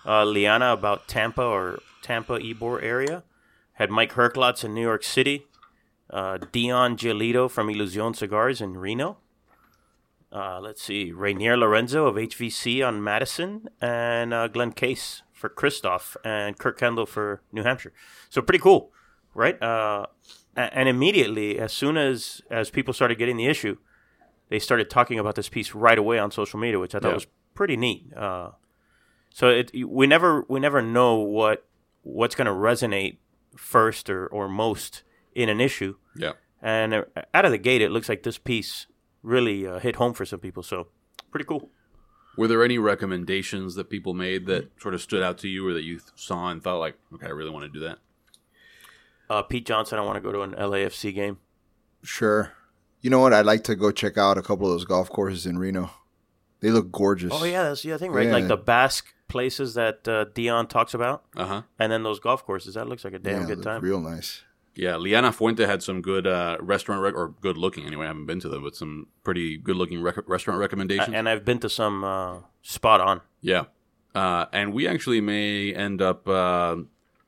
Uh, 0.05 0.25
Liana 0.25 0.73
about 0.73 1.07
Tampa 1.07 1.43
or 1.43 1.79
Tampa 2.01 2.39
Ybor 2.39 2.83
area. 2.83 3.23
Had 3.73 3.89
Mike 3.89 4.13
Herklots 4.13 4.63
in 4.63 4.73
New 4.73 4.81
York 4.81 5.03
City 5.03 5.47
uh, 6.09 6.37
Dion 6.51 6.95
Giolito 6.95 7.49
from 7.49 7.67
Illusione 7.67 8.15
Cigars 8.15 8.61
in 8.61 8.77
Reno. 8.77 9.17
Uh, 10.31 10.59
let's 10.59 10.81
see, 10.81 11.11
Rainier 11.11 11.57
Lorenzo 11.57 12.05
of 12.05 12.15
HVC 12.15 12.85
on 12.85 13.03
Madison, 13.03 13.67
and 13.79 14.33
uh, 14.33 14.47
Glenn 14.47 14.71
Case 14.71 15.21
for 15.31 15.47
Christoph, 15.47 16.17
and 16.23 16.57
Kurt 16.57 16.77
Kendall 16.77 17.05
for 17.05 17.41
New 17.51 17.63
Hampshire. 17.63 17.93
So 18.29 18.41
pretty 18.41 18.61
cool, 18.61 18.91
right? 19.35 19.57
And 20.55 20.89
immediately, 20.89 21.59
as 21.59 21.71
soon 21.71 21.97
as 21.97 22.41
as 22.49 22.69
people 22.69 22.93
started 22.93 23.17
getting 23.17 23.37
the 23.37 23.47
issue, 23.47 23.77
they 24.53 24.59
started 24.59 24.87
talking 24.87 25.17
about 25.17 25.33
this 25.33 25.49
piece 25.49 25.73
right 25.73 25.97
away 25.97 26.19
on 26.19 26.29
social 26.29 26.59
media, 26.59 26.77
which 26.77 26.93
I 26.93 26.99
thought 26.99 27.07
Yeah. 27.09 27.15
was 27.15 27.27
pretty 27.55 27.75
neat. 27.75 28.13
Uh, 28.15 28.51
so 29.31 29.49
it 29.49 29.71
we 29.87 30.05
never 30.05 30.45
we 30.47 30.59
never 30.59 30.79
know 30.81 31.15
what 31.15 31.65
what's 32.03 32.35
going 32.35 32.45
to 32.45 32.51
resonate 32.53 33.17
first 33.57 34.09
or, 34.11 34.27
or 34.27 34.47
most 34.47 35.01
in 35.33 35.49
an 35.49 35.59
issue. 35.59 35.95
Yeah. 36.15 36.33
And 36.61 36.93
uh, 36.93 37.03
out 37.33 37.45
of 37.45 37.51
the 37.51 37.57
gate, 37.57 37.81
it 37.81 37.89
looks 37.89 38.07
like 38.09 38.21
this 38.21 38.37
piece 38.37 38.85
really 39.23 39.65
uh, 39.65 39.79
hit 39.79 39.95
home 39.95 40.13
for 40.13 40.23
some 40.25 40.39
people. 40.39 40.61
So 40.61 40.87
pretty 41.31 41.45
cool. 41.45 41.69
Were 42.37 42.47
there 42.47 42.63
any 42.63 42.77
recommendations 42.77 43.73
that 43.75 43.89
people 43.89 44.13
made 44.13 44.45
that 44.47 44.69
sort 44.79 44.93
of 44.93 45.01
stood 45.01 45.23
out 45.23 45.37
to 45.39 45.47
you 45.47 45.67
or 45.67 45.73
that 45.73 45.83
you 45.83 45.95
th- 45.97 46.11
saw 46.15 46.49
and 46.49 46.61
thought 46.63 46.77
like, 46.79 46.95
okay, 47.15 47.27
I 47.27 47.29
really 47.31 47.49
want 47.51 47.65
to 47.65 47.69
do 47.79 47.85
that? 47.87 47.97
Uh, 49.29 49.41
Pete 49.41 49.65
Johnson, 49.65 49.97
I 49.97 50.01
want 50.03 50.15
to 50.17 50.21
go 50.21 50.31
to 50.31 50.41
an 50.41 50.53
LAFC 50.53 51.13
game. 51.13 51.37
Sure. 52.03 52.53
You 53.03 53.09
know 53.11 53.19
what? 53.19 53.33
I'd 53.33 53.45
like 53.45 53.63
to 53.65 53.75
go 53.75 53.91
check 53.91 54.17
out 54.17 54.39
a 54.39 54.41
couple 54.41 54.65
of 54.65 54.71
those 54.73 54.85
golf 54.85 55.09
courses 55.09 55.45
in 55.45 55.59
Reno. 55.59 55.91
They 56.61 56.71
look 56.71 56.91
gorgeous. 56.91 57.31
Oh 57.35 57.43
yeah, 57.43 57.63
that's 57.63 57.83
the 57.83 57.91
other 57.91 57.99
thing, 57.99 58.11
right? 58.11 58.25
Yeah. 58.27 58.33
Like 58.33 58.47
the 58.47 58.57
Basque 58.57 59.13
places 59.27 59.73
that 59.75 60.07
uh, 60.07 60.25
Dion 60.33 60.67
talks 60.67 60.93
about, 60.95 61.23
Uh 61.35 61.45
huh. 61.45 61.61
and 61.77 61.91
then 61.91 62.03
those 62.03 62.19
golf 62.19 62.45
courses. 62.45 62.73
That 62.75 62.87
looks 62.87 63.03
like 63.03 63.13
a 63.13 63.19
damn 63.19 63.41
yeah, 63.41 63.47
good 63.47 63.61
time. 63.63 63.81
Real 63.81 63.99
nice. 63.99 64.41
Yeah, 64.75 64.95
Liana 64.95 65.31
Fuente 65.31 65.65
had 65.67 65.83
some 65.83 66.01
good 66.01 66.25
uh, 66.25 66.57
restaurant 66.59 67.01
rec- 67.03 67.13
or 67.13 67.35
good 67.41 67.57
looking 67.57 67.85
anyway. 67.85 68.05
I 68.05 68.07
haven't 68.07 68.25
been 68.25 68.39
to 68.39 68.49
them, 68.49 68.63
but 68.63 68.75
some 68.75 69.05
pretty 69.23 69.57
good 69.57 69.75
looking 69.75 70.01
rec- 70.01 70.27
restaurant 70.27 70.59
recommendations. 70.59 71.13
A- 71.13 71.17
and 71.17 71.29
I've 71.29 71.45
been 71.45 71.59
to 71.59 71.69
some 71.69 72.03
uh, 72.03 72.37
spot 72.63 72.99
on. 73.01 73.21
Yeah. 73.41 73.65
Uh, 74.15 74.45
and 74.53 74.73
we 74.73 74.87
actually 74.87 75.19
may 75.21 75.73
end 75.75 76.01
up. 76.01 76.27
Uh, 76.27 76.77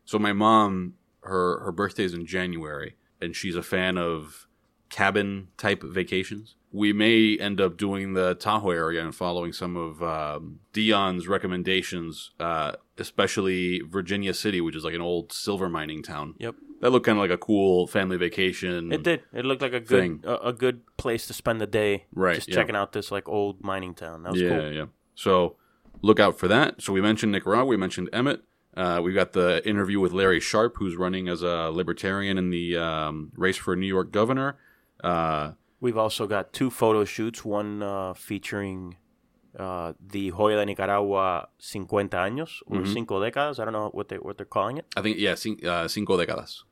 so 0.06 0.18
my 0.18 0.32
mom, 0.34 0.94
her 1.24 1.60
her 1.66 1.72
birthday 1.72 2.06
is 2.06 2.14
in 2.14 2.26
January, 2.26 2.96
and 3.22 3.36
she's 3.36 3.56
a 3.56 3.64
fan 3.64 3.98
of 3.98 4.48
cabin 4.90 5.50
type 5.58 5.84
vacations. 5.84 6.56
We 6.72 6.92
may 6.92 7.38
end 7.38 7.62
up 7.62 7.78
doing 7.78 8.14
the 8.14 8.36
Tahoe 8.36 8.72
area 8.72 9.04
and 9.04 9.16
following 9.16 9.54
some 9.54 9.78
of 9.78 10.04
um, 10.04 10.60
Dion's 10.74 11.28
recommendations, 11.28 12.32
uh, 12.40 12.74
especially 12.98 13.80
Virginia 13.80 14.34
City, 14.34 14.60
which 14.60 14.76
is 14.76 14.84
like 14.84 14.94
an 14.94 15.02
old 15.02 15.32
silver 15.32 15.70
mining 15.70 16.04
town. 16.04 16.36
Yep, 16.38 16.56
That 16.82 16.92
looked 16.92 17.06
kind 17.06 17.18
of 17.18 17.22
like 17.22 17.32
a 17.32 17.38
cool 17.38 17.88
family 17.88 18.18
vacation. 18.18 18.92
it 18.92 19.04
did. 19.04 19.24
It 19.32 19.46
looked 19.46 19.62
like 19.62 19.74
a 19.74 19.80
good 19.80 20.26
a, 20.26 20.48
a 20.48 20.54
good 20.54 20.82
place 20.98 21.28
to 21.28 21.34
spend 21.34 21.62
the 21.62 21.68
day. 21.68 22.06
Right, 22.14 22.36
just 22.36 22.50
yeah. 22.50 22.56
checking 22.56 22.76
out 22.76 22.92
this 22.92 23.10
like 23.10 23.30
old 23.30 23.64
mining 23.64 23.94
town. 23.94 24.24
That 24.24 24.34
was 24.34 24.42
yeah, 24.42 24.50
cool. 24.50 24.72
yeah. 24.74 24.86
So 25.16 25.56
look 26.02 26.20
out 26.20 26.38
for 26.38 26.50
that. 26.50 26.82
So 26.82 26.92
we 26.92 27.00
mentioned 27.00 27.32
Nicaragua. 27.32 27.66
We 27.66 27.78
mentioned 27.78 28.10
Emmitt. 28.12 28.42
Uh, 28.76 29.00
we've 29.02 29.16
got 29.16 29.32
the 29.32 29.66
interview 29.68 30.02
with 30.02 30.12
Larry 30.12 30.42
Sharpe, 30.42 30.76
who's 30.78 30.98
running 30.98 31.30
as 31.30 31.42
a 31.42 31.70
libertarian 31.70 32.38
in 32.38 32.50
the 32.50 32.76
um, 32.76 33.32
race 33.38 33.56
for 33.56 33.76
New 33.78 33.88
York 33.88 34.12
governor. 34.12 34.58
Uh, 35.06 35.54
We've 35.82 35.98
also 35.98 36.26
got 36.26 36.52
two 36.54 36.70
photo 36.72 37.06
shoots. 37.06 37.46
One 37.46 37.84
uh, 37.84 38.14
featuring 38.14 38.96
uh, 39.60 39.94
the 40.00 40.32
Joya 40.32 40.56
de 40.58 40.66
Nicaragua 40.66 41.48
50 41.60 41.86
años 42.18 42.62
or 42.66 42.78
Mm-hmm. 42.80 42.94
cinco 42.94 43.20
décadas. 43.20 43.60
I 43.60 43.66
don't 43.66 43.74
know 43.74 43.90
what 43.94 44.08
they 44.10 44.18
what 44.18 44.38
they're 44.38 44.46
calling 44.58 44.78
it. 44.78 44.86
I 44.98 45.02
think, 45.02 45.18
yeah, 45.20 45.36
cin- 45.36 45.60
uh, 45.66 45.88
cinco 45.88 46.18
décadas. 46.18 46.64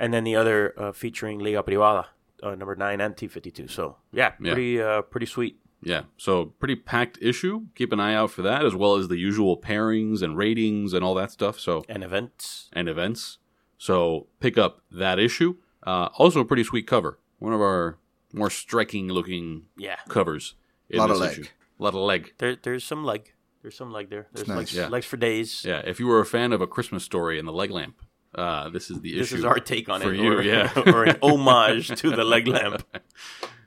and 0.00 0.12
then 0.12 0.24
the 0.24 0.34
other 0.36 0.74
uh, 0.76 0.92
featuring 0.92 1.38
Liga 1.40 1.62
Privada, 1.62 2.06
uh, 2.42 2.54
number 2.54 2.74
nine 2.76 3.00
and 3.00 3.14
T52. 3.16 3.70
So 3.70 3.96
yeah, 4.12 4.32
Yeah. 4.40 4.52
pretty 4.54 4.82
uh, 4.82 5.02
pretty 5.02 5.26
sweet. 5.26 5.54
Yeah, 5.80 6.02
so 6.16 6.46
pretty 6.58 6.74
packed 6.76 7.18
issue. 7.22 7.66
Keep 7.76 7.92
an 7.92 8.00
eye 8.00 8.14
out 8.14 8.30
for 8.32 8.42
that, 8.42 8.64
as 8.64 8.74
well 8.74 8.96
as 8.96 9.06
the 9.08 9.16
usual 9.18 9.56
pairings 9.56 10.22
and 10.22 10.36
ratings 10.36 10.92
and 10.92 11.04
all 11.04 11.14
that 11.14 11.30
stuff. 11.30 11.60
So 11.60 11.84
And 11.88 12.02
events. 12.02 12.68
and 12.72 12.88
events. 12.88 13.38
So 13.76 14.26
pick 14.40 14.58
up 14.58 14.82
that 14.90 15.18
issue. 15.20 15.54
Uh, 15.86 16.08
also, 16.18 16.40
a 16.40 16.44
pretty 16.44 16.64
sweet 16.64 16.86
cover. 16.88 17.18
One 17.38 17.52
of 17.52 17.60
our 17.60 17.98
more 18.32 18.50
striking 18.50 19.08
looking 19.08 19.66
Yeah, 19.76 19.96
covers. 20.08 20.54
In 20.90 20.98
Lot 20.98 21.10
of 21.10 21.18
leg. 21.18 21.32
issue. 21.32 21.44
lot 21.78 21.94
of 21.94 22.00
leg. 22.00 22.34
there 22.38 22.56
there's 22.56 22.84
some 22.84 23.04
leg. 23.04 23.32
There's 23.62 23.76
some 23.76 23.92
leg 23.92 24.08
there. 24.10 24.28
There's 24.32 24.48
nice. 24.48 24.56
legs, 24.56 24.74
Yeah. 24.74 24.88
legs 24.88 25.06
for 25.06 25.16
days. 25.16 25.64
Yeah, 25.64 25.82
if 25.84 25.98
you 26.00 26.06
were 26.06 26.20
a 26.20 26.26
fan 26.26 26.52
of 26.52 26.60
A 26.60 26.66
Christmas 26.66 27.04
Story 27.04 27.38
and 27.38 27.46
the 27.46 27.52
leg 27.52 27.70
lamp, 27.70 28.00
uh, 28.34 28.68
this 28.70 28.90
is 28.90 29.00
the 29.00 29.12
This 29.14 29.26
issue. 29.28 29.36
This 29.36 29.38
is 29.40 29.44
our 29.44 29.58
take 29.58 29.88
on 29.88 30.00
for 30.00 30.12
it, 30.12 30.20
you, 30.20 30.32
or, 30.32 30.42
yeah. 30.42 30.72
or 30.86 31.04
an 31.04 31.16
homage 31.22 31.88
to 32.00 32.10
the 32.10 32.24
leg 32.24 32.46
lamp. 32.48 32.82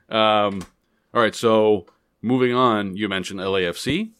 Um, 0.08 0.62
all 1.14 1.22
right, 1.22 1.34
so 1.34 1.86
moving 2.20 2.52
on, 2.54 2.96
you 2.96 3.08
mentioned 3.08 3.40
LAFC. 3.40 4.10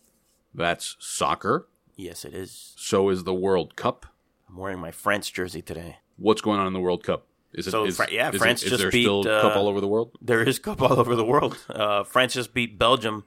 That's 0.55 0.97
soccer. 0.99 1.69
Yes, 1.97 2.25
it 2.25 2.33
is. 2.33 2.73
So 2.79 3.11
is 3.11 3.25
the 3.25 3.35
World 3.35 3.77
Cup. 3.77 4.07
I'm 4.49 4.57
wearing 4.57 4.79
my 4.79 4.91
France 4.91 5.29
jersey 5.29 5.61
today. 5.61 5.99
What's 6.17 6.41
going 6.41 6.61
on 6.61 6.67
in 6.67 6.73
the 6.73 6.81
World 6.81 7.03
Cup? 7.05 7.27
Is 7.55 7.67
it, 7.67 7.71
So, 7.71 7.85
is, 7.85 7.97
Fra- 7.97 8.09
yeah, 8.11 8.29
is 8.31 8.35
it- 8.35 8.39
France 8.39 8.63
is 8.63 8.71
just 8.71 8.81
there 8.83 8.91
beat, 8.91 9.03
still 9.03 9.25
cup 9.25 9.57
uh, 9.57 9.59
all 9.59 9.69
over 9.69 9.81
the 9.81 9.89
world? 9.89 10.17
There 10.21 10.43
is 10.43 10.59
cup 10.59 10.81
all 10.81 10.99
over 10.99 11.15
the 11.15 11.25
world. 11.25 11.59
Uh, 11.69 12.03
France 12.05 12.33
just 12.35 12.55
beat 12.55 12.79
Belgium 12.79 13.25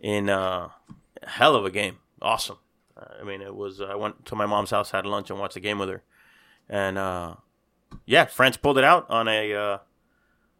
in 0.00 0.28
uh, 0.28 0.68
a 1.22 1.28
hell 1.28 1.54
of 1.56 1.64
a 1.64 1.70
game. 1.70 1.98
Awesome. 2.20 2.58
Uh, 2.96 3.04
I 3.20 3.24
mean, 3.24 3.40
it 3.42 3.54
was. 3.54 3.80
I 3.80 3.94
went 3.94 4.26
to 4.26 4.34
my 4.36 4.46
mom's 4.46 4.70
house, 4.70 4.90
had 4.90 5.06
lunch, 5.06 5.30
and 5.30 5.38
watched 5.38 5.54
the 5.54 5.60
game 5.60 5.78
with 5.78 5.88
her. 5.88 6.02
And 6.68 6.98
uh, 6.98 7.36
yeah, 8.04 8.26
France 8.26 8.56
pulled 8.56 8.78
it 8.78 8.84
out 8.84 9.08
on 9.10 9.28
a 9.28 9.54
uh, 9.54 9.78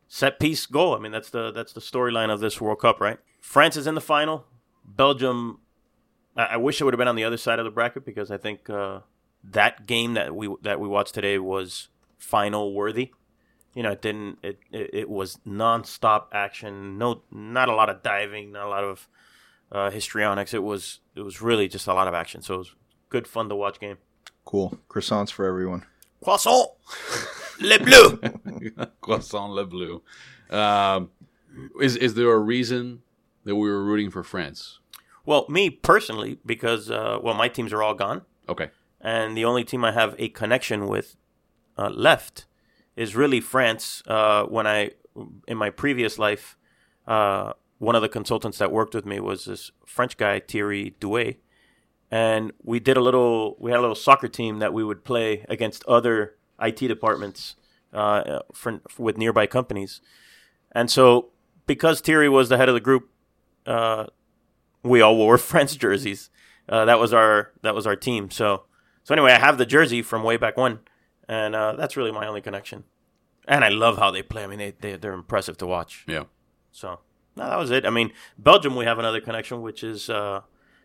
set 0.09 0.39
piece 0.39 0.65
goal. 0.67 0.95
I 0.95 0.99
mean, 0.99 1.13
that's 1.13 1.31
the 1.31 1.51
that's 1.51 1.73
the 1.73 1.81
storyline 1.81 2.31
of 2.33 2.41
this 2.41 2.61
World 2.61 2.81
Cup, 2.81 3.01
right? 3.01 3.19
France 3.41 3.77
is 3.77 3.87
in 3.87 3.95
the 3.95 4.01
final. 4.01 4.45
Belgium. 4.85 5.61
I, 6.37 6.45
I 6.45 6.57
wish 6.57 6.81
it 6.81 6.85
would 6.85 6.95
have 6.95 6.99
been 6.99 7.09
on 7.09 7.17
the 7.17 7.25
other 7.25 7.37
side 7.37 7.59
of 7.59 7.65
the 7.65 7.71
bracket 7.71 8.05
because 8.05 8.31
I 8.31 8.37
think 8.37 8.69
uh, 8.71 9.01
that 9.45 9.87
game 9.87 10.15
that 10.15 10.35
we 10.35 10.55
that 10.63 10.79
we 10.81 10.89
watched 10.89 11.15
today 11.15 11.39
was 11.39 11.89
final 12.19 12.73
worthy 12.75 13.13
you 13.75 13.83
know, 13.83 13.91
it 13.93 14.01
didn't. 14.01 14.39
It, 14.43 14.59
it 14.73 14.91
it 14.95 15.09
was 15.11 15.37
nonstop 15.47 16.29
action. 16.33 16.97
No, 16.97 17.21
not 17.31 17.69
a 17.69 17.75
lot 17.75 17.91
of 17.91 18.03
diving. 18.03 18.53
Not 18.53 18.65
a 18.67 18.71
lot 18.71 18.85
of 18.85 19.07
uh, 19.71 19.91
histrionics. 19.91 20.55
It 20.55 20.63
was 20.63 21.01
it 21.15 21.21
was 21.21 21.43
really 21.43 21.69
just 21.69 21.87
a 21.87 21.93
lot 21.93 22.09
of 22.09 22.15
action. 22.15 22.41
So 22.41 22.55
it 22.55 22.59
was 22.59 22.75
good 23.11 23.29
fun 23.29 23.51
to 23.51 23.55
watch 23.55 23.79
game. 23.79 23.99
Cool. 24.47 24.79
Croissants 24.89 25.31
for 25.31 25.45
everyone. 25.45 25.85
Croissant, 26.25 26.71
le 27.61 27.79
bleu. 27.79 28.19
Croissant 29.03 29.53
Le 29.53 29.67
Bleu. 29.67 30.03
Um, 30.49 31.11
is 31.79 31.97
is 31.97 32.15
there 32.15 32.33
a 32.33 32.39
reason 32.39 33.03
that 33.45 33.57
we 33.57 33.69
were 33.69 33.85
rooting 33.85 34.11
for 34.11 34.23
France? 34.25 34.81
well, 35.27 35.45
me 35.51 35.69
personally, 35.69 36.39
because 36.47 36.91
uh, 36.91 37.19
well, 37.23 37.35
my 37.35 37.49
teams 37.49 37.75
are 37.75 37.83
all 37.83 37.95
gone, 37.95 38.23
Okay. 38.49 38.71
and 39.03 39.37
the 39.37 39.45
only 39.45 39.65
team 39.65 39.85
I 39.85 39.93
have 39.93 40.15
a 40.19 40.29
connection 40.31 40.87
with 40.87 41.17
uh, 41.79 41.91
left 41.91 42.47
is 42.97 43.15
really 43.15 43.41
France. 43.41 44.03
Uh, 44.07 44.45
when 44.45 44.67
I 44.67 44.93
in 45.47 45.57
my 45.57 45.71
previous 45.71 46.19
life, 46.19 46.57
uh, 47.07 47.53
one 47.79 47.95
of 47.95 48.03
the 48.03 48.09
consultants 48.09 48.59
that 48.59 48.73
worked 48.73 48.95
with 48.95 49.07
me 49.07 49.21
was 49.21 49.45
this 49.45 49.71
French 49.85 50.17
guy 50.17 50.41
Thierry 50.41 50.95
Douay, 51.01 51.39
and 52.11 52.53
we 52.63 52.81
did 52.81 52.97
a 52.97 53.01
little. 53.01 53.57
We 53.59 53.71
had 53.71 53.79
a 53.79 53.83
little 53.83 53.95
soccer 53.95 54.29
team 54.29 54.59
that 54.59 54.73
we 54.73 54.85
would 54.85 55.05
play 55.05 55.45
against 55.49 55.85
other 55.85 56.37
IT 56.61 56.79
departments 56.79 57.57
uh, 57.93 58.41
for, 58.53 58.81
with 58.99 59.19
nearby 59.19 59.47
companies, 59.47 60.01
and 60.73 60.91
so 60.91 61.31
because 61.67 62.01
Thierry 62.01 62.29
was 62.29 62.49
the 62.49 62.57
head 62.57 62.69
of 62.69 62.75
the 62.75 62.81
group, 62.81 63.11
uh, 63.67 64.07
we 64.83 65.01
all 65.01 65.17
wore 65.17 65.39
French 65.39 65.79
jerseys. 65.79 66.31
Uh, 66.69 66.85
that 66.85 66.99
was 66.99 67.13
our 67.13 67.53
that 67.63 67.75
was 67.75 67.87
our 67.87 67.97
team. 67.97 68.31
So 68.31 68.65
so 69.05 69.15
anyway, 69.15 69.33
I 69.33 69.39
have 69.39 69.59
the 69.59 69.67
jersey 69.67 70.03
from 70.03 70.25
way 70.25 70.37
back 70.37 70.57
when, 70.57 70.81
and 71.29 71.55
uh, 71.55 71.73
that's 71.75 71.97
really 71.97 72.13
my 72.13 72.27
only 72.27 72.41
connection. 72.41 72.85
And 73.49 73.65
I 73.65 73.69
love 73.69 73.99
how 73.99 74.11
they 74.11 74.23
play. 74.23 74.45
I 74.45 74.47
mean, 74.47 74.59
they, 74.59 74.75
they 74.81 74.97
they're 74.97 75.13
impressive 75.13 75.57
to 75.59 75.67
watch. 75.67 76.05
Yeah. 76.09 76.25
So 76.73 77.01
no, 77.37 77.49
that 77.49 77.59
was 77.59 77.71
it. 77.71 77.85
I 77.87 77.91
mean, 77.91 78.13
Belgium, 78.39 78.75
we 78.77 78.85
have 78.85 78.99
another 78.99 79.21
connection, 79.21 79.63
which 79.63 79.85
is 79.85 80.11
uh, 80.11 80.41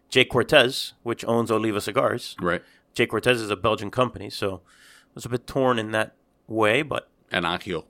J. 0.10 0.26
Cortès, 0.26 0.94
which 1.04 1.26
owns 1.26 1.50
Oliva 1.52 1.82
Cigars. 1.82 2.36
Right. 2.42 2.62
J. 2.94 3.08
Cortès 3.08 3.36
is 3.36 3.50
a 3.50 3.56
Belgian 3.56 3.90
company, 3.90 4.30
so 4.30 4.62
I 4.66 5.12
was 5.16 5.26
a 5.26 5.30
bit 5.30 5.48
torn 5.48 5.80
in 5.80 5.92
that 5.92 6.14
way. 6.48 6.82
But 6.82 7.10
And 7.32 7.46
Agio. 7.46 7.86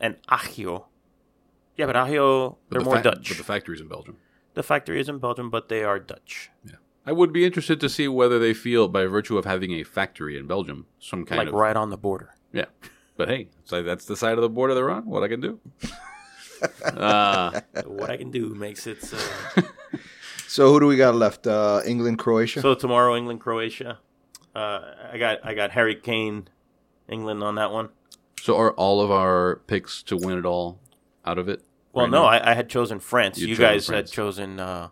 and 0.00 0.16
Agio. 0.28 0.86
Yeah, 1.76 1.86
but 1.86 1.94
Agio, 1.96 2.56
they're 2.70 2.80
the 2.80 2.84
more 2.86 2.96
fa- 2.96 3.02
Dutch. 3.02 3.28
But 3.28 3.36
the 3.38 3.44
factory's 3.44 3.80
in 3.82 3.88
Belgium. 3.88 4.16
the 4.54 4.62
factory 4.62 4.98
is 4.98 5.08
in 5.10 5.18
Belgium, 5.18 5.50
but 5.50 5.68
they 5.68 5.84
are 5.84 5.98
Dutch. 6.00 6.50
I 7.06 7.12
would 7.12 7.32
be 7.32 7.44
interested 7.44 7.78
to 7.80 7.88
see 7.88 8.08
whether 8.08 8.38
they 8.38 8.52
feel, 8.52 8.88
by 8.88 9.06
virtue 9.06 9.38
of 9.38 9.44
having 9.44 9.72
a 9.72 9.84
factory 9.84 10.36
in 10.36 10.46
Belgium, 10.48 10.86
some 10.98 11.24
kind 11.24 11.40
of 11.40 11.46
like 11.46 11.52
of 11.54 11.58
right 11.58 11.76
on 11.76 11.90
the 11.90 11.96
border. 11.96 12.34
yeah. 12.52 12.64
But 13.16 13.28
hey, 13.28 13.48
so 13.64 13.82
that's 13.82 14.04
the 14.04 14.16
side 14.16 14.32
of 14.34 14.42
the 14.42 14.48
border 14.50 14.74
they're 14.74 14.90
on. 14.90 15.06
What 15.06 15.22
I 15.22 15.28
can 15.28 15.40
do. 15.40 15.58
uh, 16.84 17.60
what 17.86 18.10
I 18.10 18.16
can 18.16 18.30
do 18.30 18.54
makes 18.54 18.86
it 18.86 18.98
uh, 19.56 19.62
So 20.48 20.70
who 20.72 20.80
do 20.80 20.86
we 20.86 20.96
got 20.96 21.14
left? 21.14 21.46
Uh, 21.46 21.80
England, 21.86 22.18
Croatia. 22.18 22.60
so 22.60 22.74
tomorrow 22.74 23.16
England 23.16 23.40
Croatia. 23.40 23.98
Uh, 24.54 24.80
I 25.12 25.18
got 25.18 25.38
I 25.44 25.54
got 25.54 25.70
Harry 25.72 25.94
Kane, 25.94 26.48
England 27.08 27.42
on 27.42 27.54
that 27.56 27.70
one. 27.72 27.88
so 28.40 28.56
are 28.56 28.72
all 28.72 29.00
of 29.00 29.10
our 29.10 29.56
picks 29.66 30.02
to 30.04 30.16
win 30.16 30.38
it 30.38 30.44
all 30.46 30.78
out 31.24 31.38
of 31.38 31.48
it? 31.48 31.62
Well, 31.92 32.06
right 32.06 32.10
no. 32.12 32.24
I, 32.24 32.52
I 32.52 32.54
had 32.54 32.68
chosen 32.68 33.00
France. 33.00 33.38
You 33.38 33.48
You, 33.48 33.54
chosen 33.54 33.64
guys 33.66 33.86
France. 33.86 34.10
had 34.10 34.14
chosen. 34.14 34.60
Uh, 34.60 34.88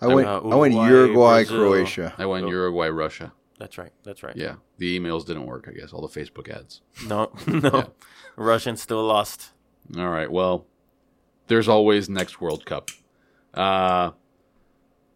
I 0.00 0.06
went. 0.06 0.28
uh, 0.28 0.40
I 0.40 0.54
went 0.54 0.74
Uruguay, 0.74 0.88
Uruguay, 0.90 1.44
Brazil. 1.44 1.58
Croatia. 1.58 2.14
I 2.18 2.26
went 2.26 2.48
Uruguay, 2.48 2.88
Russia. 2.88 3.32
that's 3.58 3.78
right. 3.78 3.92
That's 4.04 4.22
right. 4.22 4.36
Yeah, 4.36 4.56
the 4.78 4.98
emails 4.98 5.26
didn't 5.26 5.46
work. 5.46 5.68
I 5.68 5.72
guess 5.78 5.92
all 5.92 6.06
the 6.06 6.20
Facebook 6.20 6.48
ads. 6.48 6.82
No, 7.06 7.32
no. 7.46 7.92
Russians 8.36 8.80
still 8.80 9.02
lost. 9.04 9.50
All 9.96 10.08
right. 10.10 10.30
Well, 10.30 10.66
there's 11.48 11.68
always 11.68 12.08
next 12.08 12.40
World 12.40 12.64
Cup. 12.64 12.90
Uh, 13.54 14.12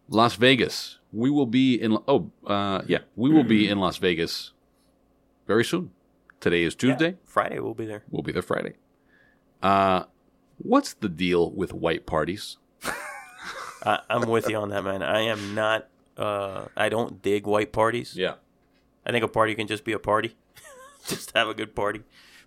Las 0.09 0.35
Vegas. 0.35 0.99
We 1.13 1.29
will 1.29 1.45
be 1.45 1.75
in. 1.75 1.97
Oh, 2.07 2.31
uh, 2.45 2.81
yeah, 2.87 2.99
we 3.15 3.29
will 3.29 3.43
be 3.43 3.69
in 3.69 3.79
Las 3.79 3.97
Vegas 3.97 4.51
very 5.47 5.63
soon. 5.63 5.91
Today 6.41 6.63
is 6.63 6.75
Tuesday. 6.75 7.15
Friday 7.23 7.59
we'll 7.59 7.73
be 7.75 7.85
there. 7.85 8.03
We'll 8.09 8.23
be 8.23 8.33
there 8.33 8.41
Friday. 8.41 8.73
Uh, 9.61 10.03
what's 10.57 10.93
the 10.93 11.07
deal 11.07 11.51
with 11.51 11.71
white 11.73 12.05
parties? 12.05 12.57
I, 13.83 13.99
I'm 14.09 14.27
with 14.29 14.49
you 14.49 14.57
on 14.57 14.69
that, 14.69 14.83
man. 14.83 15.03
I 15.03 15.21
am 15.21 15.53
not. 15.55 15.87
Uh, 16.17 16.65
I 16.77 16.89
don't 16.89 17.21
dig 17.21 17.45
white 17.47 17.71
parties. 17.71 18.15
Yeah. 18.15 18.35
I 19.05 19.11
think 19.11 19.23
a 19.23 19.27
party 19.27 19.55
can 19.55 19.67
just 19.67 19.83
be 19.83 19.91
a 19.91 19.99
party, 19.99 20.35
just 21.07 21.35
have 21.35 21.49
a 21.49 21.53
good 21.53 21.75
party. 21.75 22.03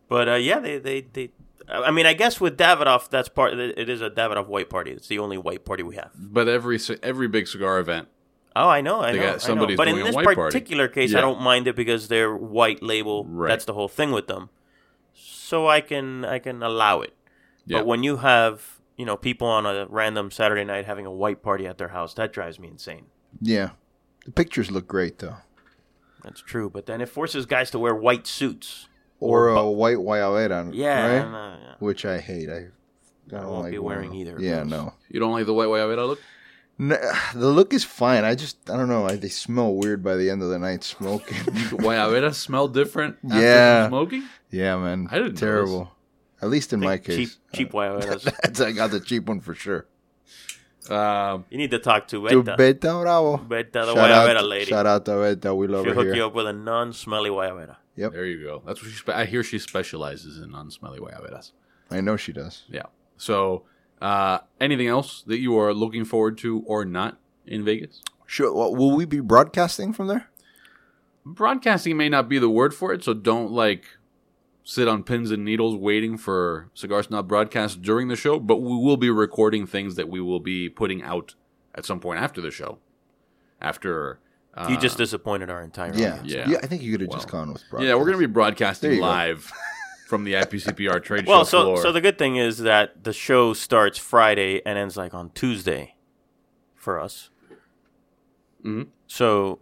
But 0.09 0.28
uh, 0.28 0.34
yeah, 0.34 0.59
they, 0.61 0.78
they 0.78 1.01
they. 1.03 1.30
I 1.68 1.91
mean, 1.91 2.07
I 2.07 2.12
guess 2.14 2.41
with 2.41 2.57
Davidoff, 2.57 3.11
that's 3.11 3.28
part. 3.28 3.53
It 3.59 3.89
is 3.89 4.01
a 4.01 4.09
Davidoff 4.09 4.47
white 4.47 4.70
party. 4.70 4.93
It's 4.93 5.09
the 5.09 5.18
only 5.18 5.37
white 5.37 5.64
party 5.64 5.82
we 5.82 5.97
have. 5.97 6.12
But 6.14 6.49
every 6.49 6.78
every 7.03 7.28
big 7.28 7.49
cigar 7.49 7.78
event, 7.80 8.09
Oh, 8.55 8.68
I 8.68 8.80
know, 8.80 9.03
I 9.03 9.12
know. 9.12 9.20
got- 9.32 9.51
I 9.51 9.55
know. 9.55 9.76
But 9.76 9.89
in 9.89 9.97
this 9.97 10.14
white 10.14 10.24
party. 10.24 10.41
particular 10.41 10.89
case, 10.89 11.12
Yeah. 11.12 11.18
I 11.18 11.20
don't 11.20 11.43
mind 11.43 11.66
it 11.68 11.76
because 11.76 12.09
they're 12.09 12.34
white 12.34 12.82
label. 12.82 13.24
Right. 13.26 13.49
That's 13.49 13.66
the 13.66 13.74
whole 13.74 13.89
thing 13.89 14.12
with 14.12 14.28
them. 14.28 14.49
So 15.12 15.68
I 15.68 15.80
can 15.82 16.24
I 16.24 16.39
can 16.39 16.62
allow 16.62 17.03
it. 17.03 17.12
Yeah. 17.66 17.78
But 17.78 17.87
when 17.87 18.03
you 18.03 18.18
have 18.18 18.76
you 18.97 19.05
know 19.07 19.16
people 19.16 19.47
on 19.49 19.66
a 19.66 19.86
random 19.88 20.30
Saturday 20.30 20.64
night 20.64 20.84
having 20.86 21.07
a 21.07 21.12
white 21.12 21.42
party 21.42 21.66
at 21.66 21.78
their 21.78 21.88
house, 21.88 22.14
that 22.14 22.32
drives 22.32 22.59
me 22.59 22.68
insane. 22.68 23.07
Yeah, 23.40 23.70
the 24.24 24.32
pictures 24.32 24.70
look 24.70 24.86
great 24.88 25.18
though. 25.18 25.36
That's 26.24 26.40
true. 26.40 26.68
But 26.70 26.86
then 26.86 27.01
it 27.01 27.09
forces 27.09 27.47
guys 27.47 27.70
to 27.70 27.78
wear 27.78 27.94
white 27.94 28.26
suits. 28.26 28.88
Or 29.20 29.49
Or 29.49 29.55
a 29.57 29.70
white 29.70 29.97
guayabera, 29.97 30.70
Yeah, 30.74 31.01
right? 31.07 31.24
and, 31.24 31.34
uh, 31.34 31.57
yeah. 31.62 31.74
Which 31.78 32.05
I 32.05 32.18
hate. 32.18 32.51
I, 32.51 32.53
I 32.55 32.68
don't 33.30 33.47
won't 33.49 33.62
like 33.62 33.72
be 33.72 33.78
wearing 33.78 34.11
one. 34.11 34.18
either 34.18 34.36
Yeah, 34.38 34.62
no. 34.62 34.92
you 35.09 35.20
don't 35.20 35.32
like 35.32 35.47
the 35.47 35.55
white 35.55 35.68
Guayabera 35.68 36.07
look. 36.07 36.20
N- 36.78 36.99
The 37.34 37.49
look 37.49 37.72
is 37.72 37.82
fine. 37.84 38.24
I 38.24 38.34
just 38.34 38.68
I 38.68 38.76
don't 38.76 38.88
know. 38.90 39.07
I, 39.07 39.16
they 39.16 39.30
smell 39.30 39.72
weird 39.74 40.03
by 40.05 40.16
the 40.16 40.28
end 40.28 40.42
of 40.42 40.51
the 40.51 40.59
night 40.59 40.84
smoking. 40.84 41.36
Guayabera 41.80 42.34
smell 42.34 42.68
different 42.68 43.16
after 43.24 43.40
Yeah. 43.40 43.88
smoking. 43.88 44.24
yeah, 44.51 44.76
man. 44.76 45.09
I 45.11 45.16
didn't 45.16 45.34
know 45.34 45.40
Terrible. 45.40 45.92
At 46.43 46.49
least 46.51 46.72
in 46.72 46.80
my 46.80 46.99
case. 46.99 47.16
cheap 47.16 47.30
cheap 47.55 47.72
guayaberas. 47.72 48.22
That's 48.43 48.61
I 48.61 48.72
got 48.72 48.91
the 48.91 49.01
cheap 49.01 49.26
one 49.26 49.41
for 49.41 49.55
sure. 49.55 49.87
Um, 50.91 51.45
you 51.51 51.59
need 51.59 51.70
to 51.72 51.78
talk 51.80 52.07
to 52.09 52.28
To 52.28 52.43
Beta. 52.43 52.57
Beta 52.57 53.01
Bravo. 53.01 53.39
Beta, 53.39 53.70
the 53.87 53.95
Shout 53.95 54.11
out, 54.11 54.28
guayabera 54.28 54.49
lady. 54.49 54.66
shout 54.66 54.87
out 54.87 55.05
to 55.07 55.16
Beta. 55.16 55.55
We 55.55 55.66
love 55.66 55.84
her. 55.84 55.91
She'll 55.91 55.95
her 55.95 56.01
hook 56.01 56.07
here. 56.07 56.14
you 56.16 56.26
up 56.26 56.34
with 56.34 56.47
a 56.47 56.53
non-smelly 56.53 57.30
guayabera. 57.30 57.76
Yep. 57.97 58.12
There 58.12 58.24
you 58.26 58.43
go. 58.45 58.62
That's 58.66 58.80
what 58.82 58.91
she. 58.93 58.97
Spe- 58.99 59.09
I 59.09 59.24
hear 59.24 59.43
she 59.43 59.59
specializes 59.59 60.39
in 60.39 60.51
non-smelly 60.51 61.01
Guayaberas. 61.01 61.53
I 61.91 62.03
know 62.03 62.16
she 62.18 62.30
does. 62.32 62.64
Yeah. 62.68 62.82
So, 63.16 63.62
uh, 64.03 64.41
anything 64.61 64.87
else 64.89 65.22
that 65.26 65.39
you 65.39 65.59
are 65.59 65.72
looking 65.72 66.05
forward 66.05 66.37
to 66.39 66.62
or 66.66 66.84
not 66.84 67.18
in 67.47 67.64
Vegas? 67.64 68.03
Sure. 68.26 68.53
Well, 68.53 68.74
will 68.76 68.95
we 68.95 69.07
be 69.07 69.20
broadcasting 69.20 69.95
from 69.95 70.09
there? 70.09 70.28
Broadcasting 71.24 71.97
may 71.97 72.09
not 72.11 72.28
be 72.28 72.39
the 72.39 72.51
word 72.51 72.74
for 72.74 72.93
it, 72.93 73.03
so 73.03 73.14
don't 73.14 73.51
like 73.51 73.84
sit 74.69 74.89
on 74.89 75.05
pins 75.05 75.31
and 75.31 75.45
needles 75.45 75.77
waiting 75.77 76.19
for 76.19 76.69
Cigar 76.75 77.01
Snob 77.05 77.29
broadcast 77.29 77.83
during 77.83 78.09
the 78.09 78.17
show. 78.17 78.41
But 78.41 78.57
we 78.57 78.77
will 78.77 78.97
be 78.97 79.11
recording 79.11 79.64
things 79.64 79.95
that 79.95 80.09
we 80.09 80.21
will 80.21 80.41
be 80.41 80.69
putting 80.69 81.03
out 81.05 81.37
at 81.73 81.85
some 81.85 82.01
point 82.01 82.19
after 82.21 82.41
the 82.41 82.51
show. 82.51 82.79
After 83.61 84.19
uh, 84.55 84.67
You 84.69 84.77
just 84.77 84.99
disappointed 84.99 85.51
our 85.51 85.62
entire 85.62 85.95
Yeah. 85.95 86.19
audience. 86.19 86.49
Yeah. 86.51 86.59
I 86.62 86.67
think 86.67 86.83
you 86.83 86.91
could 86.91 87.03
have 87.03 87.11
just 87.11 87.29
gone 87.31 87.53
with 87.53 87.62
broadcast. 87.71 87.87
yeah, 87.89 87.95
we're 87.95 88.07
going 88.07 88.19
to 88.21 88.27
be 88.27 88.33
broadcasting 88.33 89.01
live 89.01 89.51
from 90.09 90.25
the 90.25 90.33
IPCPR 90.35 91.01
trade 91.01 91.27
Well, 91.29 91.37
show 91.39 91.39
Well, 91.39 91.45
so 91.45 91.62
floor. 91.62 91.77
so 91.83 91.93
the 91.93 92.01
good 92.01 92.19
thing 92.19 92.35
is 92.35 92.59
that 92.59 93.05
the 93.05 93.12
show 93.12 93.53
starts 93.53 93.99
Friday 93.99 94.62
and 94.67 94.77
ends 94.77 94.97
like 94.97 95.14
on 95.14 95.31
Tuesday 95.31 95.95
for 96.75 96.99
us. 96.99 97.31
Mhm. 98.64 98.89
So 99.07 99.61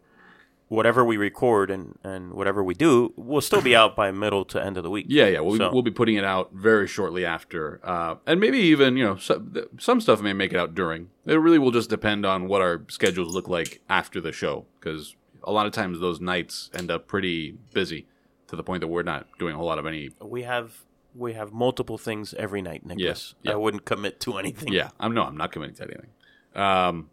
whatever 0.68 1.04
we 1.04 1.16
record 1.16 1.70
and, 1.70 1.98
and 2.02 2.32
whatever 2.32 2.62
we 2.64 2.74
do 2.74 3.12
will 3.16 3.40
still 3.40 3.60
be 3.60 3.76
out 3.76 3.94
by 3.94 4.10
middle 4.10 4.44
to 4.46 4.62
end 4.64 4.76
of 4.76 4.82
the 4.82 4.90
week. 4.90 5.06
Yeah, 5.08 5.26
yeah. 5.26 5.40
We'll, 5.40 5.58
So- 5.58 5.70
we'll 5.72 5.82
be 5.82 5.90
putting 5.90 6.16
it 6.16 6.24
out 6.24 6.52
very 6.52 6.86
shortly 6.86 7.24
after, 7.24 7.80
uh, 7.84 8.16
and 8.26 8.40
maybe 8.40 8.58
even 8.58 8.96
you 8.96 9.04
know 9.04 9.16
some, 9.16 9.54
some 9.78 10.00
stuff 10.00 10.20
may 10.22 10.32
make 10.32 10.52
it 10.52 10.58
out 10.58 10.74
during. 10.74 11.10
It 11.26 11.34
really 11.34 11.58
will 11.58 11.70
just 11.70 11.90
depend 11.90 12.24
on 12.26 12.48
what 12.48 12.60
our 12.62 12.82
schedules 12.88 13.34
look 13.34 13.48
like 13.48 13.80
after 13.88 14.20
the 14.20 14.32
show, 14.32 14.66
because 14.80 15.14
a 15.42 15.52
lot 15.52 15.66
of 15.66 15.72
times 15.72 16.00
those 16.00 16.20
nights 16.20 16.70
end 16.74 16.90
up 16.90 17.06
pretty 17.06 17.52
busy 17.72 18.06
to 18.48 18.56
the 18.56 18.62
point 18.62 18.80
that 18.80 18.88
we're 18.88 19.02
not 19.02 19.26
doing 19.38 19.54
a 19.54 19.58
whole 19.58 19.66
lot 19.66 19.78
of 19.78 19.86
any. 19.86 20.10
We 20.22 20.42
have 20.44 20.78
we 21.14 21.34
have 21.34 21.52
multiple 21.52 21.98
things 21.98 22.34
every 22.34 22.62
night, 22.62 22.84
Nicholas. 22.84 23.04
Yes, 23.04 23.34
yeah. 23.42 23.52
I 23.52 23.56
wouldn't 23.56 23.84
commit 23.84 24.18
to 24.20 24.38
anything. 24.38 24.72
Yeah, 24.72 24.90
I'm 24.98 25.12
no, 25.14 25.22
I'm 25.22 25.36
not 25.36 25.52
committing 25.52 25.76
to 25.76 25.82
anything. 25.84 26.08
Um, 26.54 27.10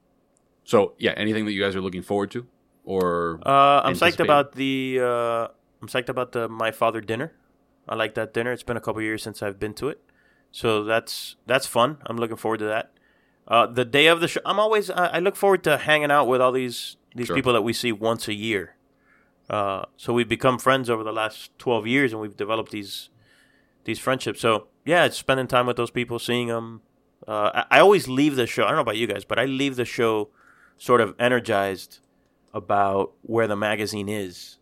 so 0.63 0.93
yeah, 0.97 1.11
anything 1.17 1.45
that 1.45 1.51
you 1.51 1.61
guys 1.61 1.75
are 1.75 1.81
looking 1.81 2.01
forward 2.01 2.31
to, 2.31 2.47
or 2.91 3.39
Uh, 3.45 3.81
I'm 3.85 3.95
psyched 3.95 4.19
about 4.19 4.47
the 4.61 4.99
uh, 5.01 5.43
I'm 5.81 5.87
psyched 5.93 6.09
about 6.09 6.31
the 6.31 6.47
my 6.49 6.71
father 6.71 7.01
dinner. 7.01 7.29
I 7.87 7.95
like 7.95 8.13
that 8.15 8.33
dinner. 8.33 8.51
It's 8.51 8.63
been 8.63 8.77
a 8.77 8.81
couple 8.81 9.01
years 9.01 9.21
since 9.23 9.41
I've 9.45 9.59
been 9.59 9.73
to 9.81 9.89
it, 9.89 9.99
so 10.51 10.83
that's 10.83 11.35
that's 11.47 11.67
fun. 11.67 11.97
I'm 12.07 12.17
looking 12.17 12.37
forward 12.37 12.59
to 12.59 12.65
that. 12.75 12.91
Uh, 13.47 13.65
the 13.65 13.83
day 13.85 14.07
of 14.07 14.21
the 14.21 14.27
show, 14.27 14.41
I'm 14.45 14.59
always 14.59 14.89
I, 14.89 15.05
I 15.17 15.19
look 15.19 15.35
forward 15.35 15.63
to 15.63 15.77
hanging 15.77 16.11
out 16.11 16.27
with 16.27 16.41
all 16.41 16.51
these 16.51 16.97
these 17.15 17.27
Sure. 17.27 17.35
people 17.35 17.53
that 17.53 17.63
we 17.63 17.73
see 17.73 17.91
once 17.91 18.27
a 18.27 18.33
year. 18.33 18.75
Uh, 19.49 19.83
so 19.97 20.13
we've 20.13 20.29
become 20.29 20.57
friends 20.57 20.89
over 20.89 21.03
the 21.03 21.11
last 21.11 21.51
12 21.59 21.85
years, 21.85 22.13
and 22.13 22.21
we've 22.21 22.37
developed 22.37 22.71
these 22.71 23.09
these 23.83 23.99
friendships. 23.99 24.39
So 24.39 24.67
yeah, 24.85 25.05
it's 25.07 25.17
spending 25.17 25.47
time 25.47 25.65
with 25.67 25.75
those 25.77 25.91
people, 25.91 26.19
seeing 26.19 26.47
them. 26.47 26.81
Uh, 27.27 27.49
I, 27.59 27.77
I 27.77 27.79
always 27.79 28.07
leave 28.07 28.35
the 28.35 28.47
show. 28.47 28.63
I 28.63 28.67
don't 28.67 28.75
know 28.77 28.81
about 28.89 28.97
you 28.97 29.07
guys, 29.07 29.25
but 29.25 29.37
I 29.39 29.45
leave 29.45 29.75
the 29.75 29.85
show 29.85 30.29
sort 30.77 31.01
of 31.01 31.13
energized 31.19 31.99
about 32.53 33.13
where 33.21 33.47
the 33.47 33.55
magazine 33.55 34.09
is, 34.09 34.57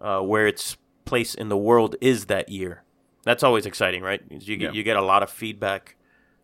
uh, 0.00 0.20
where 0.20 0.46
its 0.46 0.76
place 1.04 1.34
in 1.34 1.48
the 1.48 1.56
world 1.56 1.96
is 2.00 2.26
that 2.26 2.48
year. 2.48 2.82
That's 3.24 3.42
always 3.42 3.66
exciting, 3.66 4.02
right? 4.02 4.20
You 4.30 4.56
get 4.56 4.60
Yeah. 4.60 4.72
you 4.72 4.82
get 4.82 4.96
a 4.96 5.02
lot 5.02 5.22
of 5.22 5.30
feedback. 5.30 5.96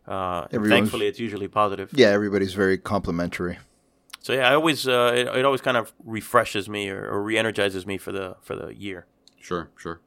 Uh, 0.06 0.46
thankfully, 0.48 1.06
it's 1.06 1.18
usually 1.20 1.48
positive. 1.48 1.90
Yeah, 1.92 2.08
everybody's 2.08 2.54
very 2.54 2.78
complimentary. 2.78 3.58
So 4.20 4.32
yeah, 4.32 4.48
I 4.50 4.54
always 4.54 4.86
uh, 4.88 5.12
it, 5.14 5.26
it 5.38 5.44
always 5.44 5.60
kind 5.60 5.76
of 5.76 5.92
refreshes 6.04 6.68
me 6.68 6.88
or, 6.90 7.04
or 7.08 7.22
re-energizes 7.22 7.86
me 7.86 7.98
for 7.98 8.12
the 8.12 8.36
for 8.40 8.56
the 8.56 8.74
year. 8.74 9.06
sure, 9.40 9.70
sure, 9.76 10.00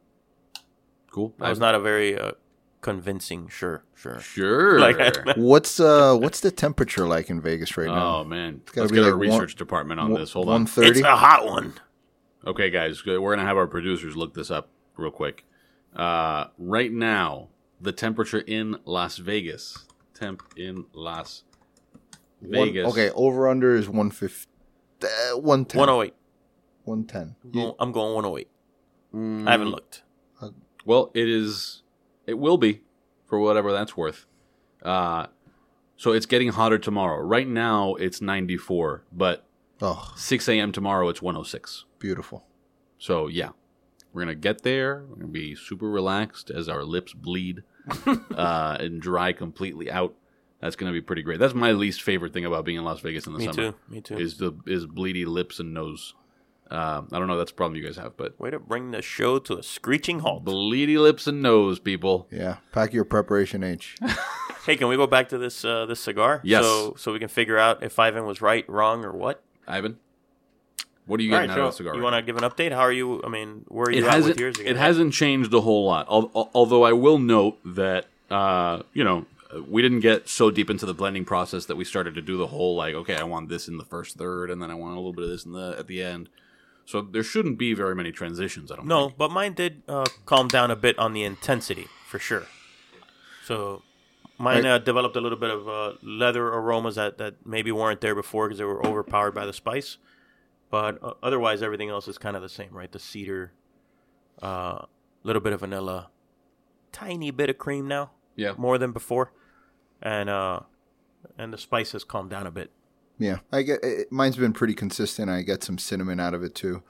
cool. 1.11 1.33
That 1.39 1.49
was 1.49 1.59
not 1.59 1.75
a 1.75 1.79
very 1.79 2.17
uh, 2.17 2.31
convincing. 2.81 3.47
Sure, 3.47 3.83
sure. 3.95 4.19
sure. 4.19 4.79
Like- 4.79 4.97
What's 5.37 5.79
uh 5.79 6.15
what's 6.17 6.39
the 6.41 6.51
temperature 6.51 7.05
like 7.07 7.29
in 7.29 7.41
Vegas 7.41 7.77
right 7.77 7.87
now? 7.87 8.17
oh 8.17 8.23
man, 8.23 8.61
gotta 8.65 8.81
let's 8.81 8.91
be 8.91 8.97
get 8.97 9.05
our 9.05 9.11
like 9.11 9.29
one- 9.29 9.39
research 9.39 9.55
department 9.55 9.99
on 9.99 10.13
this. 10.13 10.33
Hold 10.33 10.49
on. 10.49 10.65
One 10.65 10.85
It's 10.85 10.99
a 11.01 11.15
hot 11.15 11.45
one. 11.45 11.73
Okay, 12.45 12.69
guys, 12.69 13.05
we're 13.05 13.19
gonna 13.35 13.47
have 13.47 13.57
our 13.57 13.67
producers 13.67 14.15
look 14.17 14.33
this 14.33 14.49
up 14.51 14.69
real 14.97 15.11
quick. 15.11 15.45
Uh, 15.95 16.47
right 16.57 16.91
now, 16.91 17.49
the 17.79 17.91
temperature 17.91 18.39
in 18.39 18.77
Las 18.85 19.17
Vegas, 19.17 19.85
temp 20.13 20.41
in 20.57 20.85
Las 20.93 21.43
Vegas. 22.41 22.87
Okay, 22.91 23.11
over 23.11 23.47
under 23.47 23.75
is 23.75 23.87
one 23.89 24.09
fifty. 24.09 24.47
Uh, 25.03 25.37
one 25.37 25.65
ten. 25.65 25.79
108. 25.79 26.13
One 26.83 27.03
ten. 27.05 27.35
I'm 27.43 27.51
going, 27.51 27.73
I'm 27.79 27.91
going 27.91 28.13
108. 28.15 28.47
Mm, 29.13 29.47
I 29.47 29.51
haven't 29.51 29.69
looked. 29.69 30.03
Well, 30.85 31.11
it 31.13 31.29
is. 31.29 31.83
It 32.25 32.37
will 32.37 32.57
be 32.57 32.81
for 33.27 33.39
whatever 33.39 33.71
that's 33.71 33.95
worth. 33.97 34.25
Uh, 34.83 35.27
so 35.97 36.11
it's 36.11 36.25
getting 36.25 36.49
hotter 36.49 36.77
tomorrow. 36.77 37.21
Right 37.21 37.47
now, 37.47 37.95
it's 37.95 38.21
94, 38.21 39.03
but 39.11 39.45
Oh, 39.83 40.13
6 40.15 40.47
a.m. 40.47 40.71
tomorrow, 40.71 41.09
it's 41.09 41.21
106. 41.21 41.85
beautiful. 41.99 42.45
So 42.99 43.27
yeah, 43.27 43.49
we're 44.13 44.21
gonna 44.21 44.35
get 44.35 44.61
there. 44.61 45.03
We're 45.09 45.15
gonna 45.15 45.27
be 45.27 45.55
super 45.55 45.89
relaxed 45.89 46.51
as 46.51 46.69
our 46.69 46.83
lips 46.83 47.13
bleed. 47.13 47.63
uh, 48.05 48.77
and 48.79 49.01
dry 49.01 49.33
completely 49.33 49.89
out. 49.89 50.13
That's 50.59 50.75
going 50.75 50.93
to 50.93 50.93
be 50.93 51.01
pretty 51.01 51.23
great. 51.23 51.39
That's 51.39 51.55
my 51.55 51.71
least 51.71 52.03
favorite 52.03 52.31
thing 52.31 52.45
about 52.45 52.63
being 52.63 52.77
in 52.77 52.83
Las 52.83 52.99
Vegas 52.99 53.25
in 53.25 53.33
the 53.33 53.39
Me 53.39 53.45
summer. 53.45 53.57
Me 53.63 53.71
too. 53.71 53.75
Me 53.89 54.01
too. 54.01 54.17
Is 54.19 54.37
the 54.37 54.53
is 54.67 54.85
bleedy 54.85 55.25
lips 55.25 55.59
and 55.59 55.73
nose. 55.73 56.13
Uh, 56.71 57.01
I 57.11 57.19
don't 57.19 57.27
know. 57.27 57.33
if 57.33 57.39
That's 57.39 57.51
a 57.51 57.53
problem 57.55 57.75
you 57.79 57.85
guys 57.85 57.97
have, 57.97 58.15
but 58.15 58.39
Way 58.39 58.49
to 58.49 58.57
bring 58.59 58.91
the 58.91 59.01
show 59.01 59.37
to 59.39 59.57
a 59.57 59.63
screeching 59.63 60.19
halt. 60.19 60.45
bleedy 60.45 60.97
lips 60.97 61.27
and 61.27 61.41
nose, 61.41 61.79
people. 61.79 62.27
Yeah, 62.31 62.57
pack 62.71 62.93
your 62.93 63.03
preparation 63.05 63.63
H. 63.63 63.97
Hey, 64.63 64.75
can 64.77 64.87
we 64.89 64.95
go 64.95 65.07
back 65.07 65.29
to 65.29 65.39
this 65.39 65.65
uh, 65.65 65.87
this 65.87 65.99
cigar? 65.99 66.39
Yes. 66.43 66.63
So 66.63 66.93
so 66.95 67.11
we 67.11 67.17
can 67.17 67.29
figure 67.29 67.57
out 67.57 67.81
if 67.81 67.97
Ivan 67.97 68.25
was 68.27 68.43
right, 68.43 68.63
wrong, 68.69 69.03
or 69.03 69.11
what. 69.11 69.41
Ivan, 69.67 69.97
what 71.07 71.19
are 71.19 71.23
you 71.23 71.33
All 71.33 71.39
getting 71.39 71.49
right, 71.49 71.57
out 71.57 71.61
so 71.63 71.65
of 71.65 71.73
the 71.73 71.77
cigar? 71.77 71.95
you 71.95 72.01
right 72.01 72.11
want 72.13 72.23
to 72.27 72.31
give 72.31 72.41
an 72.41 72.47
update? 72.47 72.71
How 72.71 72.81
are 72.81 72.91
you? 72.91 73.23
I 73.23 73.27
mean, 73.29 73.65
where 73.69 73.87
are 73.87 73.91
it 73.91 73.97
you 73.97 74.07
at 74.07 74.23
with 74.23 74.39
yours? 74.39 74.59
again? 74.59 74.75
it 74.75 74.77
hasn't 74.77 75.13
changed 75.13 75.51
a 75.51 75.61
whole 75.61 75.85
lot. 75.85 76.05
Al- 76.11 76.29
al- 76.35 76.51
Although 76.53 76.83
I 76.83 76.93
will 76.93 77.17
note 77.17 77.57
that 77.65 78.05
uh, 78.29 78.83
you 78.93 79.03
know 79.03 79.25
we 79.67 79.81
didn't 79.81 80.01
get 80.01 80.29
so 80.29 80.51
deep 80.51 80.69
into 80.69 80.85
the 80.85 80.93
blending 80.93 81.25
process 81.25 81.65
that 81.65 81.75
we 81.75 81.83
started 81.83 82.13
to 82.13 82.21
do 82.21 82.37
the 82.37 82.47
whole 82.47 82.75
like 82.75 82.93
okay 82.93 83.15
I 83.15 83.23
want 83.23 83.49
this 83.49 83.67
in 83.67 83.77
the 83.77 83.83
first 83.83 84.15
third 84.15 84.51
and 84.51 84.61
then 84.61 84.69
I 84.69 84.75
want 84.75 84.93
a 84.93 84.97
little 84.97 85.11
bit 85.13 85.23
of 85.23 85.29
this 85.31 85.43
in 85.43 85.53
the 85.53 85.75
at 85.79 85.87
the 85.87 86.03
end. 86.03 86.29
So 86.91 87.01
there 87.01 87.23
shouldn't 87.23 87.57
be 87.57 87.73
very 87.73 87.95
many 87.95 88.11
transitions. 88.11 88.69
I 88.71 88.75
don't 88.75 88.85
No, 88.87 89.05
think. 89.07 89.17
but 89.17 89.31
mine 89.31 89.53
did 89.53 89.81
uh, 89.87 90.03
calm 90.25 90.47
down 90.49 90.69
a 90.71 90.75
bit 90.75 90.99
on 90.99 91.13
the 91.13 91.23
intensity 91.23 91.87
for 92.09 92.19
sure. 92.19 92.47
So 93.45 93.81
mine 94.37 94.65
I- 94.65 94.71
uh, 94.71 94.77
developed 94.77 95.15
a 95.15 95.21
little 95.21 95.37
bit 95.37 95.51
of 95.51 95.69
uh, 95.69 95.93
leather 96.03 96.45
aromas 96.47 96.95
that, 96.95 97.17
that 97.17 97.45
maybe 97.45 97.71
weren't 97.71 98.01
there 98.01 98.13
before 98.13 98.47
because 98.47 98.57
they 98.59 98.65
were 98.65 98.85
overpowered 98.85 99.31
by 99.33 99.45
the 99.45 99.53
spice. 99.53 99.97
But 100.69 101.01
uh, 101.01 101.13
otherwise, 101.23 101.61
everything 101.61 101.89
else 101.89 102.07
is 102.09 102.17
kind 102.17 102.35
of 102.35 102.41
the 102.41 102.49
same, 102.49 102.71
right? 102.73 102.91
The 102.91 102.99
cedar, 102.99 103.53
a 104.41 104.45
uh, 104.45 104.85
little 105.23 105.41
bit 105.41 105.53
of 105.53 105.61
vanilla, 105.61 106.09
tiny 106.91 107.31
bit 107.31 107.49
of 107.49 107.57
cream 107.57 107.87
now, 107.87 108.11
Yeah. 108.35 108.53
more 108.57 108.77
than 108.77 108.91
before, 108.91 109.31
and 110.01 110.29
uh, 110.29 110.61
and 111.37 111.53
the 111.53 111.57
spice 111.57 111.91
has 111.93 112.03
calmed 112.03 112.29
down 112.31 112.47
a 112.47 112.51
bit. 112.51 112.71
Yeah, 113.21 113.37
I 113.51 113.61
get 113.61 113.83
it, 113.83 114.11
mine's 114.11 114.35
been 114.35 114.51
pretty 114.53 114.73
consistent. 114.73 115.29
I 115.29 115.43
get 115.43 115.63
some 115.63 115.77
cinnamon 115.77 116.19
out 116.19 116.33
of 116.33 116.43
it 116.43 116.55
too. 116.55 116.81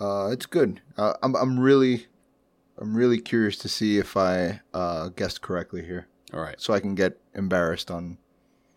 Uh, 0.00 0.30
it's 0.32 0.46
good. 0.46 0.80
Uh, 0.96 1.12
I'm 1.22 1.34
I'm 1.36 1.60
really 1.60 2.06
I'm 2.78 2.96
really 2.96 3.20
curious 3.20 3.58
to 3.58 3.68
see 3.68 3.98
if 3.98 4.16
I 4.16 4.60
uh, 4.72 5.08
guessed 5.10 5.42
correctly 5.42 5.84
here, 5.84 6.08
All 6.32 6.40
right. 6.40 6.58
so 6.60 6.72
I 6.72 6.80
can 6.80 6.94
get 6.94 7.18
embarrassed 7.34 7.90
on. 7.90 8.18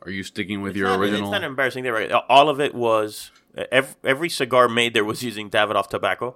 Are 0.03 0.12
you 0.12 0.24
sticking 0.24 0.62
with 0.62 0.72
It's 0.72 0.80
your 0.80 0.89
not- 0.89 0.99
original? 0.99 1.22
It's 1.24 1.32
not 1.32 1.43
embarrassing. 1.43 1.84
There, 1.84 1.93
right? 1.93 2.12
All 2.12 2.49
of 2.49 2.60
it 2.60 2.76
was 2.76 3.32
every, 3.72 3.95
every 4.03 4.30
cigar 4.30 4.68
made 4.68 4.93
there 4.93 5.05
was 5.05 5.24
using 5.24 5.49
Davidoff 5.49 5.88
tobacco. 5.88 6.36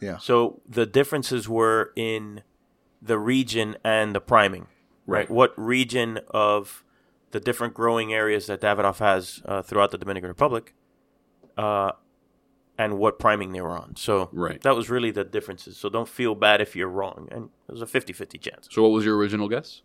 Yeah. 0.00 0.18
So 0.18 0.60
the 0.68 0.86
differences 0.86 1.48
were 1.48 1.92
in 1.94 2.42
the 3.00 3.18
region 3.18 3.76
and 3.84 4.14
the 4.14 4.20
priming, 4.20 4.66
right? 5.06 5.20
Right. 5.20 5.30
What 5.30 5.52
region 5.56 6.18
of 6.30 6.82
the 7.32 7.40
different 7.40 7.74
growing 7.74 8.12
areas 8.12 8.46
that 8.46 8.60
Davidoff 8.60 8.98
has 8.98 9.42
uh, 9.44 9.62
throughout 9.62 9.90
the 9.90 9.98
Dominican 9.98 10.28
Republic, 10.28 10.74
uh, 11.56 11.92
and 12.78 12.98
what 12.98 13.18
priming 13.18 13.52
they 13.52 13.60
were 13.60 13.76
on. 13.76 13.94
So 13.96 14.28
Right. 14.32 14.60
that 14.62 14.74
was 14.74 14.88
really 14.90 15.10
the 15.10 15.22
differences. 15.24 15.76
So 15.76 15.88
don't 15.88 16.08
feel 16.08 16.34
bad 16.34 16.60
if 16.60 16.74
you're 16.74 16.88
wrong, 16.88 17.28
and 17.30 17.50
it 17.68 17.72
was 17.72 17.82
a 17.82 17.86
50-50 17.86 18.40
chance. 18.40 18.68
so 18.70 18.82
what 18.82 18.90
was 18.92 19.04
your 19.04 19.16
original 19.16 19.48
guess? 19.48 19.82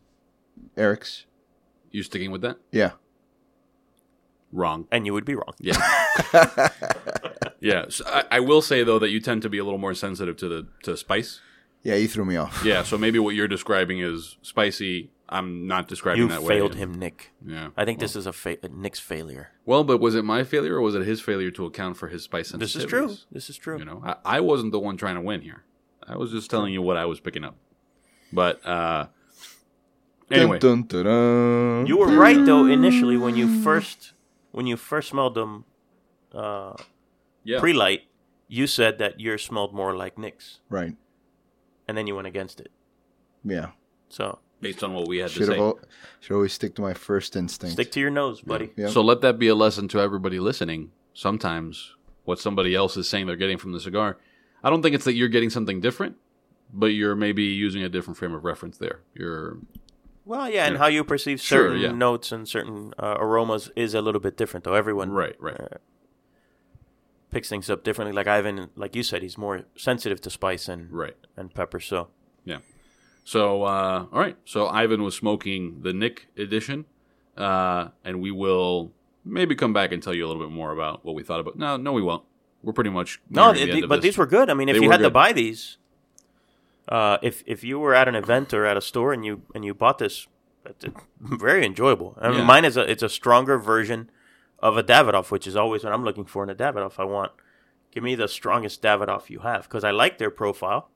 Eric's. 0.78 1.26
You 1.92 2.04
sticking 2.04 2.32
with 2.32 2.42
that? 2.42 2.58
Yeah. 2.72 2.92
Wrong. 4.52 4.88
And 4.92 5.06
you 5.06 5.14
would 5.14 5.26
be 5.26 5.36
wrong. 5.36 5.54
Yeah. 5.60 5.76
yeah. 7.60 7.86
So 7.90 8.06
I, 8.08 8.24
I 8.32 8.40
will 8.40 8.62
say 8.62 8.84
though 8.84 9.00
that 9.00 9.10
you 9.10 9.20
tend 9.20 9.42
to 9.42 9.50
be 9.50 9.58
a 9.58 9.64
little 9.64 9.80
more 9.80 9.94
sensitive 9.94 10.38
to 10.38 10.48
the 10.48 10.68
to 10.84 10.96
spice. 10.96 11.42
Yeah, 11.84 11.96
you 11.96 12.08
threw 12.08 12.26
me 12.26 12.36
off. 12.38 12.64
Yeah. 12.66 12.84
So 12.84 12.98
maybe 12.98 13.20
what 13.20 13.36
you're 13.36 13.48
describing 13.48 14.00
is 14.00 14.38
spicy. 14.42 15.12
I'm 15.28 15.68
not 15.68 15.88
describing 15.88 16.22
You 16.22 16.28
that 16.30 16.44
way. 16.44 16.56
failed 16.56 16.76
him, 16.76 16.94
Nick. 16.94 17.32
Yeah. 17.46 17.70
I 17.76 17.84
think 17.84 18.00
this 18.00 18.16
is 18.16 18.28
a 18.28 18.34
fa- 18.34 18.58
Nick's 18.70 19.00
failure. 19.00 19.50
Well, 19.66 19.84
but 19.84 20.00
was 20.00 20.14
it 20.14 20.24
my 20.24 20.44
failure 20.44 20.76
or 20.76 20.82
was 20.82 20.94
it 20.94 21.04
his 21.04 21.20
failure 21.20 21.50
to 21.52 21.66
account 21.66 21.98
for 21.98 22.10
his 22.10 22.24
spice 22.24 22.52
sensitivities? 22.52 22.60
This 22.60 22.76
is 22.76 22.86
true. 22.86 23.16
This 23.32 23.50
is 23.50 23.58
true. 23.58 23.80
You 23.80 23.86
know, 23.86 24.04
I, 24.06 24.38
I 24.38 24.40
wasn't 24.42 24.72
the 24.72 24.80
one 24.80 24.98
trying 24.98 25.16
to 25.16 25.22
win 25.22 25.42
here. 25.42 25.64
I 26.08 26.16
was 26.18 26.32
just 26.32 26.52
telling 26.52 26.74
you 26.74 26.82
what 26.84 26.98
I 26.98 27.06
was 27.06 27.20
picking 27.20 27.44
up. 27.44 27.56
But 28.32 28.64
uh 28.66 29.08
anyway, 30.30 30.60
Dun, 30.60 30.84
dun, 30.84 31.04
dun, 31.04 31.06
dun. 31.06 31.86
You 31.88 31.98
were 31.98 32.08
right 32.16 32.46
though 32.46 32.66
initially 32.66 33.18
when 33.18 33.36
you 33.36 33.64
first 33.64 34.14
when 34.52 34.68
you 34.68 34.78
first 34.78 35.10
smelled 35.10 35.34
them 35.36 35.66
uh, 36.34 36.76
yeah. 37.44 37.60
pre-light. 37.60 38.04
You 38.48 38.68
said 38.68 39.00
that 39.00 39.20
yours 39.20 39.44
smelled 39.44 39.74
more 39.74 39.96
like 39.96 40.18
Nick's, 40.20 40.60
right. 40.70 40.96
and 41.88 41.98
then 41.98 42.06
you 42.06 42.16
went 42.16 42.28
against 42.28 42.60
it. 42.60 42.70
Yeah. 43.44 43.72
So 44.08 44.38
based 44.66 44.84
on 44.84 44.94
what 44.96 45.08
we 45.08 45.18
had 45.20 45.30
Should 45.30 45.42
to 45.42 45.46
have. 45.48 45.56
say. 45.56 45.60
al- 45.60 45.80
Should 46.22 46.34
always 46.34 46.54
stick 46.54 46.74
to 46.76 46.82
my 46.82 46.94
first 46.96 47.36
instinct. 47.36 47.74
stick 47.74 47.92
to 47.92 48.00
your 48.00 48.10
nose, 48.10 48.42
buddy. 48.42 48.72
Yep. 48.76 48.90
So 48.90 49.02
let 49.02 49.22
that 49.22 49.38
be 49.38 49.48
a 49.48 49.54
lesson 49.56 49.88
to 49.90 50.00
everybody 50.00 50.40
listening. 50.40 50.92
Sometimes 51.14 51.94
what 52.24 52.40
somebody 52.40 52.74
else 52.74 52.98
is 52.98 53.08
saying 53.08 53.28
they're 53.28 53.36
getting 53.36 53.60
from 53.60 53.74
the 53.74 53.80
cigar, 53.80 54.18
I 54.64 54.72
don't 54.72 54.82
think 54.82 54.96
it's 54.96 55.06
that 55.06 55.14
you're 55.14 55.30
getting 55.30 55.52
something 55.52 55.80
different, 55.82 56.16
but 56.74 56.88
you're 56.88 57.16
maybe 57.16 57.44
using 57.44 57.84
a 57.84 57.90
different 57.90 58.18
frame 58.18 58.34
of 58.34 58.44
reference 58.44 58.78
there. 58.80 59.02
You're 59.14 59.60
Well, 60.26 60.50
yeah, 60.50 60.66
and 60.66 60.74
Yeah. 60.74 60.80
how 60.80 60.88
you 60.88 61.04
perceive 61.04 61.40
Sure, 61.40 61.68
certain 61.68 61.82
yeah. 61.82 61.92
notes 61.92 62.32
and 62.32 62.48
certain 62.50 62.94
uh, 62.98 63.18
aromas 63.20 63.70
is 63.76 63.94
a 63.94 64.02
little 64.02 64.20
bit 64.28 64.36
different, 64.36 64.64
though. 64.64 64.74
Everyone 64.74 65.12
right, 65.12 65.36
right. 65.40 65.62
picks 67.30 67.50
things 67.50 67.70
up 67.70 67.84
differently. 67.84 68.14
Like 68.14 68.26
Ivan, 68.28 68.72
like 68.76 68.96
you 68.96 69.04
said, 69.04 69.22
he's 69.22 69.38
more 69.38 69.66
sensitive 69.78 70.20
to 70.22 70.30
spice 70.32 70.68
and 70.68 70.92
Right. 70.92 71.16
and 71.38 71.54
pepper. 71.54 71.80
So 71.80 72.08
Yeah. 72.44 72.60
So 73.26 73.64
uh 73.64 74.06
all 74.14 74.20
right. 74.20 74.38
So 74.46 74.68
Ivan 74.68 75.04
was 75.04 75.16
smoking 75.16 75.82
the 75.82 75.92
Nick 75.94 76.28
edition. 76.38 76.86
Uh 77.36 77.90
and 78.06 78.22
we 78.22 78.32
will 78.32 78.92
maybe 79.26 79.56
come 79.56 79.74
back 79.74 79.92
and 79.92 80.02
tell 80.02 80.14
you 80.14 80.26
a 80.26 80.28
little 80.28 80.42
bit 80.42 80.52
more 80.54 80.72
about 80.72 81.04
what 81.04 81.16
we 81.16 81.24
thought 81.24 81.40
about. 81.42 81.58
No, 81.58 81.76
no 81.76 81.92
we 81.92 82.02
won't. 82.04 82.24
We're 82.64 82.74
pretty 82.74 82.92
much 82.92 83.20
No, 83.30 83.52
the 83.52 83.60
th- 83.60 83.70
end 83.76 83.84
of 83.84 83.90
but 83.90 83.98
this. 83.98 84.04
these 84.04 84.18
were 84.18 84.26
good. 84.28 84.50
I 84.50 84.54
mean, 84.54 84.70
if 84.70 84.78
They 84.78 84.84
you 84.84 84.90
had 84.92 85.02
to 85.02 85.10
buy 85.10 85.34
these, 85.34 85.78
uh, 86.88 87.18
if 87.22 87.44
if 87.46 87.64
you 87.64 87.80
were 87.80 87.94
at 87.96 88.08
an 88.08 88.16
event 88.16 88.54
or 88.54 88.66
at 88.66 88.78
a 88.78 88.82
store 88.82 89.12
and 89.14 89.26
you 89.26 89.42
and 89.56 89.66
you 89.66 89.74
bought 89.74 89.98
this, 89.98 90.28
very 91.20 91.66
enjoyable. 91.66 92.18
I 92.22 92.30
mean, 92.30 92.40
Yeah. 92.40 92.46
mine 92.46 92.66
is 92.66 92.78
a 92.78 92.90
it's 92.90 93.04
a 93.04 93.10
stronger 93.10 93.58
version 93.58 94.10
of 94.60 94.78
a 94.78 94.84
Davidoff, 94.84 95.32
which 95.32 95.48
is 95.48 95.56
always 95.56 95.84
what 95.84 95.94
I'm 95.94 96.04
looking 96.04 96.26
for 96.26 96.44
in 96.44 96.50
a 96.50 96.56
Davidoff. 96.56 97.00
I 97.00 97.04
want 97.06 97.32
give 97.92 98.04
me 98.04 98.16
the 98.16 98.28
strongest 98.28 98.82
Davidoff 98.82 99.30
you 99.30 99.40
have 99.40 99.64
because 99.64 99.84
I 99.84 99.92
like 99.92 100.18
their 100.18 100.32
profile, 100.32 100.90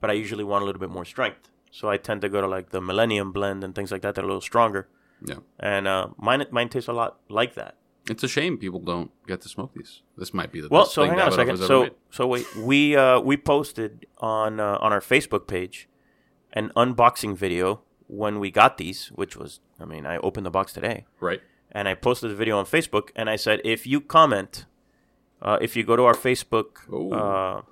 but 0.00 0.10
I 0.10 0.14
usually 0.14 0.44
want 0.44 0.62
a 0.62 0.66
little 0.66 0.80
bit 0.80 0.90
more 0.90 1.04
strength. 1.04 1.50
So 1.72 1.88
I 1.88 1.96
tend 1.96 2.20
to 2.20 2.28
go 2.28 2.40
to 2.40 2.46
like 2.46 2.70
the 2.70 2.80
Millennium 2.80 3.32
blend 3.32 3.64
and 3.64 3.74
things 3.74 3.90
like 3.90 4.02
that 4.02 4.14
They're 4.14 4.22
a 4.24 4.26
little 4.26 4.40
stronger. 4.52 4.86
Yeah. 5.24 5.36
And 5.58 5.88
uh, 5.88 6.08
mine 6.18 6.44
mine 6.50 6.68
tastes 6.68 6.88
a 6.88 6.92
lot 6.92 7.18
like 7.28 7.54
that. 7.54 7.76
It's 8.10 8.22
a 8.24 8.28
shame 8.28 8.58
people 8.58 8.80
don't 8.80 9.10
get 9.26 9.40
to 9.42 9.48
smoke 9.48 9.72
these. 9.74 10.02
This 10.18 10.34
might 10.34 10.50
be 10.52 10.60
the 10.60 10.68
Well, 10.68 10.82
best 10.82 10.94
so 10.94 11.02
thing 11.02 11.12
hang 11.12 11.20
on 11.20 11.28
a 11.28 11.32
second. 11.32 11.56
So 11.58 11.82
made. 11.84 11.92
so 12.10 12.26
wait, 12.26 12.46
we 12.56 12.96
uh, 12.96 13.20
we 13.20 13.36
posted 13.36 14.06
on 14.18 14.60
uh, 14.60 14.78
on 14.84 14.92
our 14.92 15.00
Facebook 15.00 15.46
page 15.46 15.88
an 16.52 16.70
unboxing 16.76 17.34
video 17.36 17.80
when 18.08 18.38
we 18.38 18.50
got 18.50 18.76
these, 18.76 19.08
which 19.14 19.36
was 19.36 19.60
I 19.80 19.84
mean 19.86 20.04
I 20.04 20.18
opened 20.18 20.44
the 20.44 20.50
box 20.50 20.72
today 20.72 21.06
Right. 21.20 21.40
and 21.70 21.88
I 21.88 21.94
posted 21.94 22.30
the 22.32 22.34
video 22.34 22.58
on 22.58 22.66
Facebook 22.66 23.06
and 23.16 23.30
I 23.30 23.36
said 23.36 23.60
if 23.64 23.86
you 23.86 24.00
comment, 24.00 24.66
uh, 25.40 25.58
if 25.62 25.76
you 25.76 25.84
go 25.84 25.94
to 25.96 26.04
our 26.04 26.14
Facebook, 26.28 26.68
uh, 26.92 27.62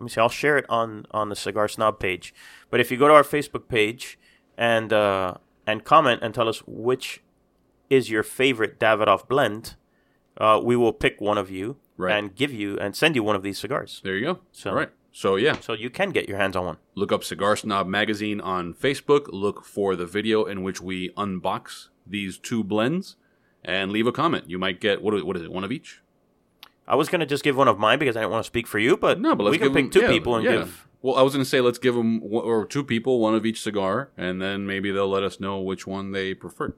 let 0.00 0.04
me 0.04 0.08
see, 0.10 0.20
I'll 0.20 0.28
share 0.30 0.56
it 0.56 0.64
on 0.70 1.04
on 1.10 1.28
the 1.28 1.36
Cigar 1.36 1.68
Snob 1.68 2.00
page. 2.00 2.32
But 2.70 2.80
if 2.80 2.90
you 2.90 2.96
go 2.96 3.06
to 3.08 3.14
our 3.14 3.22
Facebook 3.22 3.68
page 3.68 4.18
and 4.56 4.92
uh, 4.92 5.34
and 5.66 5.84
comment 5.84 6.20
and 6.22 6.34
tell 6.34 6.48
us 6.48 6.62
which 6.66 7.22
is 7.90 8.08
your 8.10 8.22
favorite 8.22 8.80
Davidoff 8.80 9.28
blend, 9.28 9.76
uh, 10.38 10.58
we 10.62 10.74
will 10.76 10.92
pick 10.94 11.20
one 11.20 11.36
of 11.38 11.50
you 11.50 11.76
Right. 11.98 12.16
and 12.16 12.34
give 12.34 12.52
you 12.52 12.78
and 12.78 12.96
send 12.96 13.14
you 13.14 13.22
one 13.22 13.36
of 13.36 13.42
these 13.42 13.58
cigars. 13.58 14.00
There 14.02 14.16
you 14.16 14.24
go. 14.24 14.38
So- 14.52 14.70
All 14.70 14.76
right. 14.76 14.90
So 15.12 15.34
yeah, 15.36 15.58
So 15.60 15.72
you 15.74 15.90
can 15.90 16.10
get 16.12 16.28
your 16.28 16.38
hands 16.38 16.54
on 16.56 16.64
one. 16.64 16.76
look 16.94 17.10
up 17.12 17.24
Cigar 17.24 17.56
Snob 17.56 17.88
Magazine 17.88 18.40
on 18.40 18.72
Facebook. 18.72 19.26
Look 19.32 19.64
for 19.64 19.96
the 19.96 20.06
video 20.06 20.44
in 20.44 20.62
which 20.62 20.80
we 20.80 21.10
unbox 21.10 21.88
these 22.06 22.38
two 22.38 22.62
blends, 22.64 23.16
and 23.64 23.90
leave 23.92 24.06
a 24.06 24.12
comment. 24.12 24.48
You 24.48 24.58
might 24.58 24.80
get 24.80 25.02
what? 25.02 25.12
What 25.26 25.36
is 25.36 25.42
it? 25.42 25.52
One 25.52 25.64
of 25.64 25.72
each? 25.72 26.00
I 26.90 26.96
was 26.96 27.08
gonna 27.08 27.24
just 27.24 27.44
give 27.44 27.56
one 27.56 27.68
of 27.68 27.78
mine 27.78 28.00
because 28.00 28.16
I 28.16 28.20
didn't 28.20 28.32
want 28.32 28.44
to 28.44 28.46
speak 28.48 28.66
for 28.66 28.80
you, 28.80 28.96
but 28.96 29.20
No, 29.20 29.36
but 29.36 29.44
let's 29.44 29.52
we 29.52 29.58
can 29.58 29.72
pick 29.72 29.84
them, 29.84 29.90
two 29.90 30.00
yeah, 30.00 30.08
people 30.08 30.34
and 30.34 30.44
yeah. 30.44 30.50
give. 30.50 30.88
Well, 31.02 31.14
I 31.14 31.22
was 31.22 31.32
going 31.32 31.44
to 31.44 31.48
say 31.48 31.60
let's 31.62 31.78
give 31.78 31.94
them 31.94 32.20
or 32.22 32.66
two 32.66 32.84
people 32.84 33.20
one 33.20 33.34
of 33.34 33.46
each 33.46 33.62
cigar, 33.62 34.10
and 34.18 34.42
then 34.42 34.66
maybe 34.66 34.90
they'll 34.90 35.08
let 35.08 35.22
us 35.22 35.40
know 35.40 35.60
which 35.60 35.86
one 35.86 36.10
they 36.10 36.34
prefer. 36.34 36.74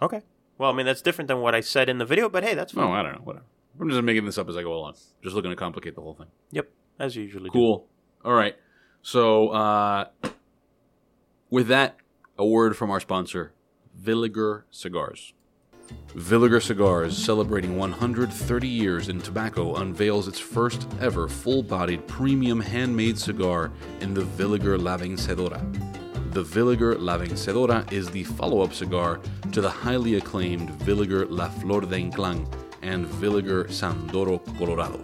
Okay. 0.00 0.22
Well, 0.56 0.70
I 0.70 0.72
mean 0.74 0.86
that's 0.86 1.02
different 1.02 1.28
than 1.28 1.40
what 1.40 1.54
I 1.54 1.60
said 1.60 1.88
in 1.88 1.98
the 1.98 2.06
video, 2.06 2.28
but 2.28 2.44
hey, 2.44 2.54
that's 2.54 2.72
fine. 2.72 2.86
No, 2.86 2.92
I 2.92 3.02
don't 3.02 3.12
know. 3.16 3.20
Whatever. 3.24 3.44
I'm 3.80 3.90
just 3.90 4.02
making 4.02 4.24
this 4.24 4.38
up 4.38 4.48
as 4.48 4.56
I 4.56 4.62
go 4.62 4.72
along. 4.72 4.94
Just 5.22 5.34
looking 5.34 5.50
to 5.50 5.56
complicate 5.56 5.94
the 5.96 6.00
whole 6.00 6.14
thing. 6.14 6.28
Yep, 6.52 6.70
as 6.98 7.16
you 7.16 7.24
usually 7.24 7.50
do. 7.50 7.52
Cool. 7.52 7.86
All 8.24 8.34
right. 8.34 8.56
So, 9.02 9.48
uh, 9.48 10.04
with 11.50 11.66
that, 11.68 11.96
a 12.38 12.46
word 12.46 12.76
from 12.76 12.90
our 12.90 13.00
sponsor, 13.00 13.52
Villiger 14.00 14.62
Cigars. 14.70 15.34
Villiger 16.14 16.62
Cigars, 16.62 17.16
celebrating 17.16 17.78
130 17.78 18.68
years 18.68 19.08
in 19.08 19.20
tobacco, 19.20 19.76
unveils 19.76 20.28
its 20.28 20.38
first 20.38 20.86
ever 21.00 21.28
full 21.28 21.62
bodied 21.62 22.06
premium 22.06 22.60
handmade 22.60 23.18
cigar 23.18 23.72
in 24.00 24.12
the 24.12 24.22
Villiger 24.22 24.80
La 24.80 24.98
Vencedora. 24.98 25.60
the 26.32 26.42
Villiger 26.42 26.98
La 26.98 27.18
Vencedora 27.18 27.90
is 27.92 28.10
the 28.10 28.24
follow 28.24 28.62
up 28.62 28.72
cigar 28.72 29.20
to 29.52 29.60
the 29.60 29.68
highly 29.68 30.14
acclaimed 30.14 30.70
Villiger 30.80 31.26
La 31.28 31.48
Flor 31.48 31.82
de 31.82 31.88
Ynclan 31.88 32.46
and 32.80 33.06
Villiger 33.06 33.70
San'Doro 33.70 34.38
Colorado. 34.56 34.98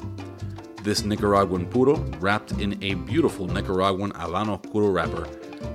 This 0.82 1.05
Nicaraguan 1.05 1.66
puro, 1.66 1.97
wrapped 2.18 2.53
in 2.53 2.82
a 2.82 2.95
beautiful 2.95 3.47
Nicaraguan 3.47 4.12
Habano 4.12 4.62
puro 4.72 4.89
wrapper, 4.89 5.28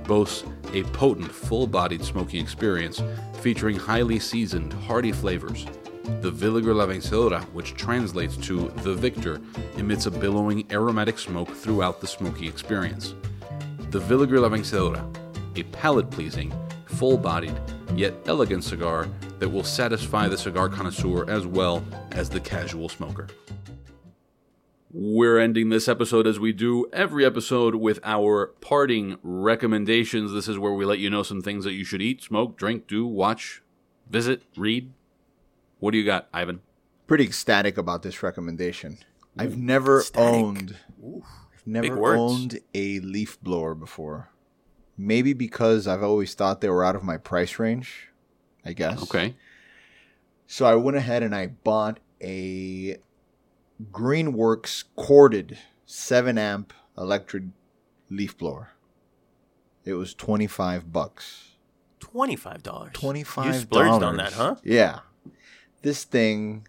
boasts 0.06 0.44
a 0.74 0.84
potent, 0.84 1.32
full 1.32 1.68
bodied 1.68 2.04
smoking 2.04 2.42
experience 2.42 3.02
featuring 3.42 3.78
highly 3.78 4.20
seasoned, 4.20 4.74
hearty 4.74 5.12
flavors. 5.12 5.66
The 6.22 6.32
Villiger 6.32 6.76
La 6.76 6.86
Vencedora, 6.86 7.44
which 7.54 7.76
translates 7.76 8.36
to 8.38 8.70
the 8.84 8.94
victor, 8.94 9.40
emits 9.78 10.06
a 10.06 10.12
billowing 10.12 10.70
aromatic 10.72 11.20
smoke 11.20 11.50
throughout 11.50 12.02
the 12.02 12.08
smoky 12.08 12.48
experience. 12.48 13.16
The 13.90 14.00
Villiger 14.00 14.42
La 14.42 14.50
Vencedora, 14.50 15.06
a 15.56 15.64
palate 15.64 16.10
pleasing, 16.10 16.54
full 16.86 17.18
bodied, 17.18 17.58
yet 17.96 18.14
elegant 18.26 18.64
cigar 18.64 19.08
that 19.40 19.50
will 19.50 19.64
satisfy 19.64 20.28
the 20.28 20.38
cigar 20.38 20.70
connoisseur 20.70 21.30
as 21.30 21.46
well 21.46 21.84
as 22.12 22.30
the 22.30 22.40
casual 22.40 22.90
smoker. 22.90 23.28
We're 24.96 25.39
ending 25.39 25.70
this 25.70 25.88
episode 25.88 26.28
as 26.28 26.39
we 26.39 26.54
do 26.54 26.86
every 26.94 27.26
episode 27.26 27.74
with 27.76 28.00
our 28.04 28.48
parting 28.62 29.18
recommendations. 29.24 30.32
This 30.32 30.48
is 30.48 30.60
where 30.60 30.72
we 30.74 30.86
let 30.86 31.00
you 31.00 31.10
know 31.10 31.24
some 31.24 31.41
things 31.41 31.64
that 31.66 31.74
you 31.74 31.84
should 31.84 32.02
eat, 32.02 32.22
smoke, 32.22 32.58
drink, 32.58 32.86
do, 32.86 33.08
watch, 33.08 33.64
visit, 34.08 34.44
read. 34.56 34.94
What 35.80 35.91
do 35.91 35.98
you 35.98 36.06
got, 36.06 36.30
Ivan? 36.32 36.62
Pretty 37.08 37.24
ecstatic 37.24 37.76
about 37.76 38.04
this 38.04 38.22
recommendation. 38.22 39.00
I've 39.38 39.58
never 39.58 40.02
Ecstatic. 40.02 40.44
owned 40.44 40.78
I've 41.04 41.66
never 41.68 41.88
Big 41.89 41.98
words. 41.98 42.20
owned 42.20 42.60
a 42.76 43.00
leaf 43.00 43.41
blower 43.41 43.74
before. 43.74 44.30
Maybe 44.96 45.34
because 45.34 45.88
I've 45.88 46.04
always 46.04 46.36
thought 46.36 46.62
they 46.62 46.70
were 46.70 46.86
out 46.86 46.96
of 46.96 47.04
my 47.04 47.18
price 47.18 47.58
range, 47.58 48.10
I 48.64 48.74
guess. 48.74 49.02
Okay. 49.02 49.34
So 50.46 50.66
I 50.68 50.76
went 50.76 50.98
ahead 50.98 51.24
and 51.24 51.34
I 51.34 51.48
bought 51.48 52.00
a 52.22 52.98
Greenworks 53.92 54.84
corded 54.96 55.58
7 55.86 56.38
amp 56.38 56.74
electric 56.98 57.44
leaf 58.10 58.38
blower. 58.38 58.70
It 59.86 59.94
was 59.94 60.14
25 60.14 60.92
bucks. 60.94 61.50
Twenty-five 62.00 62.62
dollars. 62.64 62.92
25 62.94 63.46
You 63.46 63.54
splurged 63.54 64.04
on 64.04 64.18
that, 64.18 64.34
huh? 64.34 64.56
Yeah. 64.64 65.00
This 65.82 66.04
thing 66.04 66.68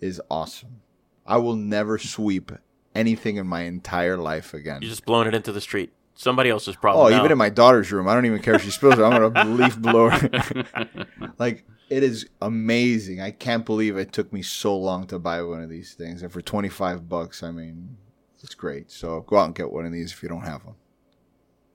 is 0.00 0.20
awesome. 0.30 0.80
I 1.26 1.36
will 1.38 1.56
never 1.56 1.98
sweep 1.98 2.52
anything 2.94 3.36
in 3.36 3.46
my 3.46 3.62
entire 3.62 4.16
life 4.16 4.54
again. 4.54 4.80
You're 4.80 4.88
just 4.90 5.04
blowing 5.04 5.28
it 5.28 5.34
into 5.34 5.52
the 5.52 5.60
street. 5.60 5.92
Somebody 6.14 6.48
else's 6.50 6.74
Oh, 6.76 6.80
problem. 6.80 7.10
now. 7.12 7.18
even 7.18 7.30
in 7.32 7.38
my 7.38 7.50
daughter's 7.50 7.92
room, 7.92 8.08
I 8.08 8.14
don't 8.14 8.24
even 8.26 8.40
care 8.40 8.54
if 8.54 8.62
she 8.62 8.70
spills 8.70 8.98
it. 8.98 9.02
I'm 9.02 9.32
gonna 9.32 9.50
leaf 9.50 9.78
blower. 9.78 10.10
like 11.38 11.64
it 11.88 12.02
is 12.02 12.26
amazing. 12.40 13.20
I 13.20 13.30
can't 13.30 13.64
believe 13.64 13.96
it 13.96 14.12
took 14.12 14.32
me 14.32 14.42
so 14.42 14.76
long 14.76 15.06
to 15.08 15.18
buy 15.18 15.42
one 15.42 15.62
of 15.62 15.70
these 15.70 15.94
things, 15.94 16.22
and 16.22 16.32
for 16.32 16.40
25 16.40 17.08
bucks, 17.08 17.42
I 17.42 17.50
mean, 17.50 17.96
it's 18.42 18.54
great. 18.54 18.90
So 18.90 19.20
go 19.22 19.38
out 19.38 19.46
and 19.46 19.54
get 19.54 19.72
one 19.72 19.86
of 19.86 19.92
these 19.92 20.12
if 20.12 20.22
you 20.22 20.28
don't 20.28 20.42
have 20.42 20.64
one. 20.64 20.76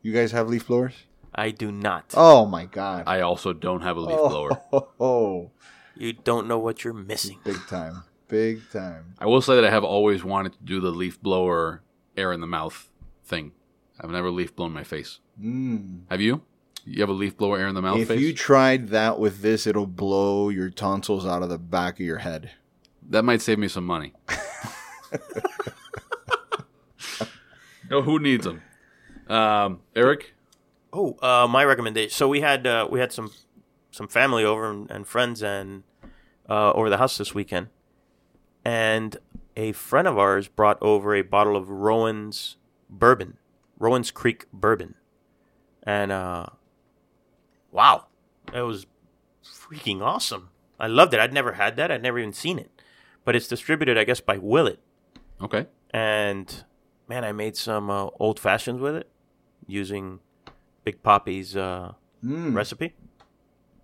You 0.02 0.14
guys 0.14 0.32
have 0.32 0.50
leaf 0.50 0.68
blowers? 0.68 0.94
I 1.34 1.50
do 1.50 1.72
not. 1.72 2.14
Oh 2.16 2.46
my 2.46 2.66
god! 2.66 3.04
I 3.08 3.22
also 3.22 3.54
don't 3.54 3.82
have 3.82 3.98
a 3.98 4.02
leaf 4.02 4.18
oh, 4.20 4.30
blower. 4.30 4.62
oh, 4.72 4.88
oh, 5.00 5.52
You 5.96 6.14
don't 6.14 6.48
know 6.48 6.60
what 6.60 6.84
you're 6.84 6.94
missing. 6.94 7.40
big 7.44 7.58
time, 7.68 8.04
big 8.28 8.62
time. 8.72 9.16
I 9.20 9.26
will 9.26 9.42
say 9.42 9.56
that 9.56 9.66
I 9.66 9.72
have 9.72 9.84
always 9.84 10.24
wanted 10.24 10.54
to 10.54 10.60
do 10.64 10.80
the 10.80 10.92
leaf 10.92 11.22
blower 11.22 11.82
air 12.16 12.32
in 12.32 12.42
the 12.42 12.48
mouth 12.48 12.90
thing. 13.26 13.54
I've 14.00 14.12
never 14.12 14.30
leaf 14.30 14.56
blown 14.56 14.72
my 14.74 14.84
face. 14.84 15.20
Mm. 15.42 16.02
Have 16.10 16.22
you? 16.22 16.44
You 16.86 17.00
have 17.02 17.10
a 17.10 17.14
leaf 17.14 17.38
blower 17.38 17.58
air 17.60 17.68
in 17.68 17.76
the 17.76 17.82
mouth 17.82 17.98
If 18.00 18.10
face? 18.10 18.20
you 18.20 18.34
tried 18.34 18.90
that 18.90 19.18
with 19.20 19.42
this, 19.42 19.66
it'll 19.66 19.88
blow 19.88 20.50
your 20.50 20.70
tonsils 20.70 21.26
out 21.26 21.42
of 21.42 21.50
the 21.50 21.58
back 21.58 21.96
of 21.96 22.06
your 22.06 22.18
head. 22.18 22.52
That 23.10 23.24
might 23.24 23.42
save 23.42 23.58
me 23.60 23.68
some 23.70 23.86
money. 23.86 24.14
no, 27.90 28.02
who 28.02 28.20
needs 28.20 28.46
them? 28.46 28.62
Um, 29.28 29.80
Eric? 29.96 30.34
Oh, 30.92 31.18
uh, 31.22 31.48
my 31.48 31.64
recommendation. 31.66 32.12
So 32.12 32.28
we 32.28 32.42
had 32.42 32.68
uh, 32.68 32.88
we 32.90 33.00
had 33.00 33.12
some 33.12 33.32
some 33.92 34.08
family 34.08 34.44
over 34.44 34.70
and, 34.70 34.90
and 34.92 35.08
friends 35.08 35.42
and 35.42 35.84
uh, 36.50 36.72
over 36.74 36.90
the 36.90 36.98
house 36.98 37.18
this 37.18 37.34
weekend, 37.34 37.68
and 38.64 39.18
a 39.56 39.72
friend 39.72 40.08
of 40.08 40.18
ours 40.18 40.48
brought 40.48 40.78
over 40.82 41.16
a 41.16 41.22
bottle 41.22 41.56
of 41.56 41.70
Rowan's 41.70 42.58
bourbon, 42.90 43.38
Rowan's 43.80 44.12
Creek 44.12 44.46
bourbon, 44.52 44.96
and 45.84 46.12
uh, 46.12 46.48
wow, 47.74 48.06
it 48.54 48.62
was 48.62 48.86
freaking 49.44 50.02
awesome. 50.02 50.50
I 50.80 50.88
loved 50.88 51.14
it. 51.14 51.20
I'd 51.20 51.34
never 51.34 51.54
had 51.54 51.76
that. 51.78 51.92
I'd 51.92 52.02
never 52.04 52.20
even 52.20 52.32
seen 52.34 52.58
it, 52.60 52.72
but 53.26 53.36
it's 53.36 53.48
distributed, 53.48 53.98
I 53.98 54.04
guess, 54.06 54.22
by 54.22 54.38
Willet 54.38 54.80
Okay. 55.42 55.66
and 55.92 56.64
man, 57.10 57.26
I 57.26 57.32
made 57.34 57.58
some 57.58 57.90
uh, 57.90 58.08
old 58.20 58.40
fashions 58.40 58.80
with 58.80 58.96
it 58.96 59.10
using 59.68 60.20
Big 60.86 61.04
Papi's 61.04 61.56
uh, 61.58 61.94
Mm. 62.24 62.56
recipe. 62.56 62.94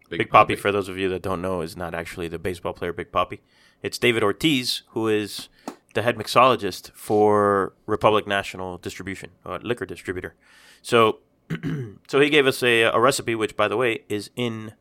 Big, 0.10 0.30
Papi, 0.30 0.58
for 0.58 0.72
those 0.72 0.88
of 0.90 0.98
you 0.98 1.08
that 1.10 1.22
don't 1.22 1.42
know, 1.42 1.62
is 1.62 1.76
not 1.78 1.94
actually 1.94 2.28
the 2.30 2.40
baseball 2.40 2.72
player 2.74 2.92
Big 2.94 3.12
Poppy. 3.12 3.42
It's 3.84 3.98
David 4.00 4.24
Ortiz, 4.24 4.82
who 4.92 5.08
is 5.10 5.50
the 5.94 6.02
head 6.02 6.16
mixologist 6.18 6.92
for 6.94 7.74
Republic 7.86 8.26
National 8.26 8.78
Distribution, 8.78 9.32
uh, 9.46 9.60
liquor 9.62 9.86
distributor. 9.86 10.34
So, 10.82 11.20
so 12.08 12.20
he 12.20 12.30
gave 12.30 12.46
us 12.48 12.62
a, 12.64 12.84
a 12.84 13.00
recipe, 13.00 13.36
which, 13.36 13.56
by 13.56 13.68
the 13.68 13.78
way, 13.78 14.04
is 14.10 14.30
in 14.36 14.74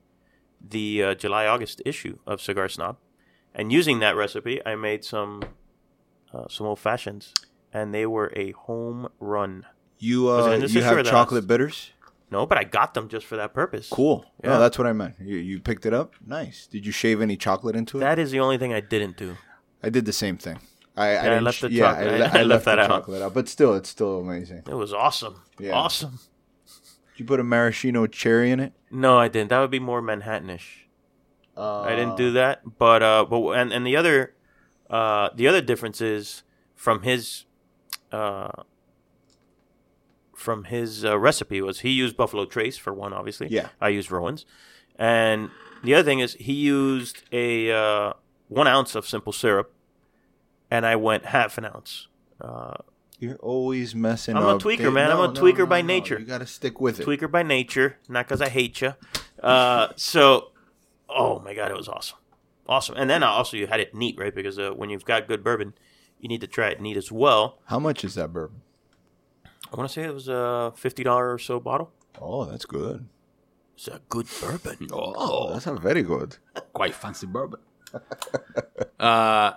the 0.60 1.02
uh, 1.02 1.14
July 1.14 1.46
August 1.46 1.80
issue 1.86 2.18
of 2.26 2.40
Cigar 2.40 2.68
Snob. 2.68 2.96
And 3.54 3.72
using 3.72 3.98
that 4.00 4.16
recipe, 4.16 4.64
I 4.66 4.74
made 4.76 5.04
some 5.04 5.42
uh, 6.32 6.44
some 6.48 6.66
old 6.66 6.78
fashions, 6.78 7.32
and 7.72 7.92
they 7.94 8.06
were 8.06 8.32
a 8.36 8.52
home 8.52 9.08
run. 9.18 9.64
You 9.98 10.28
uh, 10.28 10.56
you 10.56 10.82
have 10.82 11.04
chocolate 11.06 11.42
last? 11.44 11.48
bitters? 11.48 11.90
No, 12.30 12.44
but 12.44 12.58
I 12.58 12.64
got 12.64 12.92
them 12.94 13.08
just 13.08 13.24
for 13.26 13.36
that 13.36 13.54
purpose. 13.54 13.88
Cool. 13.88 14.24
Yeah. 14.44 14.50
No, 14.50 14.58
that's 14.60 14.76
what 14.76 14.86
I 14.86 14.92
meant. 14.92 15.14
You, 15.18 15.36
you 15.38 15.60
picked 15.60 15.86
it 15.86 15.94
up. 15.94 16.12
Nice. 16.26 16.66
Did 16.66 16.84
you 16.84 16.92
shave 16.92 17.22
any 17.22 17.36
chocolate 17.38 17.74
into 17.74 17.96
it? 17.96 18.00
That 18.00 18.18
is 18.18 18.30
the 18.30 18.38
only 18.40 18.58
thing 18.58 18.72
I 18.74 18.80
didn't 18.80 19.16
do. 19.16 19.36
I 19.82 19.88
did 19.88 20.04
the 20.04 20.12
same 20.12 20.36
thing. 20.36 20.58
I, 20.94 21.16
I 21.16 21.22
didn't 21.22 21.44
left 21.44 21.60
the 21.62 21.70
yeah, 21.72 21.92
chocolate- 21.94 22.08
I, 22.08 22.12
I 22.12 22.16
I 22.16 22.20
left 22.42 22.46
left 22.48 22.64
that 22.66 22.78
out. 22.80 22.88
chocolate 22.88 23.22
out, 23.22 23.32
but 23.32 23.48
still, 23.48 23.74
it's 23.74 23.88
still 23.88 24.20
amazing. 24.20 24.64
It 24.68 24.74
was 24.74 24.92
awesome. 24.92 25.40
Yeah. 25.58 25.72
Awesome. 25.72 26.18
Did 27.18 27.24
you 27.24 27.26
put 27.26 27.40
a 27.40 27.44
maraschino 27.44 28.06
cherry 28.06 28.52
in 28.52 28.60
it? 28.60 28.74
No, 28.92 29.18
I 29.18 29.26
didn't. 29.26 29.50
That 29.50 29.58
would 29.58 29.72
be 29.72 29.80
more 29.80 30.00
Manhattanish. 30.00 30.84
Uh, 31.56 31.80
I 31.80 31.96
didn't 31.96 32.16
do 32.16 32.30
that. 32.34 32.78
But 32.78 33.02
uh, 33.02 33.24
but 33.24 33.54
and 33.54 33.72
and 33.72 33.84
the 33.84 33.96
other, 33.96 34.36
uh, 34.88 35.30
the 35.34 35.48
other 35.48 35.60
difference 35.60 36.00
is 36.00 36.44
from 36.76 37.02
his, 37.02 37.46
uh, 38.12 38.62
from 40.32 40.62
his 40.62 41.04
uh, 41.04 41.18
recipe 41.18 41.60
was 41.60 41.80
he 41.80 41.90
used 41.90 42.16
Buffalo 42.16 42.44
Trace 42.44 42.78
for 42.78 42.94
one, 42.94 43.12
obviously. 43.12 43.48
Yeah. 43.50 43.70
I 43.80 43.88
used 43.88 44.12
Rowan's, 44.12 44.46
and 44.96 45.50
the 45.82 45.94
other 45.94 46.04
thing 46.04 46.20
is 46.20 46.34
he 46.34 46.52
used 46.52 47.24
a 47.32 47.72
uh, 47.72 48.12
one 48.46 48.68
ounce 48.68 48.94
of 48.94 49.08
simple 49.08 49.32
syrup, 49.32 49.72
and 50.70 50.86
I 50.86 50.94
went 50.94 51.24
half 51.24 51.58
an 51.58 51.64
ounce. 51.64 52.06
Uh, 52.40 52.74
You're 53.18 53.36
always 53.36 53.94
messing 53.94 54.36
I'm 54.36 54.44
a 54.44 54.58
tweaker, 54.58 54.78
Dave. 54.78 54.92
man. 54.92 55.10
I'm 55.10 55.18
a 55.18 55.28
no, 55.28 55.40
tweaker 55.40 55.58
no, 55.58 55.66
by 55.66 55.80
no. 55.80 55.88
nature. 55.88 56.18
You 56.18 56.24
got 56.24 56.38
to 56.38 56.46
stick 56.46 56.80
with 56.80 57.00
it. 57.00 57.06
tweaker 57.06 57.30
by 57.30 57.42
nature, 57.42 57.96
not 58.08 58.26
because 58.26 58.40
I 58.40 58.48
hate 58.48 58.80
you. 58.80 58.94
Uh, 59.42 59.88
so, 59.96 60.52
oh 61.08 61.40
my 61.40 61.54
god, 61.54 61.70
it 61.70 61.76
was 61.76 61.88
awesome, 61.88 62.18
awesome. 62.68 62.94
And 62.96 63.10
then 63.10 63.22
also 63.24 63.56
you 63.56 63.66
had 63.66 63.80
it 63.80 63.94
neat, 63.94 64.16
right? 64.18 64.34
Because 64.34 64.58
uh, 64.58 64.70
when 64.70 64.88
you've 64.88 65.04
got 65.04 65.26
good 65.26 65.42
bourbon, 65.42 65.74
you 66.20 66.28
need 66.28 66.40
to 66.42 66.46
try 66.46 66.68
it 66.68 66.80
neat 66.80 66.96
as 66.96 67.10
well. 67.10 67.58
How 67.66 67.80
much 67.80 68.04
is 68.04 68.14
that 68.14 68.32
bourbon? 68.32 68.62
I 69.72 69.76
want 69.76 69.88
to 69.88 69.92
say 69.92 70.04
it 70.04 70.14
was 70.14 70.28
a 70.28 70.72
fifty 70.76 71.02
dollar 71.02 71.32
or 71.32 71.38
so 71.38 71.58
bottle. 71.58 71.92
Oh, 72.20 72.44
that's 72.44 72.64
good. 72.64 73.06
It's 73.74 73.88
a 73.88 74.00
good 74.08 74.26
bourbon. 74.40 74.88
Oh, 74.92 75.52
that's 75.52 75.66
a 75.66 75.74
very 75.74 76.02
good. 76.02 76.36
Quite 76.72 76.94
fancy 76.94 77.26
bourbon. 77.26 77.60
uh, 79.00 79.52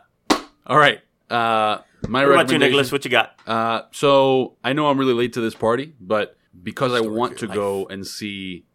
all 0.68 0.78
right. 0.78 1.02
Uh, 1.30 1.80
my 2.08 2.22
What 2.22 2.26
about 2.26 2.32
you, 2.32 2.38
recommendation. 2.38 2.60
Nicholas? 2.60 2.92
What 2.92 3.06
you 3.06 3.12
got? 3.12 3.40
Uh, 3.48 3.82
so 3.92 4.58
I 4.64 4.74
know 4.74 4.88
I'm 4.88 4.98
really 4.98 5.14
late 5.14 5.34
to 5.34 5.42
this 5.42 5.56
party, 5.56 5.94
but 6.00 6.38
because 6.64 6.92
I 6.94 6.98
Story 6.98 7.08
of 7.08 7.14
want 7.14 7.38
to 7.40 7.46
your 7.48 7.56
go 7.56 7.86
and 7.88 8.06
see 8.06 8.66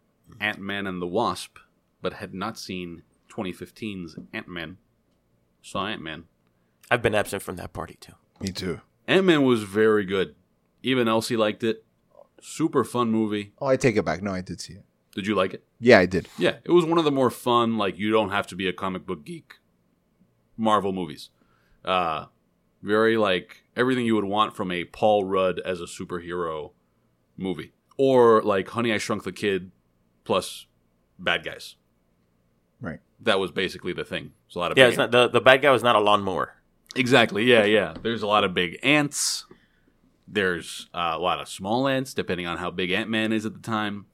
Ant 0.40 0.58
Man 0.58 0.86
and 0.86 1.00
the 1.00 1.06
Wasp, 1.06 1.58
but 2.02 2.14
had 2.14 2.34
not 2.34 2.58
seen 2.58 3.02
2015's 3.30 4.16
Ant 4.32 4.48
Man, 4.48 4.78
saw 5.62 5.86
Ant 5.86 6.02
Man. 6.02 6.24
I've 6.90 7.02
been 7.02 7.14
absent 7.14 7.42
from 7.42 7.56
that 7.56 7.72
party 7.72 7.96
too. 8.00 8.12
Me 8.40 8.50
too. 8.52 8.80
Ant 9.08 9.24
Man 9.26 9.42
was 9.42 9.62
very 9.64 10.04
good. 10.04 10.34
Even 10.82 11.08
Elsie 11.08 11.36
liked 11.36 11.64
it. 11.64 11.84
Super 12.40 12.84
fun 12.84 13.10
movie. 13.10 13.52
Oh, 13.58 13.66
I 13.66 13.76
take 13.76 13.96
it 13.96 14.04
back. 14.04 14.22
No, 14.22 14.32
I 14.32 14.40
did 14.40 14.60
see 14.60 14.74
it. 14.74 14.84
Did 15.14 15.26
you 15.26 15.34
like 15.34 15.54
it? 15.54 15.64
Yeah, 15.80 15.98
I 15.98 16.06
did. 16.06 16.28
Yeah, 16.38 16.56
it 16.62 16.70
was 16.70 16.84
one 16.84 16.98
of 16.98 17.04
the 17.04 17.10
more 17.10 17.30
fun. 17.30 17.78
Like 17.78 17.98
you 17.98 18.10
don't 18.10 18.30
have 18.30 18.46
to 18.48 18.54
be 18.56 18.68
a 18.68 18.72
comic 18.72 19.06
book 19.06 19.24
geek. 19.24 19.54
Marvel 20.56 20.92
movies. 20.92 21.30
Uh, 21.84 22.26
very 22.82 23.16
like 23.16 23.64
everything 23.76 24.06
you 24.06 24.14
would 24.14 24.24
want 24.24 24.54
from 24.56 24.70
a 24.72 24.84
Paul 24.84 25.24
Rudd 25.24 25.58
as 25.60 25.80
a 25.80 25.84
superhero 25.84 26.72
movie. 27.36 27.72
or 27.98 28.42
like 28.42 28.68
Honey 28.68 28.92
I 28.92 28.98
Shrunk 28.98 29.24
the 29.24 29.32
Kid 29.32 29.70
plus 30.24 30.66
bad 31.18 31.44
guys. 31.44 31.76
Right. 32.80 33.00
That 33.20 33.38
was 33.38 33.50
basically 33.50 33.92
the 33.94 34.04
thing. 34.04 34.32
It's 34.46 34.56
a 34.56 34.58
lot 34.58 34.70
of 34.72 34.78
Yeah, 34.78 34.84
big 34.84 34.90
it's 34.90 34.98
not 34.98 35.10
the 35.10 35.28
the 35.28 35.40
bad 35.40 35.62
guy 35.62 35.70
was 35.70 35.82
not 35.82 35.96
a 35.96 36.00
lawnmower. 36.00 36.54
Exactly. 36.94 37.44
Yeah, 37.44 37.64
yeah. 37.64 37.94
There's 38.02 38.22
a 38.22 38.26
lot 38.26 38.44
of 38.44 38.54
big 38.54 38.78
ants. 38.82 39.44
There's 40.28 40.88
uh, 40.94 41.12
a 41.14 41.18
lot 41.18 41.40
of 41.40 41.48
small 41.48 41.86
ants, 41.86 42.12
depending 42.12 42.46
on 42.46 42.58
how 42.58 42.70
big 42.70 42.90
Ant 42.90 43.08
Man 43.08 43.32
is 43.32 43.46
at 43.46 43.54
the 43.54 43.60
time. 43.60 44.06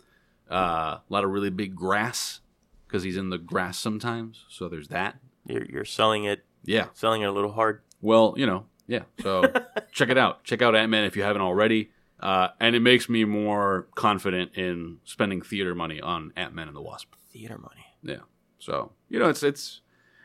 Uh, 0.50 0.98
a 0.98 1.02
lot 1.08 1.24
of 1.24 1.30
really 1.30 1.48
big 1.50 1.74
grass 1.74 2.40
because 2.86 3.02
he's 3.02 3.16
in 3.16 3.30
the 3.30 3.38
grass 3.38 3.78
sometimes. 3.78 4.44
So 4.50 4.68
there's 4.68 4.88
that. 4.88 5.16
You're 5.46 5.64
you're 5.64 5.84
selling 5.84 6.24
it 6.24 6.44
Yeah. 6.64 6.88
selling 6.92 7.22
it 7.22 7.26
a 7.26 7.32
little 7.32 7.52
hard. 7.52 7.80
Well, 8.02 8.34
you 8.36 8.44
know, 8.44 8.66
yeah. 8.86 9.04
So 9.22 9.44
check 9.92 10.10
it 10.10 10.18
out. 10.18 10.44
Check 10.44 10.60
out 10.60 10.76
Ant 10.76 10.90
Man 10.90 11.04
if 11.04 11.16
you 11.16 11.22
haven't 11.22 11.42
already. 11.42 11.90
Uh, 12.20 12.48
and 12.60 12.76
it 12.76 12.80
makes 12.80 13.08
me 13.08 13.24
more 13.24 13.88
confident 13.94 14.52
in 14.54 14.98
spending 15.04 15.42
theater 15.42 15.74
money 15.74 16.00
on 16.00 16.32
Ant 16.36 16.54
Man 16.54 16.68
and 16.68 16.76
the 16.76 16.82
Wasp. 16.82 17.14
Theater 17.32 17.58
money. 17.58 17.86
Yeah. 18.02 18.24
So 18.58 18.92
you 19.08 19.18
know, 19.18 19.28
it's 19.28 19.42
it's 19.42 19.80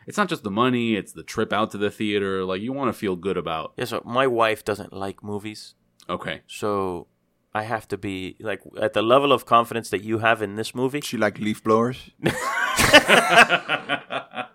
it's 0.05 0.17
not 0.17 0.27
just 0.29 0.43
the 0.43 0.51
money; 0.51 0.95
it's 0.95 1.13
the 1.13 1.23
trip 1.23 1.53
out 1.53 1.71
to 1.71 1.77
the 1.77 1.89
theater. 1.89 2.43
Like 2.43 2.61
you 2.61 2.73
want 2.73 2.89
to 2.89 2.93
feel 2.93 3.15
good 3.15 3.37
about. 3.37 3.73
Yeah, 3.77 3.85
so 3.85 4.01
my 4.05 4.27
wife 4.27 4.63
doesn't 4.65 4.93
like 4.93 5.23
movies, 5.23 5.75
Okay. 6.09 6.41
so 6.47 7.07
I 7.53 7.63
have 7.63 7.87
to 7.87 7.97
be 7.97 8.35
like 8.39 8.61
at 8.79 8.93
the 8.93 9.01
level 9.01 9.31
of 9.31 9.45
confidence 9.45 9.89
that 9.89 10.03
you 10.03 10.19
have 10.19 10.41
in 10.43 10.55
this 10.55 10.75
movie. 10.75 11.01
She 11.01 11.17
like 11.17 11.39
leaf 11.39 11.63
blowers. 11.63 12.11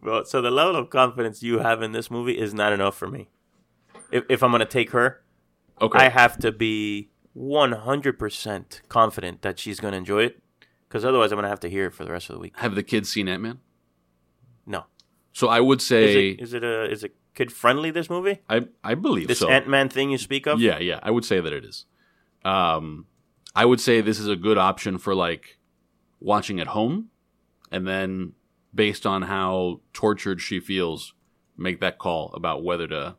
Well, 0.00 0.17
so 0.28 0.40
the 0.42 0.50
level 0.50 0.76
of 0.76 0.90
confidence 0.90 1.42
you 1.42 1.58
have 1.60 1.82
in 1.82 1.92
this 1.92 2.10
movie 2.10 2.38
is 2.38 2.52
not 2.54 2.72
enough 2.72 2.96
for 2.96 3.08
me. 3.08 3.28
If 4.10 4.24
if 4.28 4.42
I'm 4.42 4.50
gonna 4.52 4.64
take 4.66 4.90
her, 4.90 5.22
Okay. 5.80 5.98
I 5.98 6.08
have 6.08 6.38
to 6.38 6.50
be 6.52 7.10
100% 7.36 8.80
confident 8.88 9.42
that 9.42 9.58
she's 9.58 9.80
gonna 9.80 9.96
enjoy 9.96 10.24
it, 10.24 10.42
because 10.88 11.04
otherwise 11.04 11.30
I'm 11.32 11.36
gonna 11.38 11.48
have 11.48 11.60
to 11.60 11.70
hear 11.70 11.86
it 11.86 11.94
for 11.94 12.04
the 12.04 12.12
rest 12.12 12.28
of 12.30 12.34
the 12.34 12.40
week. 12.40 12.54
Have 12.56 12.74
the 12.74 12.82
kids 12.82 13.08
seen 13.08 13.28
Ant 13.28 13.42
Man? 13.42 13.58
No, 14.66 14.84
So 15.32 15.48
I 15.48 15.60
would 15.60 15.78
is 15.80 15.86
say 15.86 16.30
it 16.30 16.40
is 16.40 16.52
it 16.52 16.62
a 16.64 16.90
is 16.90 17.04
it 17.04 17.14
kid 17.34 17.50
friendly? 17.52 17.90
This 17.90 18.10
movie, 18.10 18.40
I 18.50 18.66
I 18.84 18.94
believe 18.94 19.28
this 19.28 19.38
so. 19.38 19.48
Ant 19.48 19.68
Man 19.68 19.88
thing 19.88 20.10
you 20.10 20.18
speak 20.18 20.46
of? 20.46 20.60
Yeah, 20.60 20.78
yeah, 20.78 20.98
I 21.02 21.10
would 21.10 21.24
say 21.24 21.40
that 21.40 21.52
it 21.52 21.64
is. 21.64 21.86
Um, 22.44 23.06
I 23.54 23.64
would 23.64 23.80
say 23.80 24.00
this 24.00 24.18
is 24.18 24.28
a 24.28 24.36
good 24.36 24.58
option 24.58 24.98
for 24.98 25.14
like 25.14 25.58
watching 26.20 26.60
at 26.60 26.66
home, 26.68 27.08
and 27.70 27.86
then 27.86 28.32
based 28.74 29.06
on 29.06 29.22
how 29.22 29.80
tortured 29.92 30.40
she 30.40 30.60
feels, 30.60 31.14
make 31.56 31.80
that 31.80 31.98
call 31.98 32.32
about 32.34 32.62
whether 32.62 32.86
to. 32.88 33.16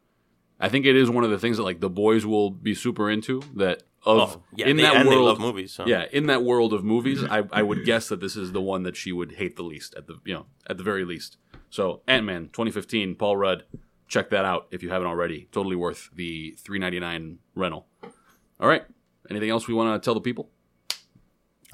I 0.60 0.70
think 0.70 0.86
it 0.86 0.96
is 0.96 1.10
one 1.10 1.24
of 1.24 1.30
the 1.30 1.40
things 1.40 1.58
that 1.58 1.64
like 1.64 1.80
the 1.80 1.90
boys 1.90 2.26
will 2.26 2.50
be 2.50 2.76
super 2.76 3.10
into. 3.10 3.42
That 3.56 3.84
of 4.06 4.38
Oh, 4.38 4.44
yeah, 4.56 4.68
in 4.68 4.78
they, 4.78 4.84
that 4.84 5.06
world, 5.06 5.12
they 5.12 5.16
love 5.16 5.40
movies. 5.40 5.74
So. 5.74 5.86
yeah, 5.86 6.06
in 6.12 6.28
that 6.28 6.44
world 6.44 6.74
of 6.74 6.84
movies, 6.84 7.24
I, 7.24 7.44
I 7.52 7.62
would 7.62 7.86
guess 7.86 8.08
that 8.10 8.20
this 8.20 8.36
is 8.36 8.52
the 8.52 8.62
one 8.62 8.84
that 8.84 8.96
she 8.96 9.12
would 9.12 9.34
hate 9.34 9.56
the 9.56 9.64
least 9.64 9.94
at 9.96 10.08
the 10.08 10.20
you 10.26 10.34
know 10.34 10.46
at 10.68 10.78
the 10.78 10.84
very 10.84 11.06
least. 11.06 11.38
So 11.70 12.02
Ant 12.08 12.26
Man 12.26 12.46
2015, 12.48 13.16
Paul 13.16 13.38
Rudd, 13.38 13.64
check 14.08 14.30
that 14.32 14.46
out 14.46 14.68
if 14.72 14.84
you 14.84 14.90
haven't 14.90 15.08
already. 15.08 15.48
Totally 15.52 15.76
worth 15.76 16.10
the 16.14 16.58
3.99 16.64 17.38
rental. 17.56 17.88
All 18.60 18.68
right. 18.68 18.84
Anything 19.30 19.50
else 19.50 19.68
we 19.68 19.74
want 19.74 20.02
to 20.02 20.06
tell 20.06 20.16
the 20.16 20.22
people? 20.22 20.50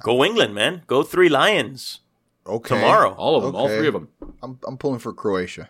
Go 0.03 0.23
England, 0.25 0.53
man. 0.53 0.83
Go 0.87 1.03
Three 1.03 1.29
Lions 1.29 2.01
Okay. 2.47 2.75
tomorrow. 2.75 3.13
All 3.13 3.35
of 3.35 3.43
them, 3.43 3.55
all 3.55 3.67
three 3.67 3.87
of 3.87 3.93
them. 3.93 4.09
I'm 4.41 4.59
I'm 4.67 4.77
pulling 4.77 4.99
for 4.99 5.13
Croatia. 5.13 5.69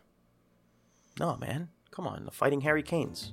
No, 1.20 1.38
man. 1.38 1.70
Come 1.92 2.08
on, 2.08 2.26
the 2.26 2.32
Fighting 2.32 2.62
Harry 2.62 2.84
Canes. 2.84 3.32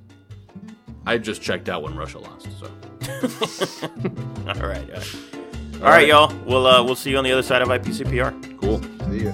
I 1.05 1.17
just 1.17 1.41
checked 1.41 1.67
out 1.67 1.83
when 1.83 1.95
Russia 1.95 2.19
lost. 2.19 2.47
So 2.59 2.67
All 4.47 4.53
right, 4.55 4.57
all 4.57 4.65
right, 4.67 5.15
all 5.75 5.89
right, 5.89 6.07
y'all. 6.07 6.33
We'll 6.45 6.65
uh, 6.65 6.81
we'll 6.83 6.95
see 6.95 7.09
you 7.11 7.17
on 7.17 7.25
the 7.25 7.31
other 7.33 7.43
side 7.43 7.61
of 7.61 7.67
IPCPR. 7.67 8.59
cool. 8.61 8.81
See 9.09 9.25
ya. 9.25 9.31